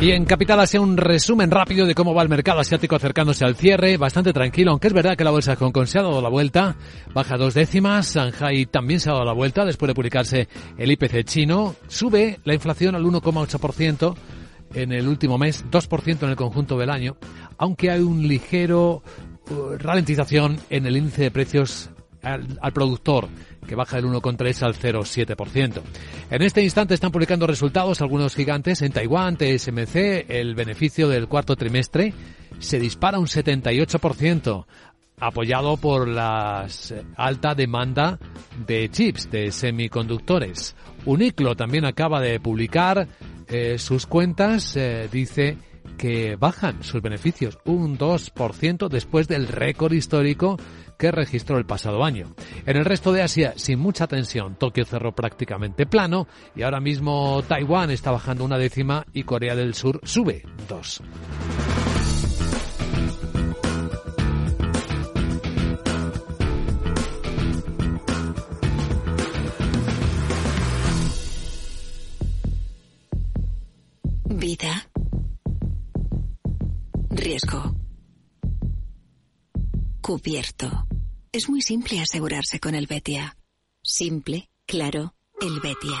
Y 0.00 0.12
en 0.12 0.24
Capital 0.24 0.58
Asia 0.60 0.80
un 0.80 0.96
resumen 0.96 1.50
rápido 1.50 1.84
de 1.84 1.94
cómo 1.94 2.14
va 2.14 2.22
el 2.22 2.30
mercado 2.30 2.60
asiático 2.60 2.96
acercándose 2.96 3.44
al 3.44 3.54
cierre, 3.54 3.98
bastante 3.98 4.32
tranquilo, 4.32 4.70
aunque 4.70 4.86
es 4.86 4.94
verdad 4.94 5.14
que 5.14 5.24
la 5.24 5.30
bolsa 5.30 5.50
de 5.50 5.56
Hong 5.58 5.72
Kong 5.72 5.86
se 5.86 5.98
ha 5.98 6.02
dado 6.02 6.22
la 6.22 6.30
vuelta, 6.30 6.74
baja 7.12 7.36
dos 7.36 7.52
décimas, 7.52 8.14
Shanghai 8.14 8.64
también 8.64 8.98
se 8.98 9.10
ha 9.10 9.12
dado 9.12 9.26
la 9.26 9.34
vuelta 9.34 9.66
después 9.66 9.88
de 9.88 9.94
publicarse 9.94 10.48
el 10.78 10.90
IPC 10.90 11.24
chino, 11.24 11.74
sube 11.86 12.40
la 12.44 12.54
inflación 12.54 12.94
al 12.94 13.04
1,8% 13.04 14.14
en 14.72 14.92
el 14.92 15.06
último 15.06 15.36
mes, 15.36 15.66
2% 15.70 16.22
en 16.22 16.30
el 16.30 16.36
conjunto 16.36 16.78
del 16.78 16.88
año, 16.88 17.18
aunque 17.58 17.90
hay 17.90 18.00
un 18.00 18.26
ligero 18.26 19.02
uh, 19.50 19.76
ralentización 19.76 20.56
en 20.70 20.86
el 20.86 20.96
índice 20.96 21.24
de 21.24 21.30
precios 21.30 21.90
al, 22.22 22.58
al 22.60 22.72
productor, 22.72 23.28
que 23.66 23.74
baja 23.74 23.96
del 23.96 24.06
1,3 24.06 24.62
al 24.62 24.74
0,7%. 24.74 25.82
En 26.30 26.42
este 26.42 26.62
instante 26.62 26.94
están 26.94 27.12
publicando 27.12 27.46
resultados 27.46 28.00
algunos 28.00 28.34
gigantes. 28.34 28.82
En 28.82 28.92
Taiwán, 28.92 29.36
TSMC, 29.36 30.26
el 30.28 30.54
beneficio 30.54 31.08
del 31.08 31.28
cuarto 31.28 31.56
trimestre 31.56 32.12
se 32.58 32.78
dispara 32.78 33.18
un 33.18 33.26
78%, 33.26 34.66
apoyado 35.20 35.76
por 35.76 36.08
la 36.08 36.66
alta 37.16 37.54
demanda 37.54 38.18
de 38.66 38.88
chips, 38.90 39.30
de 39.30 39.52
semiconductores. 39.52 40.74
Uniclo 41.04 41.54
también 41.54 41.84
acaba 41.84 42.20
de 42.20 42.40
publicar 42.40 43.06
eh, 43.46 43.78
sus 43.78 44.06
cuentas, 44.06 44.76
eh, 44.76 45.08
dice 45.10 45.58
que 46.00 46.36
bajan 46.36 46.82
sus 46.82 47.02
beneficios 47.02 47.58
un 47.66 47.98
2% 47.98 48.88
después 48.88 49.28
del 49.28 49.46
récord 49.46 49.92
histórico 49.92 50.56
que 50.98 51.12
registró 51.12 51.58
el 51.58 51.66
pasado 51.66 52.04
año. 52.04 52.34
En 52.64 52.78
el 52.78 52.86
resto 52.86 53.12
de 53.12 53.20
Asia, 53.20 53.52
sin 53.56 53.78
mucha 53.78 54.06
tensión, 54.06 54.54
Tokio 54.54 54.86
cerró 54.86 55.14
prácticamente 55.14 55.84
plano 55.84 56.26
y 56.56 56.62
ahora 56.62 56.80
mismo 56.80 57.42
Taiwán 57.46 57.90
está 57.90 58.12
bajando 58.12 58.46
una 58.46 58.56
décima 58.56 59.04
y 59.12 59.24
Corea 59.24 59.54
del 59.54 59.74
Sur 59.74 60.00
sube 60.02 60.42
dos. 60.66 61.02
Vida. 74.24 74.89
Riesgo. 77.10 77.74
Cubierto. 80.00 80.86
Es 81.32 81.48
muy 81.48 81.60
simple 81.60 82.00
asegurarse 82.00 82.60
con 82.60 82.76
el 82.76 82.86
Betia. 82.86 83.36
Simple, 83.82 84.48
claro, 84.64 85.14
el 85.40 85.58
Betia. 85.60 85.98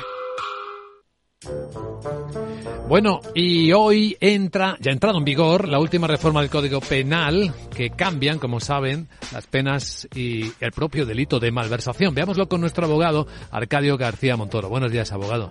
Bueno, 2.88 3.20
y 3.34 3.72
hoy 3.72 4.16
entra, 4.20 4.76
ya 4.80 4.90
ha 4.90 4.94
entrado 4.94 5.18
en 5.18 5.24
vigor 5.24 5.68
la 5.68 5.80
última 5.80 6.06
reforma 6.06 6.42
del 6.42 6.50
Código 6.50 6.80
Penal 6.80 7.54
que 7.74 7.90
cambian, 7.90 8.38
como 8.38 8.60
saben, 8.60 9.08
las 9.32 9.46
penas 9.48 10.08
y 10.14 10.52
el 10.60 10.70
propio 10.70 11.06
delito 11.06 11.40
de 11.40 11.50
malversación. 11.50 12.14
Veámoslo 12.14 12.48
con 12.48 12.60
nuestro 12.60 12.86
abogado 12.86 13.26
Arcadio 13.50 13.96
García 13.96 14.36
Montoro. 14.36 14.68
Buenos 14.68 14.92
días, 14.92 15.10
abogado. 15.10 15.50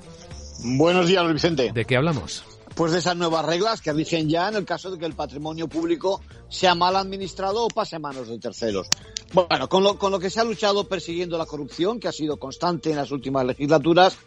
Buenos 0.64 1.08
días, 1.08 1.24
Luis 1.24 1.36
Vicente. 1.36 1.72
¿De 1.74 1.86
qué 1.86 1.98
hablamos? 1.98 2.46
Pues 2.76 2.92
de 2.92 3.00
esas 3.00 3.18
nuevas 3.18 3.46
reglas 3.46 3.82
que 3.82 3.92
rigen 3.92 4.30
ya 4.30 4.48
en 4.48 4.56
el 4.56 4.66
caso 4.66 4.90
de 4.90 4.98
que 4.98 5.06
el 5.06 5.14
patrimonio 5.14 5.68
público 5.68 6.22
sea 6.50 6.76
mal 6.76 6.96
administrado 6.96 7.66
o 7.66 7.68
pase 7.68 7.98
a 7.98 8.00
manos 8.00 8.28
de 8.28 8.40
terceros. 8.40 8.88
Bueno, 9.34 9.70
con 9.70 9.84
lo, 9.84 10.00
con 10.00 10.12
lo 10.12 10.20
que 10.20 10.30
se 10.30 10.40
ha 10.40 10.44
luchado 10.44 10.86
persiguiendo 10.86 11.38
la 11.38 11.46
corrupción, 11.46 12.00
que 12.00 12.08
ha 12.08 12.12
sido 12.12 12.38
constante 12.38 12.90
en 12.90 12.96
las 12.96 13.12
últimas 13.12 13.46
legislaturas, 13.46 14.18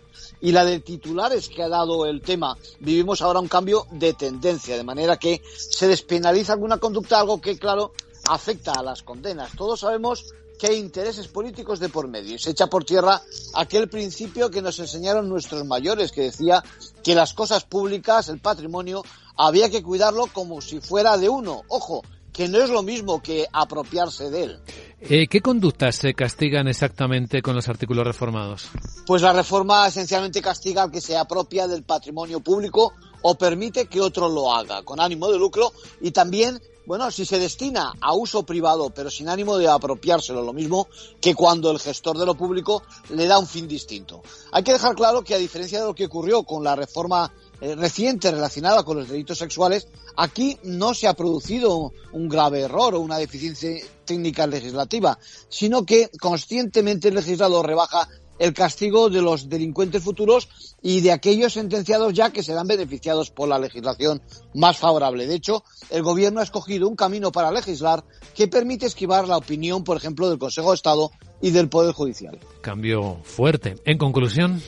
y 0.40 0.52
la 0.52 0.64
de 0.64 0.80
titulares 0.80 1.48
que 1.48 1.62
ha 1.62 1.68
dado 1.68 2.06
el 2.06 2.20
tema, 2.20 2.56
vivimos 2.80 3.22
ahora 3.22 3.40
un 3.40 3.48
cambio 3.48 3.86
de 3.90 4.12
tendencia, 4.12 4.76
de 4.76 4.84
manera 4.84 5.16
que 5.16 5.42
se 5.44 5.88
despenaliza 5.88 6.52
alguna 6.52 6.78
conducta, 6.78 7.18
algo 7.18 7.40
que, 7.40 7.58
claro, 7.58 7.92
afecta 8.28 8.72
a 8.72 8.82
las 8.82 9.02
condenas. 9.02 9.52
Todos 9.56 9.80
sabemos 9.80 10.34
que 10.58 10.68
hay 10.68 10.78
intereses 10.78 11.28
políticos 11.28 11.80
de 11.80 11.88
por 11.88 12.08
medio. 12.08 12.34
Y 12.34 12.38
se 12.38 12.50
echa 12.50 12.66
por 12.66 12.84
tierra 12.84 13.20
aquel 13.54 13.88
principio 13.88 14.50
que 14.50 14.62
nos 14.62 14.78
enseñaron 14.78 15.28
nuestros 15.28 15.64
mayores, 15.64 16.12
que 16.12 16.22
decía 16.22 16.62
que 17.02 17.14
las 17.14 17.34
cosas 17.34 17.64
públicas, 17.64 18.28
el 18.28 18.40
patrimonio, 18.40 19.02
había 19.36 19.70
que 19.70 19.82
cuidarlo 19.82 20.26
como 20.26 20.60
si 20.60 20.80
fuera 20.80 21.16
de 21.16 21.28
uno. 21.28 21.62
Ojo, 21.68 22.02
que 22.32 22.48
no 22.48 22.58
es 22.58 22.70
lo 22.70 22.82
mismo 22.82 23.22
que 23.22 23.46
apropiarse 23.52 24.30
de 24.30 24.44
él. 24.44 24.60
Eh, 25.00 25.26
¿Qué 25.26 25.40
conductas 25.40 25.96
se 25.96 26.14
castigan 26.14 26.68
exactamente 26.68 27.42
con 27.42 27.54
los 27.54 27.68
artículos 27.68 28.06
reformados? 28.06 28.68
Pues 29.06 29.20
la 29.20 29.32
reforma 29.32 29.86
esencialmente 29.86 30.40
castiga 30.40 30.84
al 30.84 30.90
que 30.90 31.00
se 31.00 31.16
apropia 31.16 31.68
del 31.68 31.82
patrimonio 31.82 32.40
público 32.40 32.94
o 33.22 33.36
permite 33.36 33.86
que 33.86 34.00
otro 34.00 34.28
lo 34.28 34.54
haga 34.54 34.82
con 34.82 35.00
ánimo 35.00 35.30
de 35.30 35.38
lucro 35.38 35.72
y 36.00 36.10
también 36.10 36.60
bueno, 36.86 37.10
si 37.10 37.24
se 37.24 37.38
destina 37.38 37.92
a 38.00 38.14
uso 38.14 38.42
privado, 38.44 38.90
pero 38.90 39.10
sin 39.10 39.28
ánimo 39.28 39.56
de 39.56 39.68
apropiárselo, 39.68 40.42
lo 40.42 40.52
mismo 40.52 40.88
que 41.20 41.34
cuando 41.34 41.70
el 41.70 41.78
gestor 41.78 42.18
de 42.18 42.26
lo 42.26 42.34
público 42.34 42.82
le 43.10 43.26
da 43.26 43.38
un 43.38 43.46
fin 43.46 43.68
distinto. 43.68 44.22
Hay 44.50 44.62
que 44.62 44.72
dejar 44.72 44.94
claro 44.94 45.22
que 45.22 45.34
a 45.34 45.38
diferencia 45.38 45.80
de 45.80 45.86
lo 45.86 45.94
que 45.94 46.06
ocurrió 46.06 46.42
con 46.42 46.64
la 46.64 46.74
reforma 46.74 47.32
eh, 47.60 47.76
reciente 47.76 48.32
relacionada 48.32 48.82
con 48.82 48.98
los 48.98 49.08
delitos 49.08 49.38
sexuales, 49.38 49.86
aquí 50.16 50.58
no 50.64 50.94
se 50.94 51.06
ha 51.06 51.14
producido 51.14 51.92
un 52.12 52.28
grave 52.28 52.62
error 52.62 52.96
o 52.96 53.00
una 53.00 53.18
deficiencia 53.18 53.70
técnica 54.04 54.48
legislativa, 54.48 55.16
sino 55.48 55.86
que 55.86 56.10
conscientemente 56.20 57.08
el 57.08 57.14
legislador 57.14 57.64
rebaja 57.64 58.08
el 58.42 58.54
castigo 58.54 59.08
de 59.08 59.22
los 59.22 59.48
delincuentes 59.48 60.02
futuros 60.02 60.48
y 60.82 61.00
de 61.00 61.12
aquellos 61.12 61.52
sentenciados 61.52 62.12
ya 62.12 62.30
que 62.30 62.42
serán 62.42 62.66
beneficiados 62.66 63.30
por 63.30 63.48
la 63.48 63.56
legislación 63.56 64.20
más 64.52 64.78
favorable. 64.78 65.28
De 65.28 65.36
hecho, 65.36 65.62
el 65.90 66.02
Gobierno 66.02 66.40
ha 66.40 66.42
escogido 66.42 66.88
un 66.88 66.96
camino 66.96 67.30
para 67.30 67.52
legislar 67.52 68.02
que 68.34 68.48
permite 68.48 68.86
esquivar 68.86 69.28
la 69.28 69.36
opinión, 69.36 69.84
por 69.84 69.96
ejemplo, 69.96 70.28
del 70.28 70.40
Consejo 70.40 70.70
de 70.70 70.74
Estado 70.74 71.12
y 71.40 71.52
del 71.52 71.68
Poder 71.68 71.94
Judicial. 71.94 72.36
Cambio 72.62 73.18
fuerte. 73.22 73.76
En 73.84 73.96
conclusión. 73.96 74.60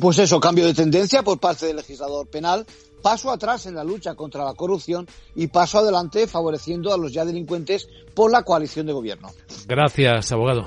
Pues 0.00 0.18
eso, 0.18 0.40
cambio 0.40 0.64
de 0.64 0.72
tendencia 0.72 1.22
por 1.22 1.38
parte 1.38 1.66
del 1.66 1.76
legislador 1.76 2.28
penal, 2.28 2.64
paso 3.02 3.30
atrás 3.30 3.66
en 3.66 3.74
la 3.74 3.84
lucha 3.84 4.14
contra 4.14 4.42
la 4.42 4.54
corrupción 4.54 5.06
y 5.34 5.48
paso 5.48 5.80
adelante 5.80 6.26
favoreciendo 6.26 6.94
a 6.94 6.96
los 6.96 7.12
ya 7.12 7.26
delincuentes 7.26 7.88
por 8.14 8.30
la 8.30 8.42
coalición 8.42 8.86
de 8.86 8.94
gobierno. 8.94 9.28
Gracias, 9.66 10.32
abogado. 10.32 10.66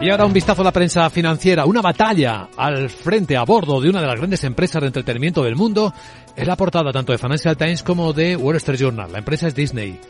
Y 0.00 0.08
ahora 0.08 0.24
un 0.24 0.32
vistazo 0.32 0.62
a 0.62 0.64
la 0.64 0.72
prensa 0.72 1.10
financiera. 1.10 1.66
Una 1.66 1.82
batalla 1.82 2.48
al 2.56 2.88
frente 2.88 3.36
a 3.36 3.44
bordo 3.44 3.82
de 3.82 3.90
una 3.90 4.00
de 4.00 4.06
las 4.06 4.16
grandes 4.16 4.42
empresas 4.44 4.80
de 4.80 4.86
entretenimiento 4.86 5.44
del 5.44 5.56
mundo 5.56 5.92
es 6.34 6.46
la 6.46 6.56
portada 6.56 6.90
tanto 6.90 7.12
de 7.12 7.18
Financial 7.18 7.54
Times 7.54 7.82
como 7.82 8.14
de 8.14 8.34
Wall 8.34 8.56
Street 8.56 8.80
Journal. 8.80 9.12
La 9.12 9.18
empresa 9.18 9.48
es 9.48 9.54
Disney, 9.54 10.00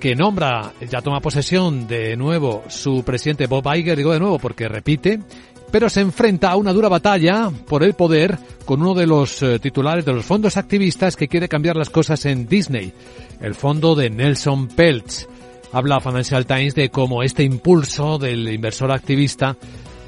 que 0.00 0.14
nombra, 0.14 0.72
ya 0.90 1.02
toma 1.02 1.20
posesión 1.20 1.86
de 1.86 2.16
nuevo 2.16 2.64
su 2.68 3.04
presidente 3.04 3.46
Bob 3.46 3.70
Iger, 3.70 3.98
digo 3.98 4.14
de 4.14 4.20
nuevo 4.20 4.38
porque 4.38 4.66
repite, 4.66 5.20
pero 5.70 5.90
se 5.90 6.00
enfrenta 6.00 6.50
a 6.50 6.56
una 6.56 6.72
dura 6.72 6.88
batalla 6.88 7.50
por 7.68 7.82
el 7.82 7.92
poder 7.92 8.38
con 8.64 8.80
uno 8.80 8.94
de 8.94 9.06
los 9.06 9.42
eh, 9.42 9.58
titulares 9.58 10.06
de 10.06 10.14
los 10.14 10.24
fondos 10.24 10.56
activistas 10.56 11.16
que 11.16 11.28
quiere 11.28 11.50
cambiar 11.50 11.76
las 11.76 11.90
cosas 11.90 12.24
en 12.24 12.46
Disney, 12.46 12.94
el 13.42 13.54
fondo 13.54 13.94
de 13.94 14.08
Nelson 14.08 14.68
Peltz. 14.68 15.26
Habla 15.74 15.98
Financial 15.98 16.46
Times 16.46 16.76
de 16.76 16.88
cómo 16.88 17.24
este 17.24 17.42
impulso 17.42 18.16
del 18.16 18.48
inversor 18.48 18.92
activista 18.92 19.56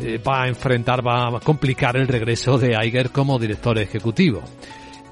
eh, 0.01 0.17
va 0.25 0.45
a 0.45 0.49
enfrentar, 0.49 1.05
va 1.05 1.27
a 1.27 1.41
complicar 1.41 1.97
el 1.97 2.07
regreso 2.07 2.57
de 2.57 2.77
Iger 2.87 3.11
como 3.11 3.37
director 3.37 3.77
ejecutivo. 3.77 4.45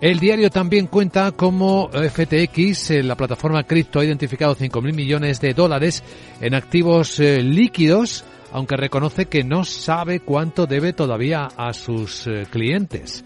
El 0.01 0.21
diario 0.21 0.51
también 0.51 0.87
cuenta 0.87 1.33
cómo 1.33 1.91
FTX, 1.91 2.93
eh, 2.93 3.03
la 3.03 3.17
plataforma 3.17 3.65
cripto, 3.65 3.99
ha 3.99 4.05
identificado 4.05 4.55
5.000 4.55 4.95
millones 4.95 5.41
de 5.41 5.55
dólares 5.55 6.05
en 6.41 6.55
activos 6.55 7.19
eh, 7.19 7.43
líquidos, 7.43 8.25
aunque 8.53 8.77
reconoce 8.77 9.27
que 9.27 9.43
no 9.43 9.65
sabe 9.65 10.21
cuánto 10.21 10.67
debe 10.67 10.93
todavía 10.93 11.49
a 11.57 11.73
sus 11.73 12.29
clientes. 12.51 13.25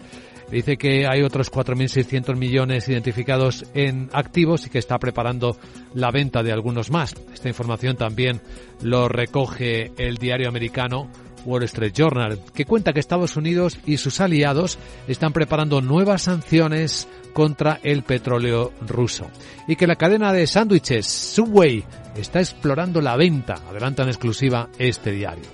Dice 0.51 0.77
que 0.77 1.05
hay 1.07 1.21
otros 1.21 1.51
4.600 1.51 2.35
millones 2.35 2.89
identificados 2.89 3.65
en 3.73 4.09
activos 4.13 4.65
y 4.65 4.69
que 4.69 4.79
está 4.79 4.97
preparando 4.97 5.57
la 5.93 6.09
venta 6.11 6.41
de 6.41 6.51
algunos 6.51 6.89
más. 6.89 7.15
Esta 7.33 7.49
información 7.49 7.97
también 7.97 8.41
lo 8.81 9.07
recoge 9.07 9.91
el 9.97 10.17
diario 10.17 10.49
americano 10.49 11.07
Wall 11.45 11.63
Street 11.63 11.93
Journal, 11.93 12.39
que 12.53 12.65
cuenta 12.65 12.93
que 12.93 12.99
Estados 12.99 13.37
Unidos 13.37 13.79
y 13.85 13.97
sus 13.97 14.19
aliados 14.19 14.77
están 15.07 15.33
preparando 15.33 15.81
nuevas 15.81 16.23
sanciones 16.23 17.07
contra 17.33 17.79
el 17.83 18.03
petróleo 18.03 18.73
ruso 18.87 19.27
y 19.67 19.75
que 19.75 19.87
la 19.87 19.95
cadena 19.95 20.33
de 20.33 20.47
sándwiches 20.47 21.05
Subway 21.05 21.83
está 22.15 22.39
explorando 22.39 23.01
la 23.01 23.15
venta, 23.15 23.55
adelanta 23.69 24.03
en 24.03 24.09
exclusiva 24.09 24.69
este 24.77 25.11
diario. 25.11 25.45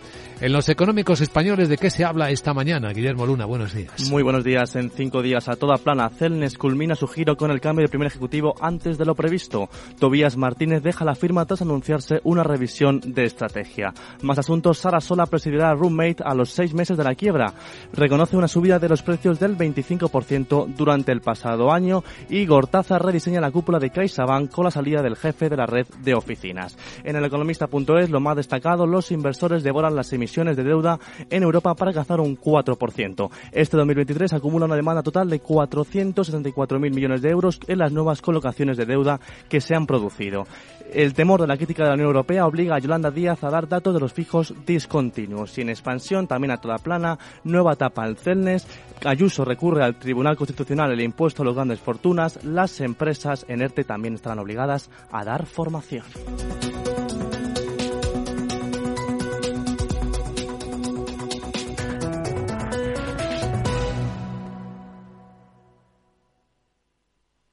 En 0.41 0.51
los 0.51 0.67
económicos 0.67 1.21
españoles, 1.21 1.69
¿de 1.69 1.77
qué 1.77 1.89
se 1.89 2.03
habla 2.03 2.29
esta 2.29 2.53
mañana? 2.53 2.91
Guillermo 2.91 3.25
Luna, 3.25 3.45
buenos 3.45 3.73
días. 3.73 4.11
Muy 4.11 4.21
buenos 4.21 4.43
días. 4.43 4.75
En 4.75 4.89
cinco 4.89 5.21
días 5.21 5.47
a 5.47 5.55
toda 5.55 5.77
plana, 5.77 6.09
Celnes 6.09 6.57
culmina 6.57 6.95
su 6.95 7.07
giro 7.07 7.37
con 7.37 7.51
el 7.51 7.61
cambio 7.61 7.83
de 7.83 7.89
primer 7.89 8.07
ejecutivo 8.07 8.53
antes 8.59 8.97
de 8.97 9.05
lo 9.05 9.15
previsto. 9.15 9.69
Tobías 9.97 10.35
Martínez 10.35 10.83
deja 10.83 11.05
la 11.05 11.15
firma 11.15 11.45
tras 11.45 11.61
anunciarse 11.61 12.19
una 12.25 12.43
revisión 12.43 12.99
de 12.99 13.23
estrategia. 13.23 13.93
Más 14.23 14.37
asuntos, 14.37 14.79
Sara 14.79 14.99
Sola 14.99 15.25
presidirá 15.25 15.69
a 15.69 15.73
Roommate 15.73 16.21
a 16.25 16.35
los 16.35 16.49
seis 16.49 16.73
meses 16.73 16.97
de 16.97 17.05
la 17.05 17.15
quiebra. 17.15 17.53
Reconoce 17.93 18.35
una 18.35 18.49
subida 18.49 18.77
de 18.77 18.89
los 18.89 19.03
precios 19.03 19.39
del 19.39 19.57
25% 19.57 20.75
durante 20.75 21.13
el 21.13 21.21
pasado 21.21 21.71
año 21.71 22.03
y 22.29 22.45
Gortaza 22.45 22.99
rediseña 22.99 23.39
la 23.39 23.51
cúpula 23.51 23.79
de 23.79 23.89
CaixaBank 23.89 24.51
con 24.51 24.65
la 24.65 24.71
salida 24.71 25.01
del 25.01 25.15
jefe 25.15 25.47
de 25.47 25.55
la 25.55 25.65
red 25.65 25.87
de 26.03 26.13
oficinas. 26.13 26.77
En 27.05 27.15
el 27.15 27.23
economista.es, 27.23 28.09
lo 28.09 28.19
más 28.19 28.35
destacado, 28.35 28.85
los 28.85 29.11
inversores 29.11 29.63
devoran 29.63 29.95
las 29.95 30.11
emisiones 30.25 30.57
de 30.57 30.63
deuda 30.63 30.99
en 31.29 31.43
Europa 31.43 31.75
para 31.75 31.89
alcanzar 31.89 32.19
un 32.19 32.35
4%. 32.35 33.29
Este 33.51 33.77
2023 33.77 34.33
acumula 34.33 34.65
una 34.65 34.75
demanda 34.75 35.03
total 35.03 35.29
de 35.29 35.41
474.000 35.41 36.79
millones 36.79 37.21
de 37.21 37.29
euros 37.29 37.59
en 37.67 37.77
las 37.77 37.91
nuevas 37.91 38.21
colocaciones 38.21 38.75
de 38.77 38.85
deuda 38.85 39.19
que 39.47 39.61
se 39.61 39.75
han 39.75 39.85
producido. 39.85 40.47
El 40.91 41.13
temor 41.13 41.41
de 41.41 41.47
la 41.47 41.57
crítica 41.57 41.83
de 41.83 41.89
la 41.89 41.95
Unión 41.95 42.07
Europea 42.07 42.47
obliga 42.47 42.75
a 42.75 42.79
Yolanda 42.79 43.11
Díaz 43.11 43.43
a 43.43 43.49
dar 43.49 43.67
datos 43.67 43.93
de 43.93 43.99
los 43.99 44.13
fijos 44.13 44.53
discontinuos. 44.65 45.57
En 45.57 45.69
expansión, 45.69 46.27
también 46.27 46.51
a 46.51 46.57
toda 46.57 46.77
plana, 46.77 47.19
nueva 47.43 47.73
etapa 47.73 48.03
al 48.03 48.17
Celnes. 48.17 48.67
Ayuso 49.03 49.45
recurre 49.45 49.83
al 49.83 49.99
Tribunal 49.99 50.37
Constitucional 50.37 50.91
el 50.91 51.01
impuesto 51.01 51.43
a 51.43 51.45
las 51.45 51.55
grandes 51.55 51.79
fortunas. 51.79 52.43
Las 52.43 52.81
empresas 52.81 53.45
en 53.47 53.61
ERTE 53.61 53.83
también 53.83 54.15
estarán 54.15 54.39
obligadas 54.39 54.89
a 55.11 55.23
dar 55.23 55.45
formación. 55.45 56.03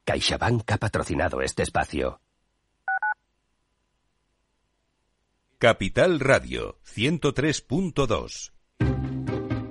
CaixaBank 0.04 0.70
ha 0.72 0.78
patrocinado 0.78 1.42
este 1.42 1.62
espacio. 1.62 2.20
Capital 5.58 6.18
Radio 6.18 6.80
103.2 6.84 8.52